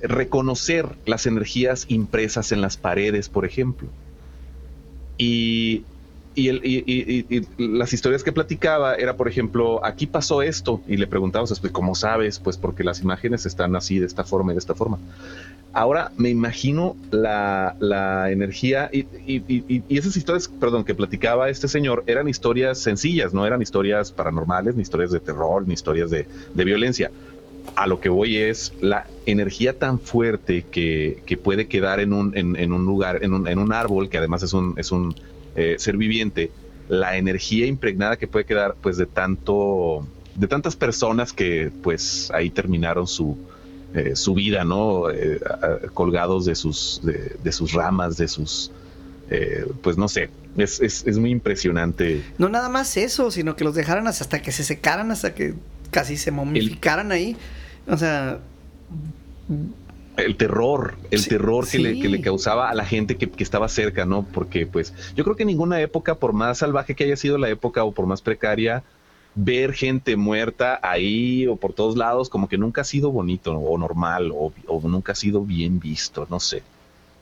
reconocer 0.02 0.88
las 1.04 1.26
energías 1.26 1.84
impresas 1.88 2.50
en 2.50 2.60
las 2.60 2.76
paredes, 2.76 3.28
por 3.28 3.44
ejemplo. 3.44 3.88
Y 5.18 5.84
y, 6.34 7.46
las 7.58 7.92
historias 7.92 8.22
que 8.22 8.32
platicaba 8.32 8.94
era, 8.94 9.16
por 9.16 9.28
ejemplo, 9.28 9.84
aquí 9.84 10.06
pasó 10.06 10.42
esto 10.42 10.80
y 10.86 10.96
le 10.96 11.06
preguntábamos, 11.06 11.58
pues, 11.60 11.72
¿cómo 11.72 11.94
sabes? 11.94 12.38
Pues 12.38 12.56
porque 12.56 12.84
las 12.84 13.00
imágenes 13.00 13.46
están 13.46 13.76
así, 13.76 13.98
de 13.98 14.06
esta 14.06 14.24
forma 14.24 14.52
y 14.52 14.54
de 14.54 14.58
esta 14.58 14.74
forma. 14.74 14.98
Ahora 15.72 16.12
me 16.16 16.30
imagino 16.30 16.96
la, 17.10 18.30
energía 18.30 18.90
y, 18.92 19.06
esas 19.88 20.16
historias, 20.16 20.48
perdón, 20.48 20.84
que 20.84 20.94
platicaba 20.94 21.48
este 21.48 21.68
señor 21.68 22.04
eran 22.06 22.28
historias 22.28 22.78
sencillas, 22.78 23.34
no 23.34 23.46
eran 23.46 23.62
historias 23.62 24.12
paranormales, 24.12 24.76
ni 24.76 24.82
historias 24.82 25.10
de 25.10 25.20
terror, 25.20 25.66
ni 25.66 25.74
historias 25.74 26.10
de, 26.10 26.26
violencia. 26.54 27.10
A 27.76 27.86
lo 27.86 27.98
que 27.98 28.08
voy 28.08 28.36
es 28.36 28.72
la 28.80 29.06
energía 29.26 29.78
tan 29.78 29.98
fuerte 29.98 30.64
que, 30.70 31.38
puede 31.42 31.66
quedar 31.66 31.98
en 31.98 32.12
un, 32.12 32.36
en, 32.36 32.72
un 32.72 32.84
lugar, 32.84 33.24
en 33.24 33.32
un, 33.32 33.48
en 33.48 33.58
un, 33.58 33.72
árbol, 33.72 34.08
que 34.08 34.18
además 34.18 34.42
es 34.44 34.52
un, 34.52 34.74
es 34.76 34.92
un 34.92 35.14
eh, 35.56 35.76
ser 35.78 35.96
viviente, 35.96 36.50
la 36.88 37.16
energía 37.16 37.66
impregnada 37.66 38.16
que 38.16 38.26
puede 38.26 38.44
quedar 38.44 38.74
pues 38.80 38.96
de 38.96 39.06
tanto, 39.06 40.06
de 40.34 40.46
tantas 40.46 40.76
personas 40.76 41.32
que 41.32 41.70
pues 41.82 42.30
ahí 42.34 42.50
terminaron 42.50 43.06
su, 43.06 43.38
eh, 43.94 44.16
su 44.16 44.34
vida, 44.34 44.64
¿no? 44.64 45.10
Eh, 45.10 45.40
colgados 45.94 46.44
de 46.44 46.54
sus, 46.54 47.00
de, 47.02 47.52
sus 47.52 47.72
ramas, 47.72 48.16
de 48.16 48.28
sus, 48.28 48.70
pues 49.82 49.96
no 49.96 50.08
sé, 50.08 50.30
es, 50.56 50.80
es, 50.80 51.18
muy 51.18 51.30
impresionante. 51.30 52.22
No 52.38 52.48
nada 52.48 52.68
más 52.68 52.96
eso, 52.96 53.30
sino 53.30 53.56
que 53.56 53.64
los 53.64 53.74
dejaran 53.74 54.06
hasta 54.06 54.42
que 54.42 54.52
se 54.52 54.62
secaran, 54.62 55.10
hasta 55.10 55.34
que 55.34 55.54
casi 55.90 56.16
se 56.16 56.30
momificaran 56.30 57.10
ahí. 57.10 57.36
O 57.86 57.96
sea, 57.96 58.40
el 60.16 60.36
terror, 60.36 60.94
el 61.10 61.26
terror 61.26 61.66
que, 61.68 61.78
le, 61.78 62.20
causaba 62.20 62.70
a 62.70 62.74
la 62.74 62.84
gente 62.84 63.16
que, 63.16 63.30
estaba 63.42 63.68
cerca, 63.68 64.04
¿no? 64.04 64.24
Porque 64.24 64.66
pues 64.66 64.94
yo 65.16 65.24
creo 65.24 65.36
que 65.36 65.42
en 65.42 65.48
ninguna 65.48 65.80
época, 65.80 66.14
por 66.14 66.32
más 66.32 66.58
salvaje 66.58 66.94
que 66.94 67.04
haya 67.04 67.16
sido 67.16 67.38
la 67.38 67.48
época 67.48 67.84
o 67.84 67.92
por 67.92 68.06
más 68.06 68.22
precaria, 68.22 68.84
ver 69.34 69.72
gente 69.72 70.16
muerta 70.16 70.78
ahí 70.82 71.46
o 71.48 71.56
por 71.56 71.72
todos 71.72 71.96
lados 71.96 72.28
como 72.28 72.48
que 72.48 72.56
nunca 72.56 72.82
ha 72.82 72.84
sido 72.84 73.10
bonito 73.10 73.52
o 73.52 73.78
normal 73.78 74.30
o, 74.32 74.52
nunca 74.84 75.12
ha 75.12 75.16
sido 75.16 75.42
bien 75.42 75.80
visto, 75.80 76.26
no 76.30 76.38
sé. 76.38 76.62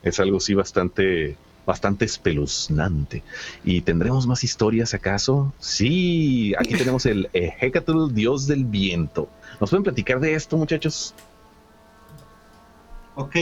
Es 0.02 0.20
algo 0.20 0.40
sí 0.40 0.52
bastante, 0.52 1.36
bastante 1.64 2.04
espeluznante. 2.04 3.22
¿Y 3.64 3.80
tendremos 3.82 4.26
más 4.26 4.44
historias 4.44 4.92
acaso? 4.92 5.52
Sí, 5.60 6.54
aquí 6.58 6.74
tenemos 6.74 7.06
el 7.06 7.30
Hecatl, 7.32 8.12
dios 8.12 8.46
del 8.46 8.64
viento. 8.64 9.28
¿Nos 9.60 9.70
pueden 9.70 9.84
platicar 9.84 10.20
de 10.20 10.34
esto, 10.34 10.56
muchachos? 10.56 11.14
Ok, 13.14 13.36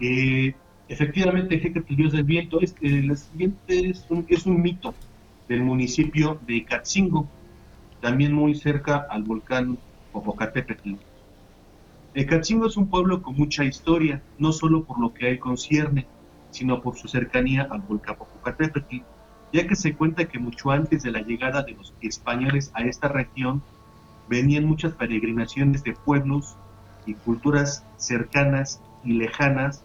eh, 0.00 0.54
efectivamente, 0.88 1.54
Hecate, 1.54 1.86
el 1.90 1.96
dios 1.96 2.12
del 2.12 2.24
viento, 2.24 2.60
es, 2.60 2.74
eh, 2.80 3.08
siguiente 3.14 3.90
es 3.90 4.04
un, 4.08 4.26
es 4.28 4.46
un 4.46 4.60
mito 4.60 4.94
del 5.48 5.62
municipio 5.62 6.40
de 6.46 6.64
Catzingo, 6.64 7.28
también 8.00 8.32
muy 8.32 8.54
cerca 8.54 9.06
al 9.08 9.22
volcán 9.22 9.78
Popocatépetl. 10.12 10.94
Catzingo 12.28 12.66
es 12.66 12.76
un 12.76 12.88
pueblo 12.88 13.22
con 13.22 13.36
mucha 13.36 13.64
historia, 13.64 14.22
no 14.38 14.52
solo 14.52 14.84
por 14.84 14.98
lo 14.98 15.12
que 15.12 15.26
hay 15.26 15.38
concierne, 15.38 16.06
sino 16.50 16.80
por 16.80 16.96
su 16.96 17.08
cercanía 17.08 17.68
al 17.70 17.82
volcán 17.82 18.16
Popocatépetl. 18.16 19.02
ya 19.52 19.66
que 19.66 19.76
se 19.76 19.94
cuenta 19.94 20.26
que 20.26 20.38
mucho 20.38 20.70
antes 20.70 21.02
de 21.02 21.12
la 21.12 21.20
llegada 21.20 21.62
de 21.62 21.72
los 21.72 21.94
españoles 22.00 22.72
a 22.74 22.82
esta 22.82 23.08
región, 23.08 23.62
venían 24.28 24.64
muchas 24.64 24.92
peregrinaciones 24.94 25.84
de 25.84 25.92
pueblos 25.92 26.56
y 27.06 27.14
culturas 27.14 27.84
cercanas 27.96 28.80
y 29.04 29.12
lejanas 29.12 29.84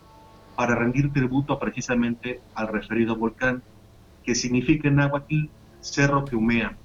para 0.56 0.76
rendir 0.76 1.12
tributo 1.12 1.58
precisamente 1.60 2.42
al 2.56 2.68
referido 2.68 3.16
volcán, 3.16 3.64
que 4.24 4.36
significa 4.36 4.88
en 4.88 4.96
náhuatl 4.96 5.50
cerro 5.80 6.26
que 6.26 6.36
humea. 6.36 6.76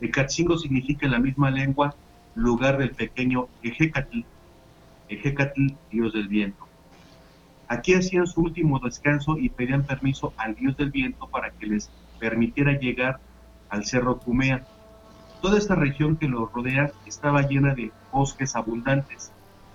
Ecatzingo 0.00 0.58
significa 0.58 1.06
en 1.06 1.12
la 1.12 1.18
misma 1.18 1.50
lengua 1.50 1.94
lugar 2.34 2.78
del 2.78 2.90
pequeño 2.90 3.48
Ejecatl, 3.62 4.20
Ejecatl, 5.08 5.74
dios 5.90 6.12
del 6.12 6.28
viento. 6.28 6.64
Aquí 7.68 7.94
hacían 7.94 8.26
su 8.26 8.42
último 8.42 8.78
descanso 8.78 9.38
y 9.38 9.48
pedían 9.48 9.84
permiso 9.84 10.32
al 10.36 10.54
dios 10.54 10.76
del 10.76 10.90
viento 10.90 11.26
para 11.28 11.50
que 11.50 11.66
les 11.66 11.90
permitiera 12.18 12.78
llegar 12.78 13.18
al 13.70 13.84
cerro 13.84 14.18
Cumea. 14.18 14.64
Toda 15.40 15.58
esta 15.58 15.74
región 15.74 16.16
que 16.16 16.28
lo 16.28 16.46
rodea 16.46 16.92
estaba 17.06 17.42
llena 17.42 17.74
de 17.74 17.90
bosques 18.12 18.54
abundantes, 18.56 19.32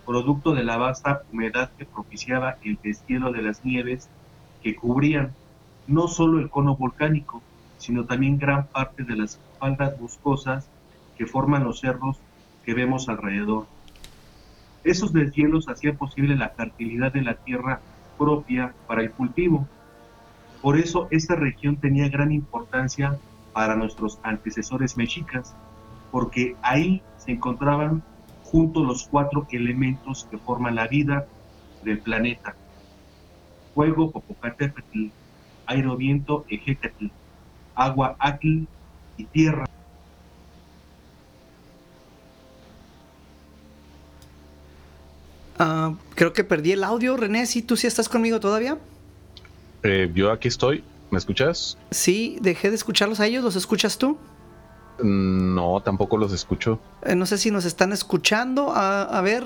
producto 0.09 0.55
de 0.55 0.63
la 0.63 0.77
vasta 0.77 1.21
humedad 1.31 1.69
que 1.77 1.85
propiciaba 1.85 2.57
el 2.63 2.79
destierro 2.81 3.31
de 3.31 3.43
las 3.43 3.63
nieves 3.63 4.09
que 4.63 4.75
cubrían 4.75 5.33
no 5.85 6.07
solo 6.07 6.39
el 6.39 6.49
cono 6.49 6.75
volcánico, 6.75 7.43
sino 7.77 8.05
también 8.05 8.39
gran 8.39 8.65
parte 8.65 9.03
de 9.03 9.15
las 9.15 9.39
faldas 9.59 9.99
boscosas 9.99 10.67
que 11.15 11.27
forman 11.27 11.63
los 11.63 11.81
cerros 11.81 12.17
que 12.65 12.73
vemos 12.73 13.07
alrededor. 13.07 13.67
Esos 14.83 15.13
deshielos 15.13 15.69
hacían 15.69 15.95
posible 15.95 16.35
la 16.35 16.49
fertilidad 16.49 17.13
de 17.13 17.21
la 17.21 17.35
tierra 17.35 17.79
propia 18.17 18.73
para 18.87 19.03
el 19.03 19.11
cultivo. 19.11 19.67
Por 20.63 20.79
eso 20.79 21.07
esta 21.11 21.35
región 21.35 21.75
tenía 21.75 22.09
gran 22.09 22.31
importancia 22.31 23.19
para 23.53 23.75
nuestros 23.75 24.17
antecesores 24.23 24.97
mexicas, 24.97 25.53
porque 26.09 26.55
ahí 26.63 27.03
se 27.17 27.33
encontraban 27.33 28.01
juntos 28.49 28.85
los 28.85 29.07
cuatro 29.07 29.47
elementos 29.51 30.27
que 30.29 30.37
forman 30.37 30.75
la 30.75 30.87
vida 30.87 31.27
del 31.83 31.99
planeta. 31.99 32.55
Fuego, 33.73 34.11
Popocatépetl, 34.11 35.07
aire, 35.67 35.95
viento, 35.95 36.45
Ejecatl, 36.49 37.07
agua, 37.75 38.15
Atl 38.19 38.65
y 39.17 39.25
tierra. 39.25 39.65
Ah, 45.59 45.93
creo 46.15 46.33
que 46.33 46.43
perdí 46.43 46.71
el 46.71 46.83
audio, 46.83 47.17
René. 47.17 47.45
¿Sí 47.45 47.61
tú 47.61 47.75
sí 47.75 47.85
estás 47.85 48.09
conmigo 48.09 48.39
todavía? 48.39 48.77
Eh, 49.83 50.09
yo 50.13 50.31
aquí 50.31 50.47
estoy. 50.47 50.83
¿Me 51.11 51.17
escuchas? 51.17 51.77
Sí, 51.91 52.37
dejé 52.41 52.69
de 52.69 52.75
escucharlos 52.75 53.19
a 53.19 53.27
ellos. 53.27 53.43
¿Los 53.43 53.55
escuchas 53.55 53.97
tú? 53.97 54.17
No, 55.01 55.81
tampoco 55.81 56.17
los 56.17 56.33
escucho. 56.33 56.79
Eh, 57.03 57.15
no 57.15 57.25
sé 57.25 57.37
si 57.37 57.51
nos 57.51 57.65
están 57.65 57.93
escuchando. 57.93 58.73
a 58.73 59.21
ver, 59.21 59.45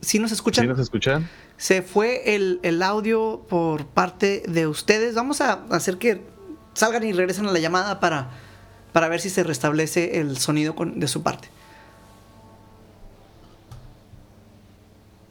si 0.00 0.18
nos 0.18 0.32
escuchan? 0.32 0.64
¿Sí 0.64 0.68
nos 0.68 0.78
escuchan? 0.78 1.28
Se 1.56 1.82
fue 1.82 2.34
el, 2.34 2.58
el, 2.62 2.82
audio 2.82 3.46
por 3.48 3.86
parte 3.86 4.42
de 4.48 4.66
ustedes. 4.66 5.14
Vamos 5.14 5.40
a 5.40 5.64
hacer 5.70 5.98
que 5.98 6.22
salgan 6.74 7.04
y 7.04 7.12
regresen 7.12 7.46
a 7.46 7.52
la 7.52 7.58
llamada 7.58 8.00
para, 8.00 8.30
para 8.92 9.08
ver 9.08 9.20
si 9.20 9.30
se 9.30 9.44
restablece 9.44 10.20
el 10.20 10.38
sonido 10.38 10.74
de 10.78 11.08
su 11.08 11.22
parte. 11.22 11.48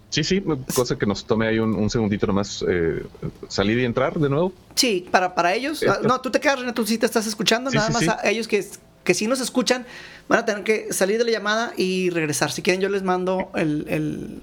Sí, 0.10 0.26
sí, 0.26 0.44
cosa 0.76 0.98
que 0.98 1.06
nos 1.06 1.26
tome 1.26 1.48
ahí 1.48 1.58
un, 1.60 1.90
segundito 1.90 2.28
nomás 2.28 2.66
eh, 2.68 3.02
salir 3.48 3.80
y 3.80 3.86
entrar 3.86 4.20
de 4.20 4.30
nuevo. 4.30 4.52
Sí, 4.76 5.08
para, 5.10 5.34
para 5.34 5.54
ellos. 5.54 5.84
Ah, 5.88 6.00
no, 6.04 6.20
tú 6.20 6.30
te 6.30 6.42
quedas, 6.42 6.60
René, 6.60 6.74
tú 6.74 6.86
sí 6.86 6.98
te 6.98 7.06
estás 7.06 7.26
escuchando. 7.28 7.72
nada 7.72 7.90
más 7.90 8.06
a 8.10 8.30
ellos 8.30 8.46
que, 8.46 8.66
que 9.04 9.14
sí 9.14 9.28
nos 9.28 9.40
escuchan 9.40 9.86
van 10.28 10.40
a 10.40 10.46
tener 10.46 10.64
que 10.64 10.94
salir 10.94 11.18
de 11.18 11.26
la 11.26 11.32
llamada 11.32 11.74
y 11.76 12.10
regresar. 12.10 12.52
Si 12.52 12.62
quieren, 12.62 12.82
yo 12.82 12.90
les 12.90 13.04
mando 13.04 13.52
el, 13.56 14.42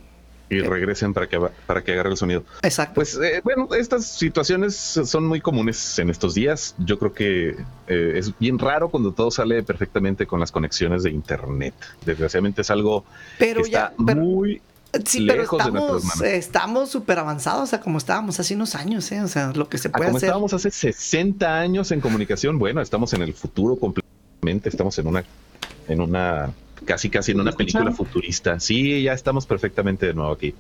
y 0.51 0.61
regresen 0.61 1.13
para 1.13 1.29
que 1.29 1.39
para 1.67 1.85
que 1.85 1.93
agarre 1.93 2.11
el 2.11 2.17
sonido. 2.17 2.45
Exacto. 2.63 2.95
Pues 2.95 3.19
eh, 3.23 3.41
bueno, 3.45 3.69
estas 3.75 4.07
situaciones 4.07 4.77
son 4.77 5.27
muy 5.27 5.41
comunes 5.41 5.99
en 5.99 6.09
estos 6.11 6.35
días. 6.35 6.75
Yo 6.79 6.99
creo 6.99 7.13
que 7.13 7.57
eh, 7.87 8.13
es 8.17 8.39
bien 8.39 8.59
raro 8.59 8.89
cuando 8.89 9.13
todo 9.13 9.31
sale 9.31 9.63
perfectamente 9.63 10.27
con 10.27 10.41
las 10.41 10.51
conexiones 10.51 11.03
de 11.03 11.11
internet. 11.11 11.75
Desgraciadamente 12.05 12.63
es 12.63 12.71
algo 12.71 13.05
pero 13.39 13.63
que 13.63 13.69
está 13.69 13.93
muy 13.99 14.63
Sí, 15.05 15.27
pero 15.27 15.43
estamos 15.43 16.23
estamos 16.23 16.91
súper 16.91 17.19
avanzados, 17.19 17.65
o 17.65 17.67
sea, 17.67 17.81
como 17.81 17.99
estábamos 17.99 18.41
hace 18.41 18.55
unos 18.55 18.75
años, 18.75 19.13
¿eh? 19.13 19.21
o 19.21 19.29
sea, 19.29 19.53
lo 19.53 19.69
que 19.69 19.77
se 19.77 19.91
puede 19.91 20.07
como 20.07 20.17
hacer. 20.17 20.29
estábamos 20.29 20.55
hace 20.55 20.71
60 20.71 21.59
años 21.59 21.93
en 21.93 22.01
comunicación, 22.01 22.59
bueno, 22.59 22.81
estamos 22.81 23.13
en 23.13 23.21
el 23.21 23.35
futuro 23.35 23.77
completamente, 23.77 24.08
estamos 24.65 24.99
en 24.99 25.07
una 25.07 25.25
en 25.89 26.01
una 26.01 26.53
casi 26.85 27.11
casi 27.11 27.33
en 27.33 27.41
una 27.41 27.53
película 27.53 27.93
futurista. 27.93 28.61
Sí, 28.61 29.03
ya 29.03 29.13
estamos 29.13 29.47
perfectamente 29.47 30.07
de 30.07 30.15
nuevo 30.15 30.33
aquí. 30.33 30.55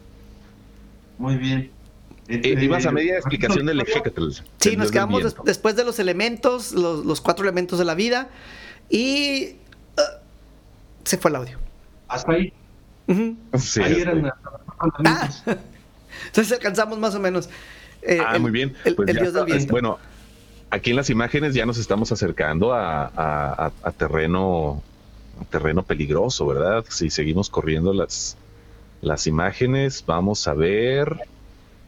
Muy 1.18 1.36
bien. 1.36 1.70
Eh, 2.28 2.56
ibas 2.60 2.84
a 2.84 2.92
media 2.92 3.16
explicación 3.16 3.64
del 3.66 3.80
Ejecatl. 3.80 4.30
Sí, 4.58 4.76
nos 4.76 4.90
quedamos 4.90 5.34
después 5.44 5.76
de 5.76 5.84
los 5.84 5.98
elementos, 5.98 6.72
los, 6.72 7.20
cuatro 7.20 7.44
elementos 7.44 7.78
de 7.78 7.86
la 7.86 7.94
vida, 7.94 8.28
y 8.90 9.56
uh, 9.96 10.00
se 11.04 11.16
fue 11.16 11.30
el 11.30 11.36
audio. 11.36 11.58
Hasta 12.06 12.32
ahí. 12.32 12.52
ahí 13.08 14.00
eran 14.00 14.30
ah, 15.06 15.28
entonces 16.26 16.52
alcanzamos 16.52 16.98
más 16.98 17.14
o 17.14 17.20
menos. 17.20 17.48
Eh, 18.02 18.20
ah, 18.24 18.38
muy 18.38 18.50
bien. 18.50 18.74
El, 18.84 18.94
pues 18.94 19.14
dios 19.14 19.32
del 19.32 19.46
viento. 19.46 19.72
Bueno, 19.72 19.98
aquí 20.70 20.90
en 20.90 20.96
las 20.96 21.10
imágenes 21.10 21.54
ya 21.54 21.66
nos 21.66 21.78
estamos 21.78 22.12
acercando 22.12 22.72
a 22.74 23.72
terreno 23.96 24.82
terreno 25.46 25.82
peligroso, 25.82 26.46
¿verdad? 26.46 26.84
Si 26.88 27.10
seguimos 27.10 27.50
corriendo 27.50 27.92
las, 27.92 28.36
las 29.00 29.26
imágenes, 29.26 30.04
vamos 30.06 30.46
a 30.48 30.54
ver 30.54 31.16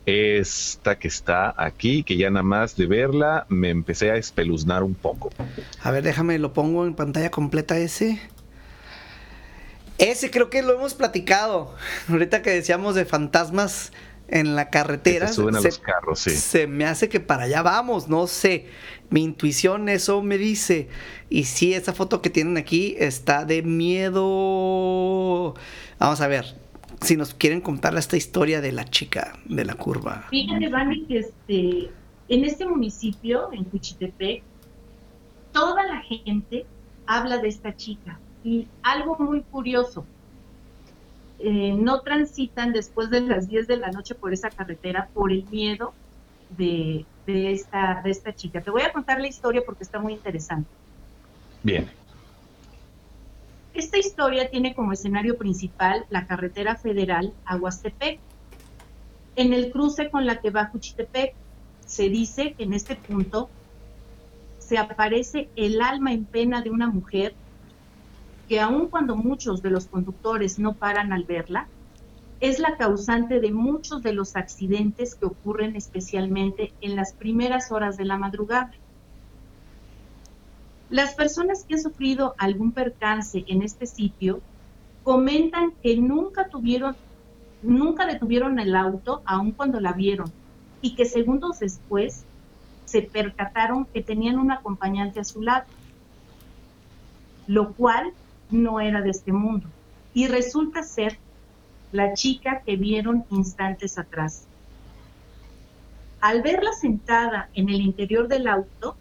esta 0.07 0.99
que 0.99 1.09
está 1.09 1.55
aquí, 1.57 2.03
que 2.03 2.17
ya 2.17 2.31
nada 2.31 2.43
más 2.43 2.77
de 2.77 2.87
verla 2.87 3.47
me 3.49 3.71
empecé 3.71 4.11
a 4.11 4.17
espeluznar 4.17 4.83
un 4.83 4.95
poco. 4.95 5.31
A 5.83 5.91
ver, 5.91 6.03
déjame, 6.03 6.39
lo 6.39 6.53
pongo 6.53 6.87
en 6.87 6.95
pantalla 6.95 7.31
completa 7.31 7.79
ese. 7.79 8.21
Ese 9.99 10.31
creo 10.31 10.49
que 10.49 10.63
lo 10.63 10.75
hemos 10.75 10.95
platicado. 10.95 11.75
Ahorita 12.09 12.43
que 12.43 12.51
decíamos 12.51 12.95
de 12.95 13.05
fantasmas 13.05 13.93
en 14.31 14.57
la 14.57 14.71
carretera. 14.71 15.29
se 15.29 15.35
suben 15.35 15.57
a 15.57 15.61
los 15.61 15.79
carros, 15.79 16.21
sí. 16.21 16.31
Se 16.31 16.67
me 16.67 16.87
hace 16.87 17.09
que 17.09 17.21
para 17.21 17.45
allá 17.45 17.63
vamos, 17.63 18.09
no 18.09 18.27
sé. 18.27 18.67
Mi 19.11 19.23
intuición 19.23 19.89
eso 19.89 20.23
me 20.23 20.39
dice. 20.39 20.89
Y 21.29 21.45
sí, 21.45 21.75
esa 21.75 21.93
foto 21.93 22.23
que 22.23 22.31
tienen 22.31 22.57
aquí 22.57 22.95
está 22.99 23.45
de 23.45 23.63
miedo. 23.63 25.55
Vamos 25.99 26.21
a 26.21 26.29
ver 26.29 26.57
si 27.01 27.17
nos 27.17 27.35
quieren 27.35 27.61
contar 27.61 27.97
esta 27.97 28.17
historia 28.17 28.61
de 28.61 28.73
la 28.73 28.85
chica 28.85 29.37
de 29.47 29.65
la 29.65 29.75
curva. 29.75 30.27
Fíjate, 30.31 30.69
Vani, 30.69 31.07
que 31.07 31.19
este, 31.19 31.91
en 32.29 32.45
este 32.45 32.67
municipio, 32.67 33.53
en 33.53 33.65
Cuchitepec, 33.65 34.43
toda 35.53 35.85
la 35.87 36.01
gente 36.03 36.67
habla 37.07 37.39
de 37.39 37.49
esta 37.49 37.75
chica. 37.75 38.21
Y 38.45 38.69
algo 38.83 39.17
muy 39.19 39.43
curioso, 39.43 40.07
eh, 41.43 41.73
no 41.73 42.03
transitan 42.03 42.73
después 42.73 43.09
de 43.09 43.23
las 43.23 43.49
10 43.49 43.67
de 43.67 43.79
la 43.79 43.91
noche 43.91 44.15
por 44.15 44.33
esa 44.33 44.51
carretera 44.51 45.09
por 45.15 45.33
el 45.33 45.45
miedo 45.45 45.95
de, 46.51 47.07
esta, 47.27 48.03
de 48.05 48.11
esta 48.11 48.35
chica. 48.35 48.61
Te 48.61 48.71
voy 48.71 48.83
a 48.83 48.93
contar 48.93 49.21
la 49.21 49.29
historia 49.29 49.63
porque 49.65 49.85
está 49.85 49.99
muy 49.99 50.13
interesante. 50.13 50.69
Bien. 51.63 51.89
Esta 53.73 53.99
historia 53.99 54.51
tiene 54.51 54.75
como 54.75 54.93
escenario 54.93 55.39
principal 55.39 56.05
la 56.11 56.27
carretera 56.27 56.77
federal 56.77 57.33
Aguastepec. 57.47 58.19
En 59.37 59.55
el 59.55 59.71
cruce 59.71 60.11
con 60.11 60.27
la 60.27 60.41
que 60.41 60.51
va 60.51 60.67
Juchitepec, 60.67 61.35
se 61.87 62.09
dice 62.11 62.53
que 62.53 62.65
en 62.65 62.75
este 62.75 62.97
punto 62.97 63.49
se 64.59 64.77
aparece 64.77 65.49
el 65.57 65.81
alma 65.81 66.13
en 66.13 66.25
pena 66.25 66.61
de 66.61 66.71
una 66.71 66.89
mujer 66.89 67.35
que 68.51 68.59
aun 68.59 68.89
cuando 68.89 69.15
muchos 69.15 69.63
de 69.63 69.71
los 69.71 69.87
conductores 69.87 70.59
no 70.59 70.75
paran 70.75 71.13
al 71.13 71.23
verla, 71.23 71.69
es 72.41 72.59
la 72.59 72.77
causante 72.77 73.39
de 73.39 73.53
muchos 73.53 74.03
de 74.03 74.13
los 74.13 74.35
accidentes 74.35 75.15
que 75.15 75.27
ocurren 75.27 75.77
especialmente 75.77 76.73
en 76.81 76.97
las 76.97 77.13
primeras 77.13 77.71
horas 77.71 77.97
de 77.97 78.07
la 78.07 78.19
madrugada. 78.19 78.73
Las 80.89 81.15
personas 81.15 81.63
que 81.63 81.75
han 81.75 81.81
sufrido 81.81 82.35
algún 82.39 82.73
percance 82.73 83.45
en 83.47 83.63
este 83.63 83.87
sitio 83.87 84.41
comentan 85.05 85.71
que 85.81 85.97
nunca 85.99 86.49
tuvieron, 86.49 86.97
nunca 87.63 88.05
detuvieron 88.05 88.59
el 88.59 88.75
auto 88.75 89.23
aun 89.27 89.53
cuando 89.53 89.79
la 89.79 89.93
vieron 89.93 90.33
y 90.83 90.97
que 90.97 91.05
segundos 91.05 91.61
después 91.61 92.25
se 92.85 93.03
percataron 93.03 93.85
que 93.85 94.03
tenían 94.03 94.41
un 94.41 94.51
acompañante 94.51 95.21
a 95.21 95.25
su 95.25 95.41
lado, 95.41 95.67
lo 97.47 97.75
cual 97.75 98.13
no 98.51 98.81
era 98.81 99.01
de 99.03 99.11
este 99.11 99.33
mundo. 99.33 99.69
Y 100.15 100.27
resulta 100.27 100.83
ser 100.83 101.19
la 101.93 102.15
chica 102.15 102.63
que 102.65 102.77
vieron 102.77 103.25
instantes 103.31 103.99
atrás. 103.99 104.47
Al 106.21 106.43
verla 106.43 106.73
sentada 106.73 107.49
en 107.55 107.69
el 107.69 107.81
interior 107.81 108.29
del 108.29 108.47
auto, 108.49 108.97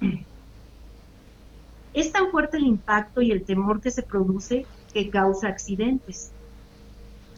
Es 1.92 2.12
tan 2.12 2.30
fuerte 2.30 2.56
el 2.56 2.66
impacto 2.66 3.20
y 3.20 3.32
el 3.32 3.42
temor 3.42 3.80
que 3.80 3.90
se 3.90 4.02
produce 4.02 4.64
que 4.92 5.10
causa 5.10 5.48
accidentes. 5.48 6.30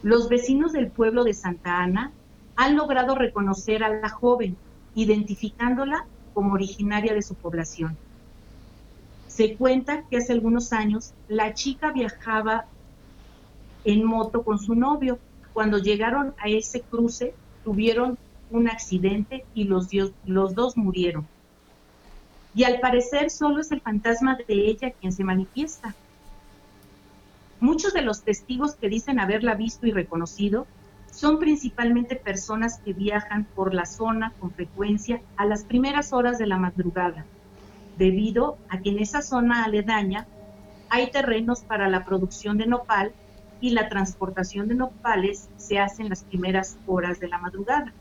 Los 0.03 0.29
vecinos 0.29 0.73
del 0.73 0.91
pueblo 0.91 1.23
de 1.23 1.33
Santa 1.33 1.81
Ana 1.81 2.11
han 2.55 2.75
logrado 2.75 3.15
reconocer 3.15 3.83
a 3.83 3.89
la 3.89 4.09
joven, 4.09 4.55
identificándola 4.93 6.05
como 6.35 6.53
originaria 6.53 7.13
de 7.13 7.23
su 7.23 7.33
población. 7.33 7.97
Se 9.33 9.55
cuenta 9.55 10.03
que 10.03 10.17
hace 10.17 10.31
algunos 10.31 10.73
años 10.73 11.11
la 11.27 11.55
chica 11.55 11.91
viajaba 11.91 12.65
en 13.83 14.03
moto 14.03 14.43
con 14.43 14.59
su 14.59 14.75
novio. 14.75 15.17
Cuando 15.53 15.79
llegaron 15.79 16.35
a 16.37 16.49
ese 16.49 16.81
cruce, 16.81 17.33
tuvieron 17.63 18.19
un 18.51 18.69
accidente 18.69 19.43
y 19.55 19.63
los, 19.63 19.89
dos 20.53 20.77
murieron. 20.77 21.27
Y 22.53 22.65
al 22.65 22.79
parecer 22.79 23.31
solo 23.31 23.61
es 23.61 23.71
el 23.71 23.81
fantasma 23.81 24.37
de 24.47 24.53
ella 24.67 24.91
quien 24.91 25.11
se 25.11 25.23
manifiesta. 25.23 25.95
Muchos 27.59 27.91
de 27.93 28.03
los 28.03 28.21
testigos 28.21 28.75
que 28.75 28.87
dicen 28.87 29.19
haberla 29.19 29.55
visto 29.55 29.87
y 29.87 29.91
reconocido 29.91 30.67
son 31.11 31.39
principalmente 31.39 32.15
personas 32.15 32.77
que 32.85 32.93
viajan 32.93 33.45
por 33.55 33.73
la 33.73 33.87
zona 33.87 34.31
con 34.39 34.51
frecuencia 34.51 35.21
a 35.37 35.45
las 35.45 35.63
primeras 35.63 36.13
horas 36.13 36.37
de 36.37 36.45
la 36.45 36.59
madrugada, 36.59 37.25
debido 37.97 38.57
a 38.69 38.79
que 38.79 38.89
en 38.89 38.99
esa 38.99 39.21
zona 39.21 39.63
aledaña 39.63 40.27
hay 40.89 41.09
terrenos 41.11 41.61
para 41.61 41.89
la 41.89 42.05
producción 42.05 42.57
de 42.57 42.67
nopal 42.67 43.11
y 43.61 43.71
la 43.71 43.89
transportación 43.89 44.67
de 44.67 44.75
nopales 44.75 45.49
se 45.57 45.79
hace 45.79 46.03
en 46.03 46.09
las 46.09 46.23
primeras 46.23 46.77
horas 46.85 47.19
de 47.19 47.29
la 47.29 47.37
madrugada. 47.37 47.93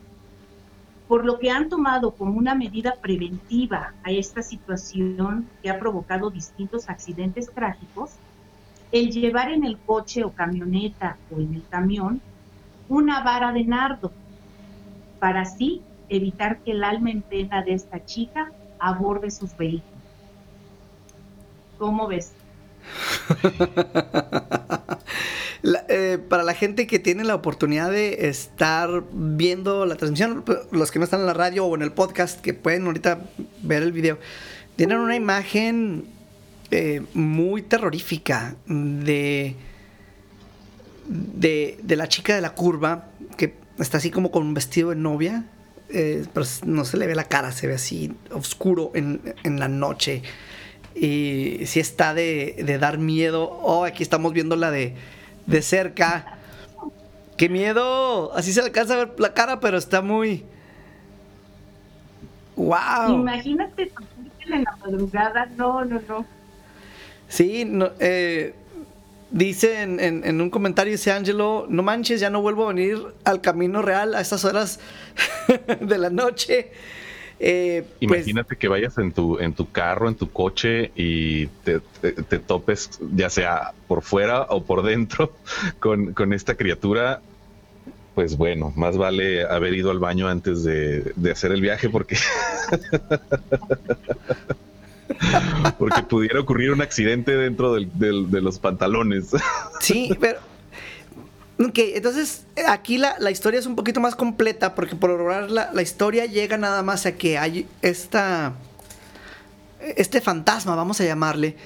Por 1.09 1.25
lo 1.25 1.39
que 1.39 1.51
han 1.51 1.69
tomado 1.69 2.13
como 2.13 2.39
una 2.39 2.55
medida 2.55 2.97
preventiva 3.01 3.95
a 4.03 4.11
esta 4.11 4.43
situación 4.43 5.49
que 5.63 5.71
ha 5.71 5.79
provocado 5.79 6.31
distintos 6.31 6.89
accidentes 6.89 7.51
trágicos, 7.53 8.13
el 8.91 9.11
llevar 9.11 9.51
en 9.51 9.65
el 9.65 9.79
coche 9.79 10.25
o 10.25 10.33
camioneta 10.33 11.17
o 11.31 11.41
en 11.41 11.55
el 11.55 11.63
camión 11.69 12.21
una 12.89 13.23
vara 13.23 13.53
de 13.53 13.65
nardo, 13.65 14.13
para 15.19 15.43
así 15.43 15.81
evitar 16.09 16.59
que 16.59 16.73
el 16.73 16.85
alma 16.85 17.11
en 17.11 17.23
pena 17.23 17.63
de 17.63 17.75
esta 17.75 18.05
chica 18.05 18.53
aborde 18.83 19.31
sus 19.31 19.57
vehículos. 19.57 20.03
¿Cómo 21.79 22.07
ves? 22.07 22.33
Eh, 25.89 26.19
para 26.29 26.43
la 26.43 26.55
gente 26.55 26.89
que 26.89 26.99
tiene 26.99 27.23
la 27.23 27.37
oportunidad 27.37 27.89
de 27.89 28.29
estar 28.29 29.05
viendo 29.13 29.87
la 29.87 29.95
transmisión, 29.95 30.45
los 30.73 30.91
que 30.91 30.99
no 30.99 31.05
están 31.05 31.21
en 31.21 31.27
la 31.27 31.35
radio 31.35 31.65
o 31.67 31.77
en 31.77 31.83
el 31.83 31.93
podcast, 31.93 32.41
que 32.41 32.53
pueden 32.53 32.87
ahorita 32.87 33.21
ver 33.63 33.85
el 33.85 33.93
video, 33.93 34.19
tienen 34.75 34.99
una 34.99 35.15
imagen 35.15 36.07
eh, 36.73 37.03
muy 37.15 37.63
terrorífica 37.63 38.57
de, 38.67 39.55
de, 41.07 41.97
la 41.97 42.09
chica 42.09 42.35
de 42.35 42.41
la 42.41 42.55
curva, 42.55 43.11
que 43.37 43.55
está 43.79 43.99
así 43.99 44.11
como 44.11 44.33
con 44.33 44.43
un 44.43 44.55
vestido 44.55 44.91
de 44.91 44.97
novia, 44.97 45.45
eh, 45.93 46.25
pero 46.33 46.47
no 46.65 46.85
se 46.85 46.97
le 46.97 47.07
ve 47.07 47.15
la 47.15 47.25
cara, 47.25 47.53
se 47.53 47.67
ve 47.67 47.75
así 47.75 48.15
oscuro 48.33 48.93
en, 48.95 49.21
la 49.45 49.69
noche. 49.69 50.23
Y 50.95 51.61
si 51.67 51.81
está 51.81 52.15
de, 52.15 52.79
dar 52.81 52.99
miedo. 52.99 53.45
Oh, 53.63 53.85
aquí 53.85 54.03
estamos 54.03 54.33
viéndola 54.33 54.71
de, 54.71 54.95
de 55.47 55.63
cerca. 55.63 56.39
¡Qué 57.37 57.49
miedo! 57.49 58.33
Así 58.35 58.53
se 58.53 58.61
alcanza 58.61 58.95
a 58.95 58.97
ver 58.99 59.15
la 59.19 59.35
cara, 59.35 59.61
pero 59.61 59.79
está 59.79 60.03
muy. 60.03 60.45
¡Wow! 62.57 63.15
Imagínate 63.15 63.91
en 64.41 64.65
la 64.65 64.77
madrugada. 64.77 65.47
No, 65.57 65.85
no, 65.85 66.01
no. 66.09 66.27
Sí, 67.29 67.67
eh, 67.99 68.55
dice 69.33 69.83
en, 69.83 70.41
un 70.41 70.51
comentario, 70.51 70.93
dice 70.93 71.11
Angelo, 71.11 71.67
no 71.69 71.83
manches, 71.83 72.21
ya 72.21 72.31
no 72.31 72.43
vuelvo 72.43 72.65
a 72.65 72.69
venir 72.69 72.99
al 73.25 73.41
camino 73.41 73.83
real 73.83 74.15
a 74.15 74.21
estas 74.21 74.45
horas 74.45 74.79
de 75.81 75.99
la 75.99 76.11
noche. 76.11 76.71
Eh, 77.41 77.85
pues 77.99 78.21
Imagínate 78.21 78.57
que 78.57 78.69
vayas 78.69 78.97
en 78.99 79.11
tu, 79.11 79.41
en 79.41 79.53
tu 79.53 79.73
carro, 79.73 80.09
en 80.09 80.15
tu 80.15 80.31
coche 80.31 80.93
y 80.95 81.47
te, 81.65 81.81
topes, 82.47 83.01
ya 83.15 83.31
sea 83.31 83.73
por 83.89 84.03
fuera 84.03 84.43
o 84.43 84.63
por 84.63 84.85
dentro, 84.85 85.33
con, 85.81 86.33
esta 86.33 86.55
criatura. 86.55 87.21
Pues 88.15 88.37
bueno, 88.37 88.75
más 88.77 88.99
vale 88.99 89.43
haber 89.43 89.75
ido 89.75 89.91
al 89.91 89.99
baño 89.99 90.29
antes 90.29 90.63
de, 90.65 91.13
de 91.17 91.31
hacer 91.31 91.51
el 91.51 91.63
viaje 91.63 91.89
porque 91.89 92.17
Porque 95.79 96.03
pudiera 96.03 96.41
ocurrir 96.41 96.73
un 96.73 96.83
accidente 96.83 97.37
dentro 97.37 97.75
de 97.75 98.41
los 98.41 98.59
pantalones. 98.59 99.31
Sí, 99.81 100.17
pero. 100.21 100.39
Ok, 101.59 101.79
entonces 101.95 102.45
aquí 102.69 102.99
la, 102.99 103.31
historia 103.31 103.61
es 103.61 103.67
un 103.67 103.77
poquito 103.77 104.01
más 104.01 104.17
completa 104.17 104.75
porque 104.75 104.97
por 104.97 105.11
lograr 105.11 105.51
la, 105.51 105.71
la 105.73 105.83
historia 105.83 106.25
llega 106.27 106.57
nada 106.57 106.83
más 106.83 107.07
a 107.07 107.13
que 107.13 107.39
hay 107.39 107.67
esta. 107.83 108.55
Este 109.81 110.21
fantasma, 110.21 110.77
vamos 110.77 111.01
a 111.01 111.05
llamarle, 111.05 111.57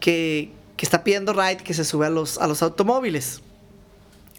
que, 0.00 0.50
está 0.78 1.04
pidiendo 1.04 1.32
ride 1.32 1.58
que 1.58 1.74
se 1.74 1.84
sube 1.84 2.06
a 2.06 2.10
los, 2.10 2.38
a 2.38 2.46
los 2.46 2.62
automóviles. 2.62 3.42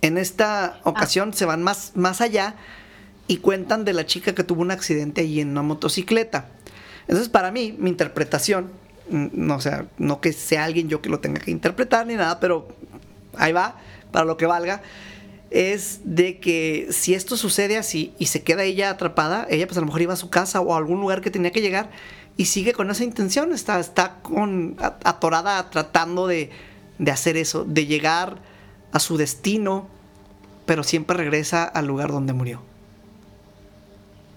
En 0.02 0.18
esta 0.18 0.80
ocasión 0.84 1.34
se 1.34 1.46
van 1.46 1.64
más, 1.64 1.94
más 1.96 2.22
allá 2.22 2.56
y 3.28 3.38
cuentan 3.38 3.86
de 3.86 3.94
la 3.94 4.06
chica 4.06 4.36
que 4.36 4.44
tuvo 4.44 4.62
un 4.62 4.72
accidente 4.72 5.22
allí 5.22 5.42
en 5.42 5.50
una 5.50 5.64
motocicleta. 5.64 6.50
Entonces, 7.08 7.30
para 7.30 7.52
mí, 7.52 7.76
mi 7.78 7.90
interpretación, 7.90 8.72
mm, 9.10 9.28
no, 9.34 9.62
sea, 9.62 9.86
no 9.98 10.20
que 10.22 10.34
sea 10.34 10.66
alguien 10.66 10.90
yo 10.90 11.02
que 11.02 11.10
lo 11.10 11.20
tenga 11.20 11.40
que 11.40 11.52
interpretar 11.52 12.06
ni 12.06 12.16
nada, 12.16 12.40
pero 12.40 12.68
ahí 13.38 13.54
va, 13.54 13.78
para 14.12 14.26
lo 14.26 14.38
que 14.38 14.46
valga, 14.46 14.82
es 15.50 16.02
de 16.04 16.40
que 16.40 16.88
si 16.92 17.14
esto 17.14 17.38
sucede 17.38 17.78
así 17.78 18.14
y 18.20 18.26
se 18.26 18.44
queda 18.44 18.64
ella 18.64 18.90
atrapada, 18.90 19.48
ella 19.50 19.66
pues 19.66 19.78
a 19.78 19.80
lo 19.80 19.86
mejor 19.88 20.02
iba 20.02 20.14
a 20.14 20.18
su 20.18 20.30
casa 20.30 20.60
o 20.60 20.74
a 20.74 20.78
algún 20.78 21.00
lugar 21.00 21.22
que 21.22 21.32
tenía 21.32 21.52
que 21.52 21.62
llegar 21.62 21.90
y 22.36 22.46
sigue 22.46 22.74
con 22.74 22.92
esa 22.92 23.06
intención, 23.06 23.54
está, 23.54 23.80
está 23.80 24.20
con, 24.22 24.76
atorada 24.80 25.70
tratando 25.70 26.28
de 26.28 26.52
hacer 27.10 27.38
eso, 27.38 27.64
de 27.64 27.86
llegar 27.86 28.40
a 28.92 29.00
su 29.00 29.16
destino, 29.16 29.88
pero 30.66 30.84
siempre 30.84 31.16
regresa 31.16 31.64
al 31.64 31.88
lugar 31.88 32.12
donde 32.12 32.34
murió 32.34 32.67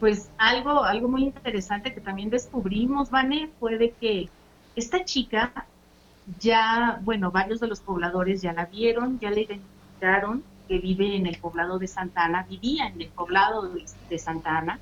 pues 0.01 0.31
algo, 0.39 0.83
algo 0.83 1.09
muy 1.09 1.25
interesante 1.25 1.93
que 1.93 2.01
también 2.01 2.31
descubrimos, 2.31 3.11
Vane, 3.11 3.51
fue 3.61 3.77
de 3.77 3.91
que 3.91 4.31
esta 4.75 5.05
chica 5.05 5.67
ya, 6.41 7.01
bueno, 7.03 7.31
varios 7.31 7.61
de 7.61 7.69
los 7.69 7.81
pobladores 7.81 8.41
ya 8.41 8.55
la 8.55 8.65
vieron, 8.65 9.21
ya 9.21 9.31
le 9.31 9.43
identificaron 9.43 10.43
que 10.67 10.79
vive 10.79 11.17
en 11.17 11.27
el 11.27 11.39
poblado 11.39 11.79
de 11.79 11.87
Santa 11.87 12.25
Ana, 12.25 12.47
vivía 12.49 12.87
en 12.87 13.03
el 13.03 13.09
poblado 13.09 13.69
de, 14.09 14.19
Santa 14.19 14.57
Ana, 14.57 14.79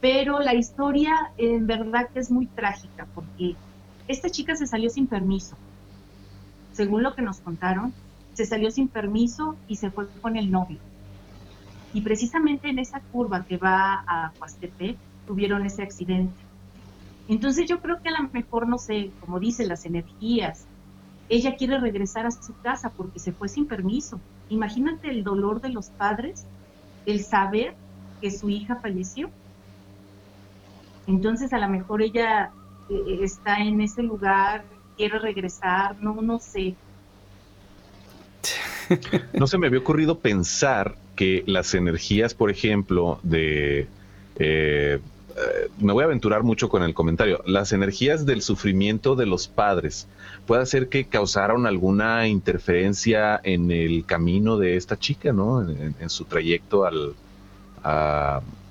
pero 0.00 0.40
la 0.40 0.54
historia 0.54 1.30
en 1.38 1.66
verdad 1.66 2.10
que 2.10 2.18
es 2.18 2.30
muy 2.30 2.46
trágica 2.46 3.06
porque 3.14 3.54
esta 4.08 4.28
chica 4.28 4.56
se 4.56 4.66
salió 4.66 4.90
sin 4.90 5.06
permiso. 5.06 5.56
Según 6.72 7.02
lo 7.02 7.14
que 7.14 7.22
nos 7.22 7.40
contaron, 7.40 7.94
se 8.34 8.44
salió 8.44 8.70
sin 8.70 8.88
permiso 8.88 9.56
y 9.68 9.76
se 9.76 9.90
fue 9.90 10.06
con 10.20 10.36
el 10.36 10.50
novio 10.50 10.78
y 11.94 12.00
precisamente 12.00 12.68
en 12.68 12.78
esa 12.78 13.00
curva 13.00 13.44
que 13.44 13.56
va 13.56 14.04
a 14.06 14.32
Huastepec 14.40 14.96
tuvieron 15.26 15.64
ese 15.66 15.82
accidente. 15.82 16.34
Entonces 17.28 17.68
yo 17.68 17.80
creo 17.80 18.02
que 18.02 18.08
a 18.08 18.20
lo 18.20 18.28
mejor, 18.30 18.66
no 18.66 18.78
sé, 18.78 19.10
como 19.20 19.38
dicen 19.38 19.68
las 19.68 19.84
energías, 19.84 20.66
ella 21.28 21.56
quiere 21.56 21.78
regresar 21.78 22.26
a 22.26 22.30
su 22.30 22.54
casa 22.62 22.90
porque 22.90 23.18
se 23.18 23.32
fue 23.32 23.48
sin 23.48 23.66
permiso. 23.66 24.20
Imagínate 24.48 25.10
el 25.10 25.22
dolor 25.22 25.60
de 25.60 25.68
los 25.70 25.90
padres, 25.90 26.44
el 27.06 27.22
saber 27.22 27.74
que 28.20 28.30
su 28.30 28.50
hija 28.50 28.76
falleció. 28.76 29.30
Entonces 31.06 31.52
a 31.52 31.58
lo 31.58 31.68
mejor 31.68 32.02
ella 32.02 32.50
eh, 32.90 33.18
está 33.22 33.58
en 33.58 33.80
ese 33.80 34.02
lugar, 34.02 34.64
quiere 34.96 35.18
regresar, 35.18 35.96
no, 36.00 36.20
no 36.20 36.38
sé. 36.38 36.74
No 39.32 39.46
se 39.46 39.56
me 39.56 39.68
había 39.68 39.78
ocurrido 39.78 40.18
pensar 40.18 40.96
que 41.16 41.44
las 41.46 41.74
energías, 41.74 42.34
por 42.34 42.50
ejemplo, 42.50 43.18
de... 43.22 43.86
Eh, 44.38 44.98
eh, 45.34 45.68
me 45.78 45.92
voy 45.92 46.02
a 46.02 46.06
aventurar 46.06 46.42
mucho 46.42 46.68
con 46.68 46.82
el 46.82 46.94
comentario. 46.94 47.42
Las 47.46 47.72
energías 47.72 48.26
del 48.26 48.42
sufrimiento 48.42 49.16
de 49.16 49.26
los 49.26 49.48
padres 49.48 50.06
puede 50.46 50.66
ser 50.66 50.88
que 50.88 51.06
causaron 51.06 51.66
alguna 51.66 52.28
interferencia 52.28 53.40
en 53.42 53.70
el 53.70 54.04
camino 54.04 54.58
de 54.58 54.76
esta 54.76 54.98
chica, 54.98 55.32
¿no? 55.32 55.62
En, 55.62 56.10
su 56.10 56.24
trayecto 56.24 56.84
al, 56.84 57.14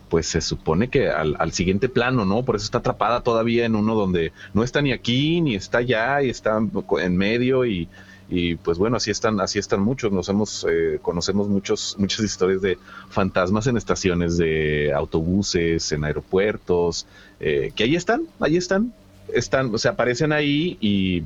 pues 0.09 0.27
se 0.27 0.41
supone 0.41 0.89
que 0.89 1.09
al, 1.09 1.51
siguiente 1.51 1.89
plano, 1.89 2.25
¿no? 2.25 2.43
Por 2.43 2.57
eso 2.57 2.65
está 2.65 2.77
atrapada 2.79 3.21
todavía 3.21 3.65
en 3.65 3.75
uno 3.75 3.95
donde 3.95 4.31
no 4.53 4.63
está 4.63 4.81
ni 4.81 4.91
aquí 4.91 5.41
ni 5.41 5.55
está 5.55 5.79
allá 5.79 6.21
y 6.21 6.29
está 6.29 6.59
en 6.99 7.17
medio 7.17 7.65
y, 7.65 7.87
y 8.31 8.55
pues 8.55 8.77
bueno, 8.77 8.95
así 8.95 9.11
están, 9.11 9.41
así 9.41 9.59
están 9.59 9.81
muchos. 9.81 10.11
Nos 10.11 10.29
hemos, 10.29 10.65
eh, 10.67 10.99
conocemos 11.01 11.49
muchos, 11.49 11.95
muchas 11.99 12.21
historias 12.21 12.61
de 12.61 12.77
fantasmas 13.09 13.67
en 13.67 13.75
estaciones 13.75 14.37
de 14.37 14.93
autobuses, 14.93 15.91
en 15.91 16.05
aeropuertos, 16.05 17.05
eh, 17.41 17.73
que 17.75 17.83
ahí 17.83 17.95
están, 17.95 18.23
ahí 18.39 18.55
están, 18.55 18.93
están, 19.33 19.77
se 19.77 19.89
aparecen 19.89 20.31
ahí 20.31 20.77
y, 20.79 21.23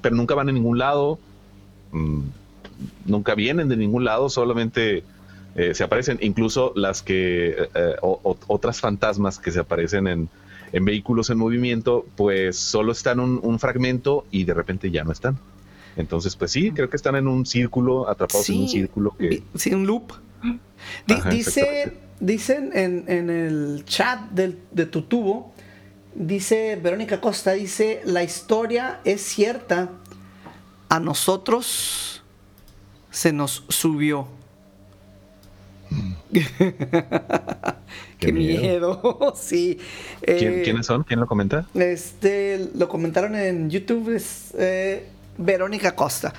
pero 0.00 0.16
nunca 0.16 0.34
van 0.34 0.48
a 0.48 0.52
ningún 0.52 0.78
lado, 0.78 1.20
mm, 1.92 2.22
nunca 3.06 3.36
vienen 3.36 3.68
de 3.68 3.76
ningún 3.76 4.04
lado, 4.04 4.28
solamente 4.28 5.04
eh, 5.54 5.74
se 5.74 5.84
aparecen, 5.84 6.18
incluso 6.22 6.72
las 6.74 7.02
que 7.02 7.68
eh, 7.74 7.96
otras 8.00 8.80
fantasmas 8.80 9.38
que 9.38 9.52
se 9.52 9.60
aparecen 9.60 10.06
en, 10.08 10.28
vehículos 10.72 11.28
en 11.28 11.36
movimiento, 11.36 12.06
pues 12.16 12.56
solo 12.58 12.92
están 12.92 13.20
un, 13.20 13.58
fragmento 13.58 14.24
y 14.30 14.44
de 14.44 14.54
repente 14.54 14.90
ya 14.90 15.04
no 15.04 15.12
están. 15.12 15.38
Entonces, 15.96 16.36
pues 16.36 16.50
sí, 16.52 16.70
creo 16.72 16.88
que 16.88 16.96
están 16.96 17.16
en 17.16 17.28
un 17.28 17.44
círculo, 17.44 18.08
atrapados 18.08 18.48
en 18.48 18.60
un 18.60 18.68
círculo 18.68 19.14
que. 19.18 19.42
Sí, 19.54 19.74
un 19.74 19.86
loop. 19.86 20.12
dice, 21.30 21.96
dicen 22.20 22.70
en, 22.74 23.04
en, 23.08 23.30
el 23.30 23.84
chat 23.84 24.30
del, 24.30 24.58
de 24.72 24.86
tu 24.86 25.02
tubo 25.02 25.52
Dice 26.14 26.78
Verónica 26.82 27.20
Costa, 27.20 27.52
dice, 27.52 28.02
la 28.04 28.22
historia 28.22 29.00
es 29.04 29.22
cierta, 29.22 29.92
a 30.90 31.00
nosotros 31.00 32.22
se 33.10 33.32
nos 33.32 33.64
subió. 33.68 34.28
Qué, 38.18 38.32
miedo. 38.32 39.32
sí. 39.40 39.78
Eh, 40.20 40.60
¿Quiénes 40.64 40.84
son? 40.84 41.02
¿Quién 41.04 41.20
lo 41.20 41.26
comenta? 41.26 41.66
Este, 41.74 42.70
lo 42.74 42.88
comentaron 42.90 43.34
en 43.34 43.70
YouTube, 43.70 44.14
es 44.14 44.54
eh, 44.58 45.08
Verónica 45.38 45.94
Costa. 45.94 46.32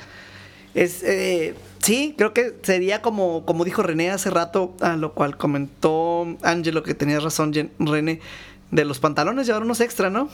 Es, 0.73 1.03
eh, 1.03 1.55
sí, 1.79 2.15
creo 2.17 2.33
que 2.33 2.55
sería 2.63 3.01
como, 3.01 3.45
como 3.45 3.63
dijo 3.63 3.83
René 3.83 4.09
hace 4.09 4.29
rato, 4.29 4.75
a 4.81 4.95
lo 4.95 5.13
cual 5.13 5.37
comentó 5.37 6.25
Angelo, 6.41 6.83
que 6.83 6.93
tenía 6.93 7.19
razón, 7.19 7.53
René 7.79 8.21
de 8.73 8.85
los 8.85 8.97
pantalones 8.97 9.45
llevar 9.45 9.61
unos 9.61 9.81
extra, 9.81 10.09
¿no? 10.09 10.29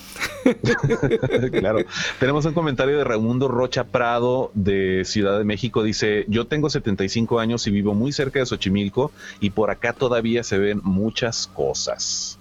claro. 1.52 1.80
Tenemos 2.22 2.46
un 2.46 2.54
comentario 2.54 2.98
de 2.98 3.04
Raimundo 3.04 3.50
Rocha 3.50 3.84
Prado 3.84 4.52
de 4.54 5.04
Ciudad 5.04 5.38
de 5.38 5.44
México. 5.44 5.84
Dice, 5.84 6.24
yo 6.30 6.48
tengo 6.48 6.70
75 6.70 7.40
años 7.42 7.68
y 7.68 7.72
vivo 7.72 7.94
muy 7.94 8.14
cerca 8.14 8.40
de 8.40 8.46
Xochimilco 8.46 9.12
y 9.42 9.50
por 9.50 9.72
acá 9.72 9.92
todavía 9.92 10.44
se 10.44 10.58
ven 10.58 10.80
muchas 10.84 11.48
cosas. 11.48 12.40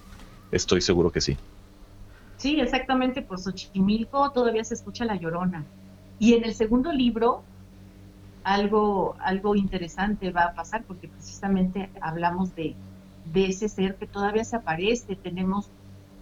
Estoy 0.53 0.83
seguro 0.83 1.11
que 1.11 1.21
sí. 1.21 1.37
Sí, 2.37 2.61
exactamente. 2.61 3.21
Por 3.21 3.41
Xochimilco 3.41 4.31
todavía 4.31 4.63
se 4.63 4.75
escucha 4.75 5.05
la 5.05 5.17
llorona. 5.17 5.65
Y 6.19 6.35
en 6.35 6.45
el 6.45 6.55
segundo 6.55 6.93
libro, 6.93 7.43
algo, 8.45 9.17
algo 9.21 9.55
interesante 9.55 10.31
va 10.31 10.45
a 10.45 10.55
pasar 10.55 10.83
porque 10.85 11.09
precisamente 11.09 11.91
hablamos 12.01 12.55
de, 12.55 12.75
de 13.33 13.47
ese 13.47 13.69
ser 13.69 13.97
que 13.97 14.07
todavía 14.07 14.45
se 14.45 14.57
aparece. 14.57 15.17
Tenemos 15.17 15.69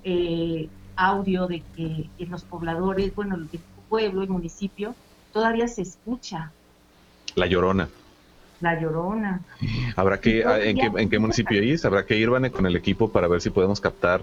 eh, 0.04 0.68
audio 0.96 1.46
de 1.46 1.62
que 1.74 2.08
en 2.18 2.30
los 2.30 2.44
pobladores, 2.44 3.14
bueno, 3.14 3.36
el 3.36 3.48
pueblo 3.88 4.22
y 4.22 4.28
municipio, 4.28 4.94
todavía 5.32 5.68
se 5.68 5.82
escucha. 5.82 6.52
La 7.34 7.46
llorona. 7.46 7.88
La 8.60 8.80
llorona. 8.80 9.42
Habrá 9.96 10.20
que, 10.20 10.44
ah, 10.44 10.58
¿en 10.58 10.76
qué, 10.76 10.90
¿en 11.02 11.10
qué 11.10 11.18
municipio 11.18 11.62
es? 11.62 11.84
Habrá 11.84 12.06
que 12.06 12.16
ir, 12.16 12.30
Vane, 12.30 12.50
con 12.50 12.66
el 12.66 12.74
equipo 12.74 13.10
para 13.10 13.28
ver 13.28 13.40
si 13.40 13.50
podemos 13.50 13.80
captar 13.80 14.22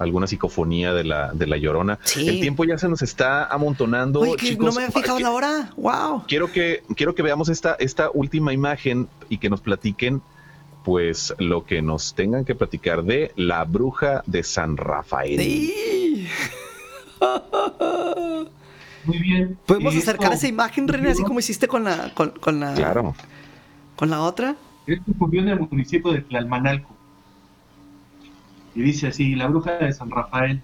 alguna 0.00 0.26
psicofonía 0.26 0.92
de 0.94 1.04
la, 1.04 1.32
de 1.32 1.46
la 1.46 1.58
llorona. 1.58 1.98
El 2.16 2.40
tiempo 2.40 2.64
ya 2.64 2.78
se 2.78 2.88
nos 2.88 3.02
está 3.02 3.44
amontonando. 3.44 4.24
no 4.58 4.72
me 4.72 4.86
he 4.86 4.90
fijado 4.90 5.20
la 5.20 5.30
hora. 5.30 5.72
Wow. 5.76 6.24
Quiero 6.26 6.50
que, 6.50 6.82
quiero 6.96 7.14
que 7.14 7.22
veamos 7.22 7.50
esta, 7.50 7.76
esta 7.78 8.10
última 8.12 8.52
imagen 8.54 9.08
y 9.28 9.38
que 9.38 9.50
nos 9.50 9.60
platiquen 9.60 10.22
pues 10.84 11.34
lo 11.38 11.66
que 11.66 11.82
nos 11.82 12.14
tengan 12.14 12.46
que 12.46 12.54
platicar 12.54 13.04
de 13.04 13.32
la 13.36 13.62
bruja 13.64 14.22
de 14.26 14.42
San 14.42 14.78
Rafael. 14.78 15.38
Muy 19.04 19.18
bien. 19.18 19.58
¿Podemos 19.66 19.94
acercar 19.94 20.32
esa 20.32 20.48
imagen, 20.48 20.88
René, 20.88 21.10
así 21.10 21.22
como 21.22 21.40
hiciste 21.40 21.68
con 21.68 21.84
la, 21.84 22.14
con, 22.14 22.32
la, 22.58 22.72
claro. 22.72 23.14
con 23.96 24.08
la 24.08 24.22
otra? 24.22 24.56
Esto 24.86 25.12
ocurrió 25.12 25.42
en 25.42 25.48
el 25.50 25.60
municipio 25.60 26.10
de 26.12 26.22
Tlalmanalco. 26.22 26.99
Y 28.74 28.82
dice 28.82 29.08
así, 29.08 29.34
la 29.34 29.48
bruja 29.48 29.72
de 29.72 29.92
San 29.92 30.10
Rafael. 30.10 30.62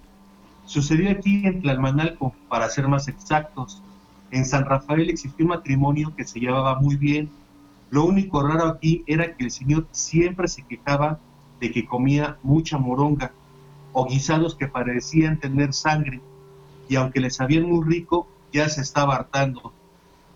Sucedió 0.64 1.10
aquí 1.10 1.46
en 1.46 1.62
Tlalmanalco, 1.62 2.34
para 2.48 2.68
ser 2.68 2.88
más 2.88 3.08
exactos. 3.08 3.82
En 4.30 4.44
San 4.44 4.64
Rafael 4.64 5.08
existió 5.08 5.44
un 5.44 5.50
matrimonio 5.50 6.14
que 6.16 6.24
se 6.24 6.40
llevaba 6.40 6.80
muy 6.80 6.96
bien 6.96 7.30
lo 7.90 8.04
único 8.04 8.42
raro 8.42 8.66
aquí 8.66 9.04
era 9.06 9.36
que 9.36 9.44
el 9.44 9.50
señor 9.50 9.86
siempre 9.92 10.48
se 10.48 10.62
quejaba 10.62 11.20
de 11.60 11.70
que 11.70 11.86
comía 11.86 12.36
mucha 12.42 12.78
moronga 12.78 13.32
o 13.92 14.06
guisados 14.06 14.56
que 14.56 14.66
parecían 14.66 15.38
tener 15.38 15.72
sangre 15.72 16.20
y 16.88 16.96
aunque 16.96 17.20
le 17.20 17.30
sabían 17.30 17.64
muy 17.64 17.84
rico, 17.84 18.28
ya 18.52 18.68
se 18.68 18.80
estaba 18.80 19.16
hartando. 19.16 19.72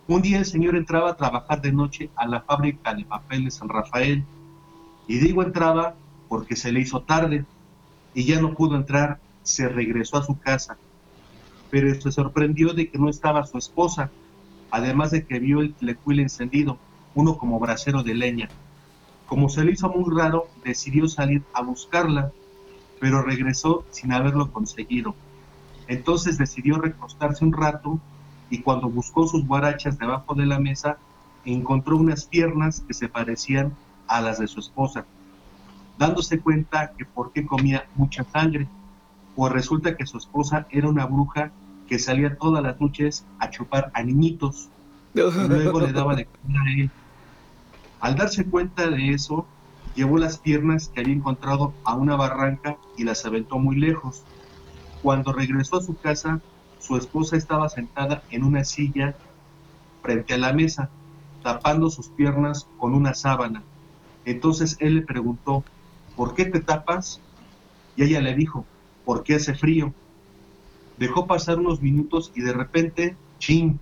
Un 0.07 0.21
día 0.21 0.39
el 0.39 0.45
señor 0.45 0.75
entraba 0.75 1.11
a 1.11 1.17
trabajar 1.17 1.61
de 1.61 1.71
noche 1.71 2.09
a 2.15 2.25
la 2.25 2.41
fábrica 2.41 2.93
de 2.93 3.05
papel 3.05 3.45
de 3.45 3.51
San 3.51 3.69
Rafael 3.69 4.23
y 5.07 5.19
digo 5.19 5.43
entraba 5.43 5.95
porque 6.29 6.55
se 6.55 6.71
le 6.71 6.79
hizo 6.79 7.01
tarde 7.01 7.45
y 8.13 8.25
ya 8.25 8.41
no 8.41 8.53
pudo 8.53 8.75
entrar, 8.75 9.19
se 9.43 9.67
regresó 9.67 10.17
a 10.17 10.23
su 10.23 10.37
casa. 10.39 10.77
Pero 11.69 11.93
se 11.99 12.11
sorprendió 12.11 12.73
de 12.73 12.89
que 12.89 12.97
no 12.97 13.09
estaba 13.09 13.45
su 13.45 13.57
esposa, 13.57 14.11
además 14.69 15.11
de 15.11 15.25
que 15.25 15.39
vio 15.39 15.61
el 15.61 15.73
telecuil 15.73 16.19
encendido 16.19 16.77
uno 17.15 17.37
como 17.37 17.59
brasero 17.59 18.03
de 18.03 18.13
leña. 18.15 18.49
Como 19.27 19.49
se 19.49 19.63
le 19.63 19.71
hizo 19.71 19.89
muy 19.89 20.13
raro, 20.13 20.47
decidió 20.63 21.07
salir 21.07 21.43
a 21.53 21.61
buscarla, 21.61 22.31
pero 22.99 23.21
regresó 23.21 23.85
sin 23.91 24.13
haberlo 24.13 24.51
conseguido. 24.51 25.15
Entonces 25.87 26.37
decidió 26.37 26.77
recostarse 26.77 27.43
un 27.43 27.53
rato 27.53 27.99
y 28.49 28.59
cuando 28.61 28.89
buscó 28.89 29.27
sus 29.27 29.45
guarachas 29.45 29.97
debajo 29.97 30.35
de 30.35 30.45
la 30.45 30.59
mesa, 30.59 30.97
encontró 31.45 31.97
unas 31.97 32.25
piernas 32.25 32.81
que 32.85 32.93
se 32.93 33.09
parecían 33.09 33.73
a 34.07 34.21
las 34.21 34.39
de 34.39 34.47
su 34.47 34.59
esposa, 34.59 35.05
dándose 36.01 36.39
cuenta 36.39 36.93
que 36.97 37.05
por 37.05 37.31
qué 37.31 37.45
comía 37.45 37.85
mucha 37.93 38.23
sangre, 38.23 38.67
pues 39.35 39.53
resulta 39.53 39.95
que 39.95 40.07
su 40.07 40.17
esposa 40.17 40.65
era 40.71 40.89
una 40.89 41.05
bruja 41.05 41.51
que 41.87 41.99
salía 41.99 42.35
todas 42.37 42.63
las 42.63 42.81
noches 42.81 43.23
a 43.37 43.51
chupar 43.51 43.91
a 43.93 44.01
niñitos, 44.01 44.69
y 45.13 45.19
luego 45.19 45.79
le 45.79 45.93
daba 45.93 46.15
de 46.15 46.25
comer 46.25 46.57
a 46.59 46.81
él. 46.81 46.91
Al 47.99 48.15
darse 48.15 48.45
cuenta 48.45 48.89
de 48.89 49.11
eso, 49.11 49.45
llevó 49.93 50.17
las 50.17 50.39
piernas 50.39 50.89
que 50.89 51.01
había 51.01 51.13
encontrado 51.13 51.71
a 51.83 51.93
una 51.93 52.15
barranca 52.15 52.77
y 52.97 53.03
las 53.03 53.23
aventó 53.27 53.59
muy 53.59 53.75
lejos. 53.75 54.23
Cuando 55.03 55.33
regresó 55.33 55.77
a 55.77 55.83
su 55.83 55.95
casa, 55.95 56.41
su 56.79 56.97
esposa 56.97 57.37
estaba 57.37 57.69
sentada 57.69 58.23
en 58.31 58.43
una 58.43 58.63
silla 58.63 59.15
frente 60.01 60.33
a 60.33 60.39
la 60.39 60.51
mesa, 60.51 60.89
tapando 61.43 61.91
sus 61.91 62.09
piernas 62.09 62.67
con 62.79 62.95
una 62.95 63.13
sábana. 63.13 63.61
Entonces 64.25 64.77
él 64.79 64.95
le 64.95 65.01
preguntó, 65.03 65.63
¿por 66.15 66.35
qué 66.35 66.45
te 66.45 66.59
tapas? 66.59 67.21
Y 67.95 68.03
ella 68.03 68.21
le 68.21 68.35
dijo, 68.35 68.65
porque 69.05 69.35
hace 69.35 69.53
frío. 69.53 69.93
Dejó 70.97 71.27
pasar 71.27 71.59
unos 71.59 71.81
minutos 71.81 72.31
y 72.35 72.41
de 72.41 72.53
repente, 72.53 73.15
chin, 73.39 73.79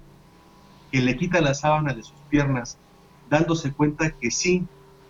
que 0.92 1.02
le 1.02 1.18
quita 1.18 1.42
la 1.42 1.54
sábana 1.54 1.94
de 1.94 2.04
sus 2.04 2.18
piernas 2.30 2.78
dándose 3.30 3.72
cuenta 3.72 4.12
que 4.12 4.32
sí, 4.32 4.66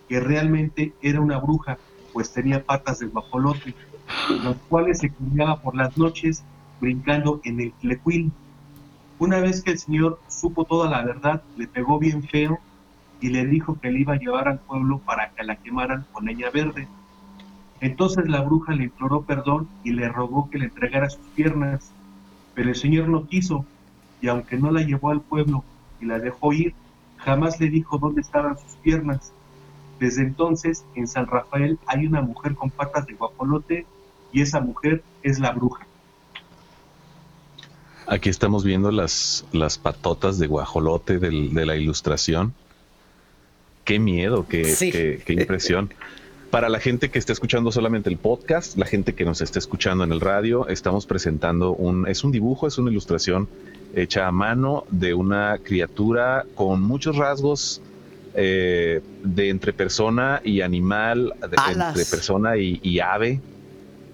que 0.08 0.20
realmente 0.20 0.94
era 1.02 1.22
una 1.22 1.40
bruja, 1.40 1.78
pues 2.14 2.34
tenía 2.34 2.64
patas 2.64 3.00
de 3.00 3.08
guajolote, 3.08 3.74
los 4.44 4.58
cuales 4.68 5.00
se 5.00 5.12
cuidaba 5.12 5.62
por 5.62 5.76
las 5.76 5.98
noches 5.98 6.44
brincando 6.82 7.40
en 7.44 7.62
el 7.62 7.72
tlecuil. 7.74 8.32
Una 9.20 9.40
vez 9.40 9.64
que 9.64 9.72
el 9.72 9.80
señor 9.80 10.20
supo 10.28 10.66
toda 10.66 10.90
la 10.90 11.04
verdad, 11.04 11.44
le 11.58 11.68
pegó 11.68 12.00
bien 12.00 12.24
feo 12.24 12.60
y 13.22 13.30
le 13.30 13.46
dijo 13.46 13.80
que 13.80 13.92
le 13.92 14.00
iba 14.02 14.14
a 14.14 14.20
llevar 14.20 14.48
al 14.48 14.60
pueblo 14.60 15.00
para 15.00 15.32
que 15.32 15.44
la 15.44 15.56
quemaran 15.58 16.06
con 16.12 16.26
leña 16.26 16.50
verde. 16.50 16.88
Entonces 17.82 18.28
la 18.28 18.42
bruja 18.42 18.74
le 18.74 18.86
imploró 18.86 19.22
perdón 19.24 19.70
y 19.84 19.92
le 19.92 20.10
rogó 20.10 20.50
que 20.50 20.60
le 20.60 20.66
entregara 20.66 21.10
sus 21.10 21.26
piernas, 21.36 21.92
pero 22.54 22.70
el 22.70 22.76
señor 22.76 23.08
no 23.08 23.28
quiso, 23.28 23.66
y 24.22 24.28
aunque 24.28 24.58
no 24.58 24.72
la 24.72 24.82
llevó 24.82 25.12
al 25.12 25.22
pueblo 25.22 25.64
y 26.02 26.06
la 26.06 26.20
dejó 26.20 26.52
ir, 26.52 26.74
Jamás 27.20 27.60
le 27.60 27.70
dijo 27.70 27.98
dónde 27.98 28.22
estaban 28.22 28.58
sus 28.58 28.76
piernas. 28.78 29.32
Desde 30.00 30.22
entonces, 30.22 30.86
en 30.96 31.08
San 31.08 31.28
Rafael 31.28 31.78
hay 31.86 32.06
una 32.06 32.22
mujer 32.22 32.56
con 32.56 32.70
patas 32.70 33.06
de 33.06 33.14
guapolote 33.14 33.86
y 34.32 34.42
esa 34.42 34.62
mujer 34.62 35.04
es 35.22 35.40
la 35.40 35.52
bruja. 35.52 35.86
Aquí 38.08 38.30
estamos 38.30 38.64
viendo 38.64 38.92
las, 38.92 39.46
las 39.52 39.78
patotas 39.78 40.40
de 40.40 40.48
guajolote 40.48 41.20
de 41.20 41.66
la 41.66 41.76
ilustración. 41.76 42.54
Qué 43.84 44.00
miedo, 44.00 44.48
qué, 44.48 45.22
qué, 45.26 45.34
impresión. 45.34 45.94
Para 46.52 46.68
la 46.70 46.80
gente 46.80 47.10
que 47.10 47.20
está 47.20 47.32
escuchando 47.32 47.72
solamente 47.72 48.10
el 48.10 48.18
podcast, 48.18 48.76
la 48.76 48.88
gente 48.88 49.14
que 49.14 49.24
nos 49.24 49.42
está 49.42 49.60
escuchando 49.60 50.04
en 50.04 50.12
el 50.12 50.20
radio, 50.20 50.68
estamos 50.68 51.06
presentando 51.06 51.74
un, 51.74 52.08
es 52.08 52.24
un 52.24 52.32
dibujo, 52.32 52.66
es 52.66 52.80
una 52.80 52.90
ilustración 52.90 53.48
hecha 53.94 54.28
a 54.28 54.32
mano 54.32 54.86
de 54.90 55.14
una 55.14 55.60
criatura 55.64 56.46
con 56.56 56.82
muchos 56.82 57.18
rasgos 57.18 57.82
eh, 58.34 59.02
de 59.24 59.50
entre 59.50 59.74
persona 59.74 60.42
y 60.44 60.62
animal, 60.62 61.34
de, 61.40 61.72
entre 61.72 62.06
persona 62.06 62.58
y, 62.58 63.00
ave. 63.00 63.42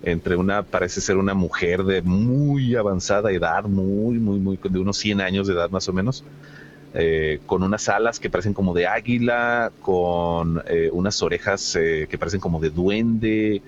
entre 0.04 0.36
una, 0.36 0.64
parece 0.64 1.00
ser 1.00 1.16
una 1.16 1.34
mujer 1.34 1.86
de 1.86 2.02
muy 2.02 2.76
avanzada 2.76 3.32
edad, 3.32 3.64
muy, 3.64 4.20
muy, 4.20 4.40
muy, 4.40 4.60
de 4.62 4.80
unos 4.80 4.98
100 4.98 5.22
años 5.22 5.48
de 5.48 5.54
edad 5.54 5.70
más 5.70 5.88
o 5.88 5.94
menos, 5.94 6.24
eh, 6.98 7.42
con 7.46 7.62
unas 7.62 7.90
alas 7.90 8.22
que 8.22 8.30
parecen 8.30 8.54
como 8.54 8.74
de 8.74 8.88
águila, 8.88 9.70
con 9.82 10.64
eh, 10.68 10.90
unas 10.94 11.22
orejas 11.22 11.76
eh, 11.76 12.08
que 12.10 12.18
parecen 12.18 12.40
como 12.40 12.60
de 12.60 12.70
duende, 12.70 13.62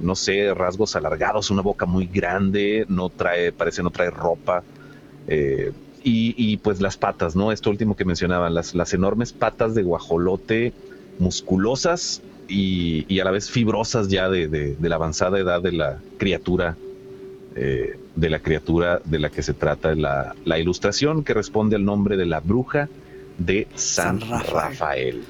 no 0.00 0.14
sé, 0.14 0.54
rasgos 0.54 0.94
alargados, 0.94 1.50
una 1.50 1.62
boca 1.62 1.84
muy 1.84 2.06
grande, 2.06 2.86
no 2.88 3.08
trae, 3.08 3.50
parece 3.50 3.82
no 3.82 3.90
trae 3.90 4.08
ropa. 4.08 4.62
Y, 6.04 6.56
pues 6.58 6.80
las 6.80 6.96
patas, 6.96 7.34
¿no? 7.34 7.50
Esto 7.50 7.68
último 7.68 7.96
que 7.96 8.04
mencionaban, 8.04 8.54
las, 8.54 8.76
las 8.76 8.94
enormes 8.94 9.32
patas 9.32 9.74
de 9.74 9.82
guajolote 9.82 10.72
musculosas 11.18 12.22
y, 12.50 13.20
a 13.20 13.24
la 13.24 13.30
vez 13.30 13.50
fibrosas 13.50 14.08
ya 14.08 14.28
de, 14.28 14.76
la 14.80 14.94
avanzada 14.94 15.38
edad 15.38 15.62
de 15.62 15.72
la 15.72 15.98
criatura, 16.18 16.76
eh, 17.56 17.98
de 18.14 18.30
la 18.30 18.38
criatura 18.38 19.00
de 19.04 19.18
la 19.18 19.30
que 19.30 19.42
se 19.42 19.54
trata 19.54 19.94
la, 19.94 20.34
la, 20.44 20.58
ilustración 20.58 21.24
que 21.24 21.34
responde 21.34 21.76
al 21.76 21.84
nombre 21.84 22.16
de 22.16 22.26
la 22.26 22.40
bruja 22.40 22.88
de 23.38 23.66
San, 23.74 24.20
Rafael. 24.20 25.22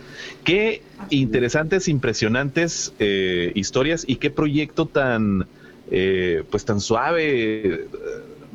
Qué 0.44 0.82
interesantes, 1.10 1.88
impresionantes 1.88 2.92
eh, 2.98 3.52
historias 3.54 4.04
y 4.06 4.16
qué 4.16 4.30
proyecto 4.30 4.86
tan, 4.86 5.46
eh, 5.90 6.42
pues 6.50 6.64
tan 6.64 6.80
suave, 6.80 7.86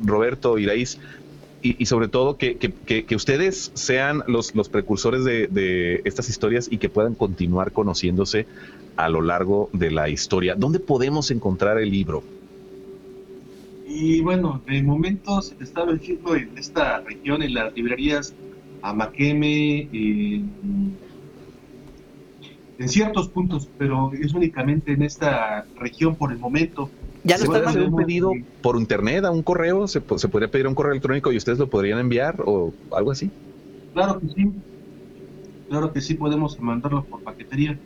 Roberto 0.04 0.58
Iraíz 0.58 0.98
y, 1.62 1.86
sobre 1.86 2.08
todo 2.08 2.36
que, 2.36 3.06
ustedes 3.14 3.72
sean 3.74 4.22
los, 4.28 4.54
los 4.54 4.68
precursores 4.68 5.24
de, 5.24 6.02
estas 6.04 6.28
historias 6.28 6.68
y 6.70 6.78
que 6.78 6.88
puedan 6.88 7.14
continuar 7.14 7.72
conociéndose 7.72 8.46
a 8.96 9.08
lo 9.08 9.20
largo 9.22 9.68
de 9.72 9.90
la 9.90 10.08
historia. 10.08 10.54
¿Dónde 10.54 10.78
podemos 10.78 11.30
encontrar 11.30 11.78
el 11.78 11.90
libro? 11.90 12.22
Y 13.98 14.20
bueno, 14.20 14.60
de 14.66 14.82
momento 14.82 15.40
se 15.40 15.54
está 15.58 15.82
vendiendo 15.86 16.36
en 16.36 16.50
esta 16.58 17.00
región, 17.00 17.42
en 17.42 17.54
las 17.54 17.74
librerías 17.74 18.34
Amaqueme, 18.82 19.88
en 19.90 20.90
ciertos 22.88 23.30
puntos, 23.30 23.70
pero 23.78 24.12
es 24.12 24.34
únicamente 24.34 24.92
en 24.92 25.00
esta 25.00 25.64
región 25.80 26.14
por 26.14 26.30
el 26.30 26.38
momento. 26.38 26.90
¿Ya 27.24 27.38
¿Se 27.38 27.46
puede 27.46 27.64
hacer 27.64 27.84
un 27.84 27.96
pedido 27.96 28.32
por 28.60 28.76
internet, 28.76 29.24
a 29.24 29.30
un 29.30 29.42
correo? 29.42 29.88
¿Se, 29.88 30.02
¿Se 30.16 30.28
podría 30.28 30.50
pedir 30.50 30.66
un 30.66 30.74
correo 30.74 30.92
electrónico 30.92 31.32
y 31.32 31.38
ustedes 31.38 31.58
lo 31.58 31.70
podrían 31.70 31.98
enviar 31.98 32.42
o 32.44 32.74
algo 32.92 33.12
así? 33.12 33.30
Claro 33.94 34.20
que 34.20 34.28
sí. 34.28 34.52
Claro 35.70 35.92
que 35.94 36.02
sí, 36.02 36.12
podemos 36.12 36.60
mandarlo 36.60 37.02
por 37.04 37.22
paquetería. 37.22 37.78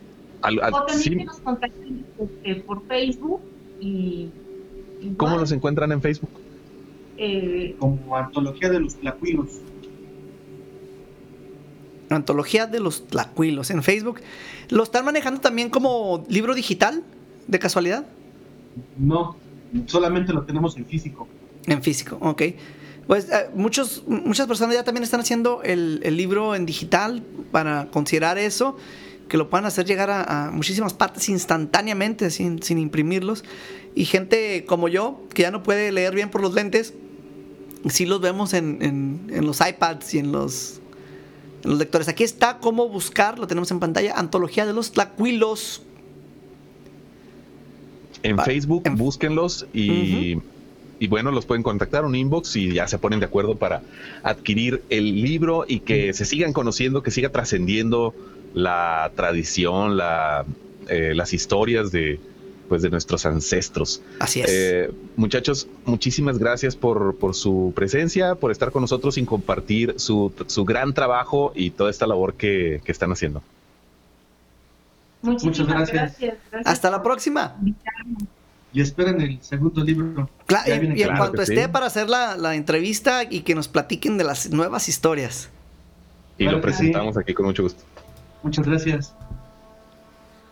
o 0.43 0.85
también 0.85 1.19
que 1.19 1.23
nos 1.23 1.39
contacten 1.39 2.05
este, 2.19 2.55
por 2.63 2.85
Facebook 2.87 3.39
y... 3.79 4.29
¿Cómo 5.17 5.37
los 5.37 5.51
encuentran 5.51 5.91
en 5.91 6.01
Facebook? 6.01 6.29
Eh, 7.17 7.75
Como 7.79 8.15
Antología 8.15 8.69
de 8.69 8.79
los 8.79 8.95
Tlacuilos. 8.95 9.59
Antología 12.09 12.67
de 12.67 12.79
los 12.79 13.07
Tlacuilos 13.07 13.69
en 13.71 13.83
Facebook. 13.83 14.21
¿Lo 14.69 14.83
están 14.83 15.05
manejando 15.05 15.41
también 15.41 15.69
como 15.69 16.23
libro 16.27 16.53
digital, 16.53 17.03
de 17.47 17.59
casualidad? 17.59 18.05
No, 18.97 19.35
solamente 19.85 20.33
lo 20.33 20.43
tenemos 20.43 20.77
en 20.77 20.85
físico. 20.85 21.27
En 21.67 21.81
físico, 21.81 22.17
ok. 22.21 22.41
Pues 23.07 23.29
eh, 23.29 23.49
muchos, 23.55 24.03
muchas 24.07 24.47
personas 24.47 24.75
ya 24.75 24.83
también 24.83 25.03
están 25.03 25.19
haciendo 25.19 25.61
el, 25.63 25.99
libro 26.15 26.55
en 26.55 26.65
digital 26.65 27.23
para 27.51 27.87
considerar 27.91 28.37
eso, 28.37 28.77
que 29.31 29.37
lo 29.37 29.49
puedan 29.49 29.65
hacer 29.65 29.85
llegar 29.85 30.09
a, 30.11 30.51
muchísimas 30.51 30.93
partes 30.93 31.29
instantáneamente, 31.29 32.29
sin, 32.31 32.59
imprimirlos. 32.77 33.45
Y 33.95 34.03
gente 34.03 34.65
como 34.65 34.89
yo, 34.89 35.21
que 35.33 35.43
ya 35.43 35.51
no 35.51 35.63
puede 35.63 35.93
leer 35.93 36.13
bien 36.13 36.29
por 36.29 36.41
los 36.41 36.53
lentes, 36.53 36.93
sí 37.87 38.05
los 38.05 38.19
vemos 38.19 38.53
en, 38.53 39.29
los 39.29 39.61
iPads 39.65 40.15
y 40.15 40.19
en 40.19 40.33
los, 40.33 40.81
en 41.63 41.69
los 41.69 41.79
lectores. 41.79 42.09
Aquí 42.09 42.25
está 42.25 42.57
cómo 42.57 42.89
buscar, 42.89 43.39
lo 43.39 43.47
tenemos 43.47 43.71
en 43.71 43.79
pantalla, 43.79 44.15
Antología 44.19 44.65
de 44.65 44.73
los 44.73 44.91
Tlacuilos 44.91 45.81
en 48.21 48.37
Facebook, 48.37 48.83
búsquenlos 48.97 49.65
y, 49.73 50.39
bueno, 51.07 51.31
los 51.31 51.45
pueden 51.45 51.63
contactar 51.63 52.05
un 52.05 52.15
inbox 52.15 52.55
y 52.55 52.73
ya 52.73 52.87
se 52.87 52.99
ponen 52.99 53.19
de 53.19 53.25
acuerdo 53.25 53.55
para 53.55 53.81
adquirir 54.23 54.83
el 54.89 55.21
libro 55.21 55.65
y 55.67 55.79
que 55.79 56.13
se 56.13 56.25
sigan 56.25 56.53
conociendo, 56.53 57.01
que 57.03 57.11
siga 57.11 57.29
trascendiendo 57.29 58.13
la 58.53 59.11
tradición, 59.15 59.97
la, 59.97 60.45
eh, 60.87 61.13
las 61.15 61.33
historias 61.33 61.91
de, 61.91 62.19
pues, 62.69 62.81
de 62.81 62.89
nuestros 62.89 63.25
ancestros. 63.25 64.01
Así 64.19 64.41
es. 64.41 64.49
Eh, 64.49 64.91
muchachos, 65.15 65.67
muchísimas 65.85 66.37
gracias 66.37 66.75
por, 66.75 67.17
por, 67.17 67.35
su 67.35 67.73
presencia, 67.75 68.35
por 68.35 68.51
estar 68.51 68.71
con 68.71 68.81
nosotros 68.81 69.17
y 69.17 69.25
compartir 69.25 69.95
su, 69.97 70.31
su 70.47 70.65
gran 70.65 70.93
trabajo 70.93 71.51
y 71.55 71.71
toda 71.71 71.89
esta 71.89 72.07
labor 72.07 72.35
que, 72.35 72.81
que 72.83 72.91
están 72.91 73.11
haciendo. 73.11 73.41
Muchas 75.21 75.67
gracias. 75.67 76.17
Hasta 76.65 76.89
la 76.89 77.03
próxima. 77.03 77.57
Y 78.73 78.81
esperen 78.81 79.19
el 79.19 79.41
segundo 79.41 79.83
libro. 79.83 80.29
y, 80.65 81.01
en 81.01 81.17
cuanto 81.17 81.41
esté 81.41 81.67
para 81.67 81.87
hacer 81.87 82.09
la, 82.09 82.55
entrevista 82.55 83.23
y 83.23 83.41
que 83.41 83.55
nos 83.55 83.67
platiquen 83.67 84.17
de 84.17 84.23
las 84.23 84.49
nuevas 84.49 84.87
historias. 84.87 85.49
Y 86.37 86.45
lo 86.45 86.61
presentamos 86.61 87.17
aquí 87.17 87.33
con 87.33 87.45
mucho 87.45 87.63
gusto. 87.63 87.83
Muchas 88.43 88.65
gracias. 88.65 89.15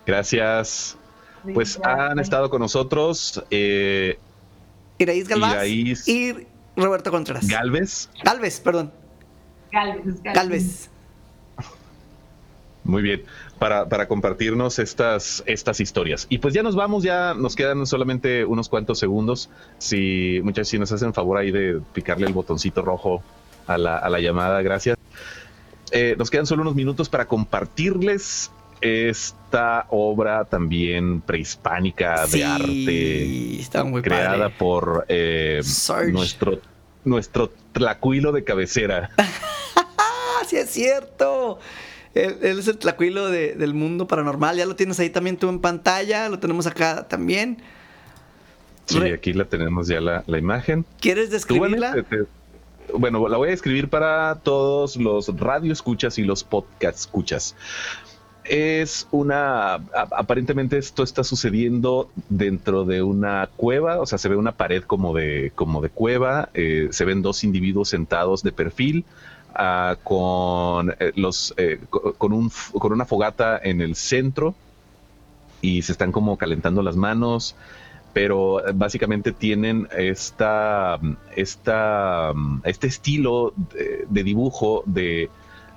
Gracias. 0.06 0.96
Pues 1.54 1.80
han 1.82 2.18
estado 2.18 2.50
con 2.50 2.60
nosotros 2.60 3.42
eh, 3.50 4.18
Iraíz 4.98 5.26
Galvez 5.26 6.06
y 6.06 6.34
Roberto 6.76 7.10
Contreras. 7.10 7.48
Galvez. 7.48 8.10
Galvez, 8.22 8.60
perdón. 8.60 8.92
Galvez. 9.72 10.22
Galvez. 10.22 10.90
Muy 12.84 13.02
bien 13.02 13.22
para, 13.60 14.08
compartirnos 14.08 14.78
estas, 14.78 15.42
estas 15.44 15.80
historias. 15.80 16.26
Y 16.30 16.38
pues 16.38 16.54
ya 16.54 16.62
nos 16.62 16.74
vamos, 16.74 17.04
ya 17.04 17.34
nos 17.34 17.54
quedan 17.54 17.86
solamente 17.86 18.46
unos 18.46 18.70
cuantos 18.70 18.98
segundos. 18.98 19.50
Si 19.76 20.40
muchas 20.42 20.66
si 20.66 20.78
nos 20.78 20.90
hacen 20.90 21.12
favor 21.12 21.36
ahí 21.36 21.50
de 21.50 21.78
picarle 21.92 22.26
el 22.26 22.32
botoncito 22.32 22.80
rojo 22.80 23.22
a 23.66 23.76
la, 23.76 23.98
a 23.98 24.08
la 24.08 24.18
llamada, 24.18 24.62
gracias. 24.62 24.96
Eh, 25.92 26.14
nos 26.18 26.30
quedan 26.30 26.46
solo 26.46 26.62
unos 26.62 26.74
minutos 26.74 27.10
para 27.10 27.26
compartirles 27.26 28.50
esta 28.80 29.86
obra 29.90 30.46
también 30.46 31.20
prehispánica 31.20 32.26
de 32.26 32.44
arte 32.44 34.02
creada 34.02 34.48
por 34.48 35.04
eh, 35.08 35.60
nuestro 36.10 36.60
nuestro 37.04 37.50
tlacuilo 37.72 38.32
de 38.32 38.42
cabecera. 38.42 39.10
sí 40.48 40.56
es 40.56 40.70
cierto. 40.70 41.58
Él, 42.14 42.38
es 42.42 42.66
el 42.66 42.78
tlacuilo 42.78 43.30
del 43.30 43.74
mundo 43.74 44.08
paranormal. 44.08 44.56
Ya 44.56 44.66
lo 44.66 44.76
tienes 44.76 44.98
ahí 44.98 45.10
también 45.10 45.36
tú 45.36 45.48
en 45.48 45.60
pantalla. 45.60 46.28
Lo 46.28 46.38
tenemos 46.38 46.66
acá 46.66 47.06
también. 47.08 47.58
Sí, 48.86 48.98
aquí 48.98 49.32
la 49.32 49.44
tenemos 49.44 49.86
ya 49.86 50.00
la, 50.00 50.38
imagen. 50.38 50.84
¿Quieres 51.00 51.30
describirla? 51.30 52.04
bueno, 52.92 53.28
la 53.28 53.36
voy 53.36 53.48
a 53.48 53.50
describir 53.52 53.88
para 53.88 54.40
todos 54.42 54.96
los 54.96 55.28
radio 55.38 55.72
escuchas 55.72 56.18
y 56.18 56.24
los 56.24 56.42
podcast 56.42 56.98
escuchas. 56.98 57.54
Es 58.42 59.06
una. 59.12 59.74
Aparentemente, 59.94 60.76
esto 60.76 61.04
está 61.04 61.22
sucediendo 61.22 62.10
dentro 62.28 62.84
de 62.84 63.02
una 63.02 63.48
cueva. 63.54 64.00
O 64.00 64.06
sea, 64.06 64.18
se 64.18 64.28
ve 64.28 64.34
una 64.34 64.52
pared 64.52 64.82
como 64.82 65.14
de, 65.14 65.52
como 65.54 65.80
de 65.80 65.90
cueva. 65.90 66.48
Eh, 66.54 66.88
se 66.90 67.04
ven 67.04 67.22
dos 67.22 67.44
individuos 67.44 67.90
sentados 67.90 68.42
de 68.42 68.50
perfil 68.50 69.04
Ah, 69.62 69.98
con 70.02 70.88
eh, 70.98 71.12
los 71.16 71.52
eh, 71.58 71.80
con, 71.90 72.32
un, 72.32 72.50
con 72.72 72.94
una 72.94 73.04
fogata 73.04 73.60
en 73.62 73.82
el 73.82 73.94
centro 73.94 74.54
y 75.60 75.82
se 75.82 75.92
están 75.92 76.12
como 76.12 76.38
calentando 76.38 76.82
las 76.82 76.96
manos 76.96 77.54
pero 78.14 78.66
eh, 78.66 78.72
básicamente 78.74 79.32
tienen 79.32 79.86
esta, 79.94 80.98
esta 81.36 82.32
este 82.64 82.86
estilo 82.86 83.52
de, 84.08 84.24
dibujo 84.24 84.82
de, 84.86 85.28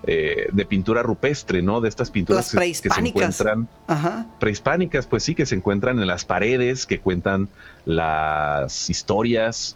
de, 0.06 0.66
pintura 0.66 1.04
rupestre, 1.04 1.62
¿no? 1.62 1.82
De 1.82 1.90
estas 1.90 2.10
pinturas 2.10 2.56
que, 2.56 2.74
se 2.74 2.88
encuentran 3.02 3.68
prehispánicas, 4.40 5.08
pues 5.08 5.24
sí, 5.24 5.36
que 5.36 5.46
se 5.46 5.56
encuentran 5.56 6.00
en 6.00 6.08
las 6.08 6.24
paredes, 6.24 6.86
que 6.86 7.02
cuentan 7.02 7.50
las 7.84 8.90
historias 8.90 9.76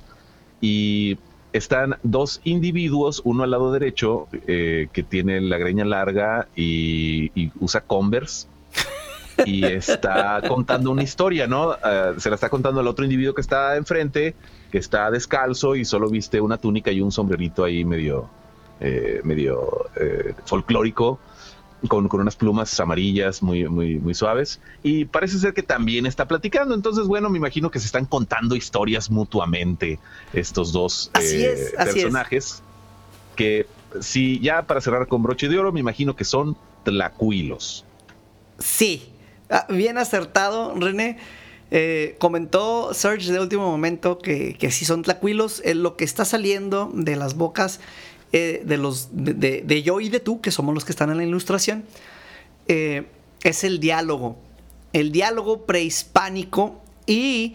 y 0.62 1.18
están 1.54 1.98
dos 2.04 2.42
individuos, 2.44 3.22
uno 3.24 3.44
al 3.44 3.52
lado 3.52 3.72
derecho, 3.72 4.28
eh, 4.48 4.88
que 4.92 5.04
tiene 5.04 5.42
la 5.42 5.58
greña 5.58 5.86
larga 5.86 6.48
y, 6.56 7.52
usa 7.60 7.82
Converse. 7.82 8.48
y 9.46 9.66
está 9.66 10.42
contando 10.48 10.92
una 10.92 11.04
historia, 11.04 11.48
¿no? 11.48 11.74
Eh, 11.74 12.14
se 12.18 12.30
la 12.30 12.36
está 12.36 12.50
contando 12.50 12.80
al 12.80 12.88
otro 12.88 13.06
individuo 13.06 13.34
que 13.34 13.42
está 13.42 13.76
enfrente, 13.78 14.36
que 14.72 14.78
está 14.78 15.10
descalzo 15.12 15.76
y 15.76 15.86
solo 15.86 16.10
viste 16.10 16.42
una 16.42 16.58
túnica 16.58 16.92
y 16.92 17.02
un 17.02 17.12
sombrerito 17.12 17.64
ahí 17.64 17.86
medio, 17.86 18.30
eh, 18.80 19.22
medio 19.24 19.88
folclórico. 20.46 21.20
Con, 21.88 22.08
con, 22.08 22.22
unas 22.22 22.36
plumas 22.36 22.80
amarillas 22.80 23.42
muy, 23.42 23.68
muy, 23.68 23.96
muy 24.00 24.14
suaves. 24.14 24.60
Y 24.84 25.06
parece 25.06 25.38
ser 25.40 25.54
que 25.54 25.64
también 25.64 26.06
está 26.06 26.28
platicando. 26.28 26.74
Entonces, 26.74 27.08
bueno, 27.08 27.30
me 27.30 27.38
imagino 27.38 27.70
que 27.70 27.80
se 27.80 27.86
están 27.86 28.06
contando 28.06 28.56
historias 28.56 29.10
mutuamente 29.10 30.00
estos 30.34 30.72
dos 30.72 31.12
eh, 31.22 31.72
personajes. 31.78 32.64
Que 33.36 33.68
si 34.02 34.40
ya 34.40 34.64
para 34.64 34.82
cerrar 34.82 35.08
con 35.08 35.22
broche 35.22 35.48
de 35.48 35.60
oro, 35.60 35.72
me 35.72 35.80
imagino 35.80 36.16
que 36.16 36.24
son 36.24 36.58
tlacuilos. 36.84 37.86
Sí, 38.60 39.14
ah, 39.50 39.68
bien 39.70 39.98
acertado, 39.98 40.74
René. 40.76 41.18
Eh, 41.70 42.16
comentó 42.18 42.94
Serge 42.94 43.30
de 43.34 43.42
último 43.42 43.70
momento 43.70 44.20
que, 44.20 44.56
que 44.58 44.72
si 44.72 44.86
son 44.86 45.02
tlacuilos, 45.02 45.62
eh, 45.66 45.76
lo 45.76 45.98
que 45.98 46.06
está 46.06 46.24
saliendo 46.24 46.90
de 46.94 47.18
las 47.18 47.36
bocas 47.36 47.82
eh, 48.32 48.62
de 48.66 48.78
los 48.78 49.10
de, 49.12 49.84
yo 49.84 50.00
y 50.00 50.10
de 50.10 50.20
tú, 50.20 50.42
que 50.42 50.52
somos 50.52 50.74
los 50.74 50.86
que 50.86 50.92
están 50.92 51.10
en 51.12 51.18
la 51.18 51.24
ilustración, 51.24 51.86
es 52.68 53.64
el 53.64 53.80
diálogo. 53.80 54.38
El 54.94 55.12
diálogo 55.12 55.66
prehispánico 55.66 56.82
y 57.06 57.54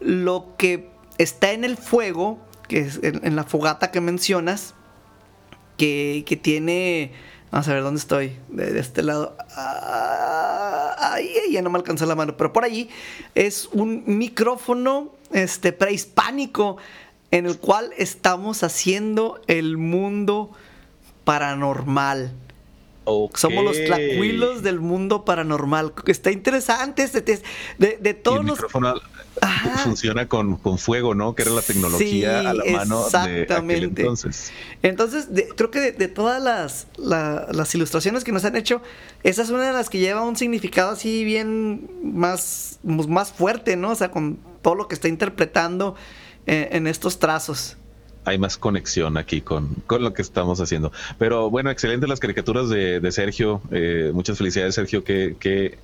lo 0.00 0.54
que 0.56 0.88
está 1.18 1.52
en 1.52 1.64
el 1.64 1.76
fuego, 1.76 2.38
que 2.68 2.80
es 2.80 3.00
en, 3.02 3.36
la 3.36 3.44
fogata 3.44 3.90
que 3.90 4.00
mencionas, 4.00 4.74
que, 5.76 6.24
tiene 6.42 7.12
Vamos 7.50 7.68
a 7.68 7.74
ver 7.74 7.82
dónde 7.84 8.00
estoy. 8.00 8.36
De, 8.48 8.78
este 8.80 9.02
lado. 9.02 9.36
ahí 10.98 11.32
ya 11.52 11.62
no 11.62 11.70
me 11.70 11.78
alcanza 11.78 12.04
la 12.04 12.16
mano. 12.16 12.36
Pero 12.36 12.52
por 12.52 12.64
allí 12.64 12.88
es 13.36 13.68
un 13.70 14.02
micrófono 14.06 15.14
este, 15.30 15.72
prehispánico 15.72 16.78
en 17.34 17.46
el 17.46 17.58
cual 17.58 17.90
estamos 17.98 18.62
haciendo 18.62 19.40
el 19.48 19.76
mundo 19.76 20.52
paranormal. 21.24 22.32
Somos 23.34 23.64
los 23.64 23.76
tlacuilos 23.84 24.62
del 24.62 24.78
mundo 24.78 25.24
paranormal. 25.24 25.92
Está 26.06 26.30
interesante. 26.30 27.08
De, 27.08 27.98
de, 28.00 28.14
todos 28.14 28.38
el 28.38 28.46
los. 28.46 28.56
Micrófono 28.58 28.94
funciona 29.82 30.28
con, 30.28 30.78
fuego, 30.78 31.16
¿no? 31.16 31.34
Que 31.34 31.42
era 31.42 31.50
la 31.50 31.62
tecnología 31.62 32.38
a 32.38 32.54
la 32.54 32.64
mano 32.70 33.04
de 33.10 33.48
aquel 33.50 33.82
entonces. 33.82 34.52
Entonces, 34.84 35.26
creo 35.56 35.72
que 35.72 35.90
de, 35.90 36.08
todas 36.08 36.40
las, 36.40 36.86
las, 36.96 37.74
ilustraciones 37.74 38.22
que 38.22 38.30
nos 38.30 38.44
han 38.44 38.54
hecho, 38.54 38.80
esa 39.24 39.42
es 39.42 39.50
una 39.50 39.66
de 39.66 39.72
las 39.72 39.90
que 39.90 39.98
lleva 39.98 40.22
un 40.22 40.36
significado 40.36 40.92
así 40.92 41.24
bien 41.24 41.90
más, 42.04 42.78
más 42.84 43.32
fuerte, 43.32 43.76
¿no? 43.76 43.90
O 43.90 43.96
sea, 43.96 44.12
con 44.12 44.38
todo 44.62 44.76
lo 44.76 44.86
que 44.86 44.94
está 44.94 45.08
interpretando 45.08 45.96
eh, 46.46 46.68
en 46.72 46.86
estos 46.86 47.18
trazos 47.18 47.76
hay 48.24 48.38
más 48.38 48.56
conexión 48.56 49.16
aquí 49.16 49.40
con, 49.40 49.68
con, 49.86 50.02
lo 50.02 50.14
que 50.14 50.22
estamos 50.22 50.60
haciendo. 50.60 50.92
Pero 51.18 51.50
bueno, 51.50 51.70
excelentes 51.70 52.08
las 52.08 52.20
caricaturas 52.20 52.68
de, 52.68 53.00
de 53.00 53.12
Sergio. 53.12 53.60
Eh, 53.70 54.12
muchas 54.14 54.38
felicidades, 54.38 54.74
Sergio. 54.74 55.04
Qué, 55.04 55.36
qué, 55.38 55.78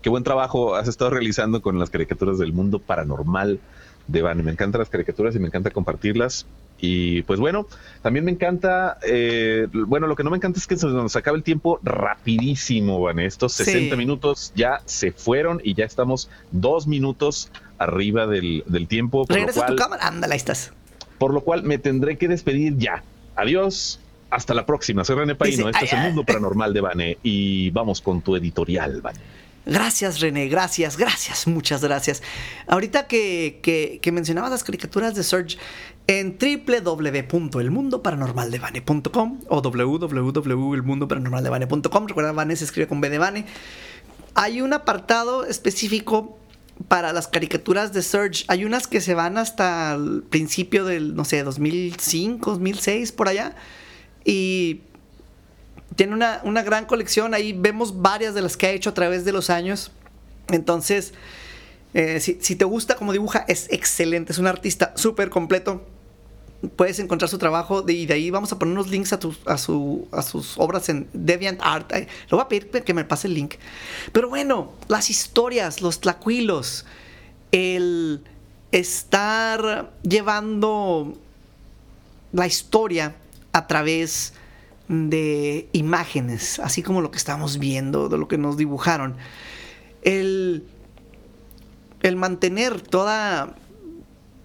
qué, 0.00 0.10
buen 0.10 0.22
trabajo 0.22 0.76
has 0.76 0.88
estado 0.88 1.10
realizando 1.10 1.60
con 1.60 1.78
las 1.78 1.90
caricaturas 1.90 2.38
del 2.38 2.52
mundo 2.52 2.78
paranormal 2.78 3.58
de 4.06 4.22
Van. 4.22 4.44
Me 4.44 4.52
encantan 4.52 4.78
las 4.78 4.90
caricaturas 4.90 5.34
y 5.34 5.38
me 5.38 5.48
encanta 5.48 5.70
compartirlas. 5.70 6.46
Y 6.84 7.22
pues 7.22 7.38
bueno, 7.38 7.68
también 8.02 8.24
me 8.24 8.32
encanta, 8.32 8.98
eh, 9.06 9.68
bueno, 9.72 10.08
lo 10.08 10.16
que 10.16 10.24
no 10.24 10.30
me 10.30 10.36
encanta 10.36 10.58
es 10.58 10.66
que 10.66 10.76
se 10.76 10.88
nos 10.88 11.14
acaba 11.14 11.36
el 11.36 11.44
tiempo 11.44 11.78
rapidísimo, 11.84 13.00
Van. 13.00 13.20
Estos 13.20 13.52
60 13.52 13.94
minutos 13.94 14.52
ya 14.56 14.82
se 14.84 15.12
fueron 15.12 15.60
y 15.62 15.74
ya 15.74 15.84
estamos 15.84 16.28
dos 16.50 16.88
minutos 16.88 17.52
arriba 17.84 18.26
del, 18.26 18.64
del 18.66 18.88
tiempo. 18.88 19.24
Regresa 19.28 19.66
tu 19.66 19.76
cámara, 19.76 20.06
ándale, 20.06 20.34
ahí 20.34 20.38
estás 20.38 20.72
por 21.22 21.32
lo 21.32 21.42
cual 21.42 21.62
me 21.62 21.78
tendré 21.78 22.18
que 22.18 22.26
despedir 22.26 22.76
ya. 22.78 23.04
Adiós. 23.36 24.00
Hasta 24.28 24.54
la 24.54 24.66
próxima. 24.66 25.04
Soy 25.04 25.14
René 25.14 25.36
Paino. 25.36 25.68
este 25.68 25.84
es 25.84 25.92
el 25.92 26.00
mundo 26.00 26.24
paranormal 26.24 26.74
de 26.74 26.80
Bane. 26.80 27.16
Y 27.22 27.70
vamos 27.70 28.00
con 28.00 28.22
tu 28.22 28.34
editorial, 28.34 29.00
Bane. 29.00 29.20
Gracias, 29.64 30.18
René. 30.18 30.48
Gracias, 30.48 30.96
gracias. 30.96 31.46
Muchas 31.46 31.80
gracias. 31.80 32.24
Ahorita 32.66 33.06
que, 33.06 33.60
que, 33.62 34.00
que 34.02 34.10
mencionabas 34.10 34.50
las 34.50 34.64
caricaturas 34.64 35.14
de 35.14 35.22
Serge 35.22 35.58
en 36.08 36.36
www.elmundoparanormaldevane.com 36.40 39.40
o 39.46 39.62
www.elmundoparanormaldevane.com. 39.62 42.06
Recuerda, 42.08 42.32
Vane 42.32 42.56
se 42.56 42.64
escribe 42.64 42.88
con 42.88 43.00
B 43.00 43.10
de 43.10 43.18
Vane. 43.18 43.46
Hay 44.34 44.60
un 44.60 44.72
apartado 44.72 45.44
específico 45.44 46.36
para 46.88 47.12
las 47.12 47.28
caricaturas 47.28 47.92
de 47.92 48.02
Surge. 48.02 48.44
Hay 48.48 48.64
unas 48.64 48.86
que 48.86 49.00
se 49.00 49.14
van 49.14 49.38
hasta 49.38 49.94
el 49.94 50.22
principio 50.28 50.84
del, 50.84 51.14
no 51.14 51.24
sé, 51.24 51.42
2005, 51.42 52.50
2006, 52.52 53.12
por 53.12 53.28
allá. 53.28 53.54
Y 54.24 54.82
tiene 55.96 56.14
una, 56.14 56.62
gran 56.62 56.86
colección. 56.86 57.34
Ahí 57.34 57.52
vemos 57.52 58.00
varias 58.00 58.34
de 58.34 58.42
las 58.42 58.56
que 58.56 58.66
ha 58.66 58.70
hecho 58.70 58.90
a 58.90 58.94
través 58.94 59.24
de 59.24 59.32
los 59.32 59.50
años. 59.50 59.92
Entonces, 60.48 61.12
eh, 61.94 62.20
si, 62.20 62.38
si, 62.40 62.56
te 62.56 62.64
gusta 62.64 62.96
como 62.96 63.12
dibuja, 63.12 63.44
es 63.48 63.68
excelente. 63.70 64.32
Es 64.32 64.38
un 64.38 64.46
artista 64.46 64.92
súper 64.96 65.30
completo 65.30 65.86
puedes 66.76 66.98
encontrar 66.98 67.28
su 67.28 67.38
trabajo 67.38 67.84
y 67.88 68.06
de 68.06 68.14
ahí 68.14 68.30
vamos 68.30 68.52
a 68.52 68.58
poner 68.58 68.72
unos 68.72 68.88
links 68.88 69.12
a, 69.12 69.18
a, 69.46 69.58
su, 69.58 70.08
a 70.12 70.22
sus 70.22 70.58
obras 70.58 70.88
en 70.88 71.08
DeviantArt. 71.12 71.92
Le 71.92 72.06
voy 72.30 72.40
a 72.40 72.48
pedir 72.48 72.70
que 72.70 72.94
me 72.94 73.04
pase 73.04 73.28
el 73.28 73.34
link. 73.34 73.54
Pero 74.12 74.28
bueno, 74.28 74.72
las 74.88 75.10
historias, 75.10 75.82
los 75.82 76.00
tlacuilos, 76.00 76.86
el 77.50 78.22
estar 78.70 79.92
llevando 80.02 81.14
la 82.32 82.46
historia 82.46 83.16
a 83.52 83.66
través 83.66 84.34
de 84.88 85.68
imágenes, 85.72 86.58
así 86.58 86.82
como 86.82 87.00
lo 87.00 87.10
que 87.10 87.18
estamos 87.18 87.58
viendo, 87.58 88.08
de 88.08 88.18
lo 88.18 88.28
que 88.28 88.38
nos 88.38 88.56
dibujaron. 88.56 89.16
El, 90.02 90.64
el 92.02 92.16
mantener 92.16 92.80
toda 92.80 93.54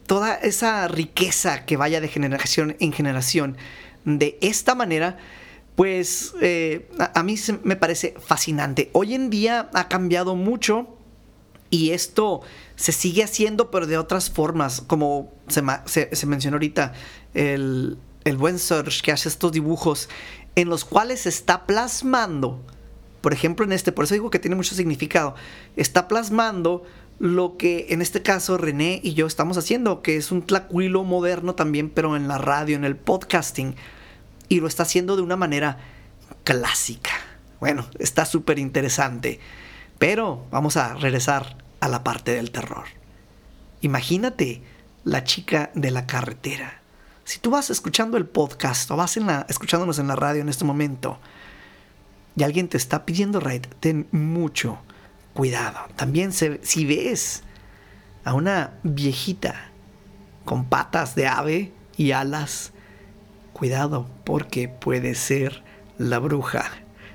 toda 0.08 0.34
esa 0.36 0.88
riqueza 0.88 1.66
que 1.66 1.78
vaya 1.78 2.02
de 2.02 2.08
generación 2.08 2.76
en 2.80 2.92
generación 2.94 3.58
de 4.06 4.38
esta 4.42 4.74
manera, 4.74 5.18
pues 5.76 6.34
eh, 6.42 6.90
a, 6.98 7.22
mí 7.24 7.36
me 7.64 7.76
parece 7.76 8.16
fascinante. 8.20 8.90
Hoy 8.94 9.14
en 9.14 9.30
día 9.30 9.70
ha 9.74 9.88
cambiado 9.90 10.36
mucho 10.36 10.98
y 11.70 11.92
esto 11.92 12.42
se 12.76 12.94
sigue 12.94 13.24
haciendo, 13.24 13.70
pero 13.70 13.86
de 13.86 13.98
otras 13.98 14.30
formas, 14.30 14.82
como 14.82 15.34
se, 15.48 15.62
mencionó 16.26 16.56
ahorita, 16.56 16.94
el, 17.34 17.98
el 18.24 18.38
buen 18.38 18.60
Serge 18.60 19.02
que 19.04 19.12
hace 19.12 19.28
estos 19.28 19.52
dibujos 19.52 20.10
en 20.56 20.70
los 20.70 20.86
cuales 20.86 21.22
se 21.22 21.30
está 21.30 21.68
plasmando, 21.68 22.66
por 23.22 23.34
ejemplo 23.34 23.66
en 23.66 23.74
este, 23.74 23.92
por 23.92 24.06
eso 24.06 24.16
digo 24.16 24.30
que 24.30 24.40
tiene 24.40 24.56
mucho 24.56 24.74
significado, 24.74 25.36
está 25.76 26.08
plasmando 26.08 26.84
lo 27.20 27.58
que 27.58 27.88
en 27.90 28.02
este 28.02 28.22
caso 28.22 28.58
René 28.58 29.00
y 29.04 29.14
yo 29.14 29.26
estamos 29.26 29.58
haciendo, 29.58 30.02
que 30.02 30.18
es 30.18 30.32
un 30.32 30.44
tlacuilo 30.44 31.04
moderno 31.04 31.56
también, 31.56 31.90
pero 31.90 32.16
en 32.16 32.28
la 32.28 32.38
radio, 32.38 32.76
en 32.76 32.86
el 32.86 32.96
podcasting, 32.96 33.76
y 34.50 34.60
lo 34.60 34.68
está 34.68 34.84
haciendo 34.84 35.16
de 35.16 35.24
una 35.24 35.36
manera 35.36 35.80
clásica. 36.44 37.12
Bueno, 37.60 37.88
está 38.00 38.26
súper 38.26 38.60
interesante, 38.60 39.40
pero 39.98 40.46
vamos 40.52 40.78
a 40.78 40.94
regresar 40.94 41.58
a 41.80 41.88
la 41.88 42.04
parte 42.04 42.32
del 42.32 42.52
terror. 42.52 42.86
Imagínate 43.82 44.62
la 45.04 45.24
chica 45.24 45.72
de 45.74 45.92
la 45.92 46.06
carretera. 46.06 46.82
Si 47.24 47.40
tú 47.40 47.50
vas 47.50 47.70
escuchando 47.70 48.18
el 48.18 48.26
podcast 48.26 48.90
o 48.92 48.96
vas 48.96 49.18
en 49.18 49.28
la, 49.28 49.46
escuchándonos 49.50 50.00
en 50.00 50.08
la 50.08 50.16
radio 50.16 50.42
en 50.42 50.50
este 50.50 50.66
momento 50.66 51.20
y 52.36 52.44
alguien 52.44 52.70
te 52.70 52.78
está 52.78 53.06
pidiendo 53.06 53.40
raid, 53.40 53.66
ten 53.80 54.08
mucho 54.12 54.80
cuidado. 55.38 55.78
También 55.96 56.32
si 56.34 56.86
ves 56.86 57.44
a 58.24 58.34
una 58.34 58.74
viejita 58.82 59.70
con 60.46 60.66
patas 60.66 61.14
de 61.14 61.28
ave 61.28 61.72
y 61.96 62.12
alas, 62.12 62.72
cuidado 63.54 64.08
porque 64.24 64.68
puede 64.68 65.14
ser 65.14 65.64
la 66.00 66.18
bruja. 66.18 66.72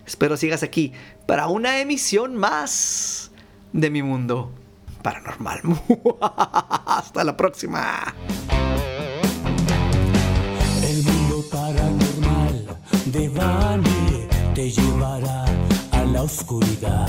Espero 0.06 0.36
sigas 0.36 0.62
aquí 0.62 0.92
para 1.26 1.48
una 1.48 1.80
emisión 1.80 2.36
más 2.36 3.32
de 3.72 3.90
mi 3.90 4.04
mundo 4.04 4.52
paranormal. 5.02 5.60
Hasta 6.20 7.24
la 7.24 7.36
próxima. 7.36 8.14
El 10.84 11.02
mundo 11.02 11.44
paranormal 11.50 12.78
de 13.06 13.28
Bani 13.30 14.28
te 14.54 14.70
llevará 14.70 15.44
a 15.90 16.04
la 16.04 16.22
oscuridad 16.22 17.08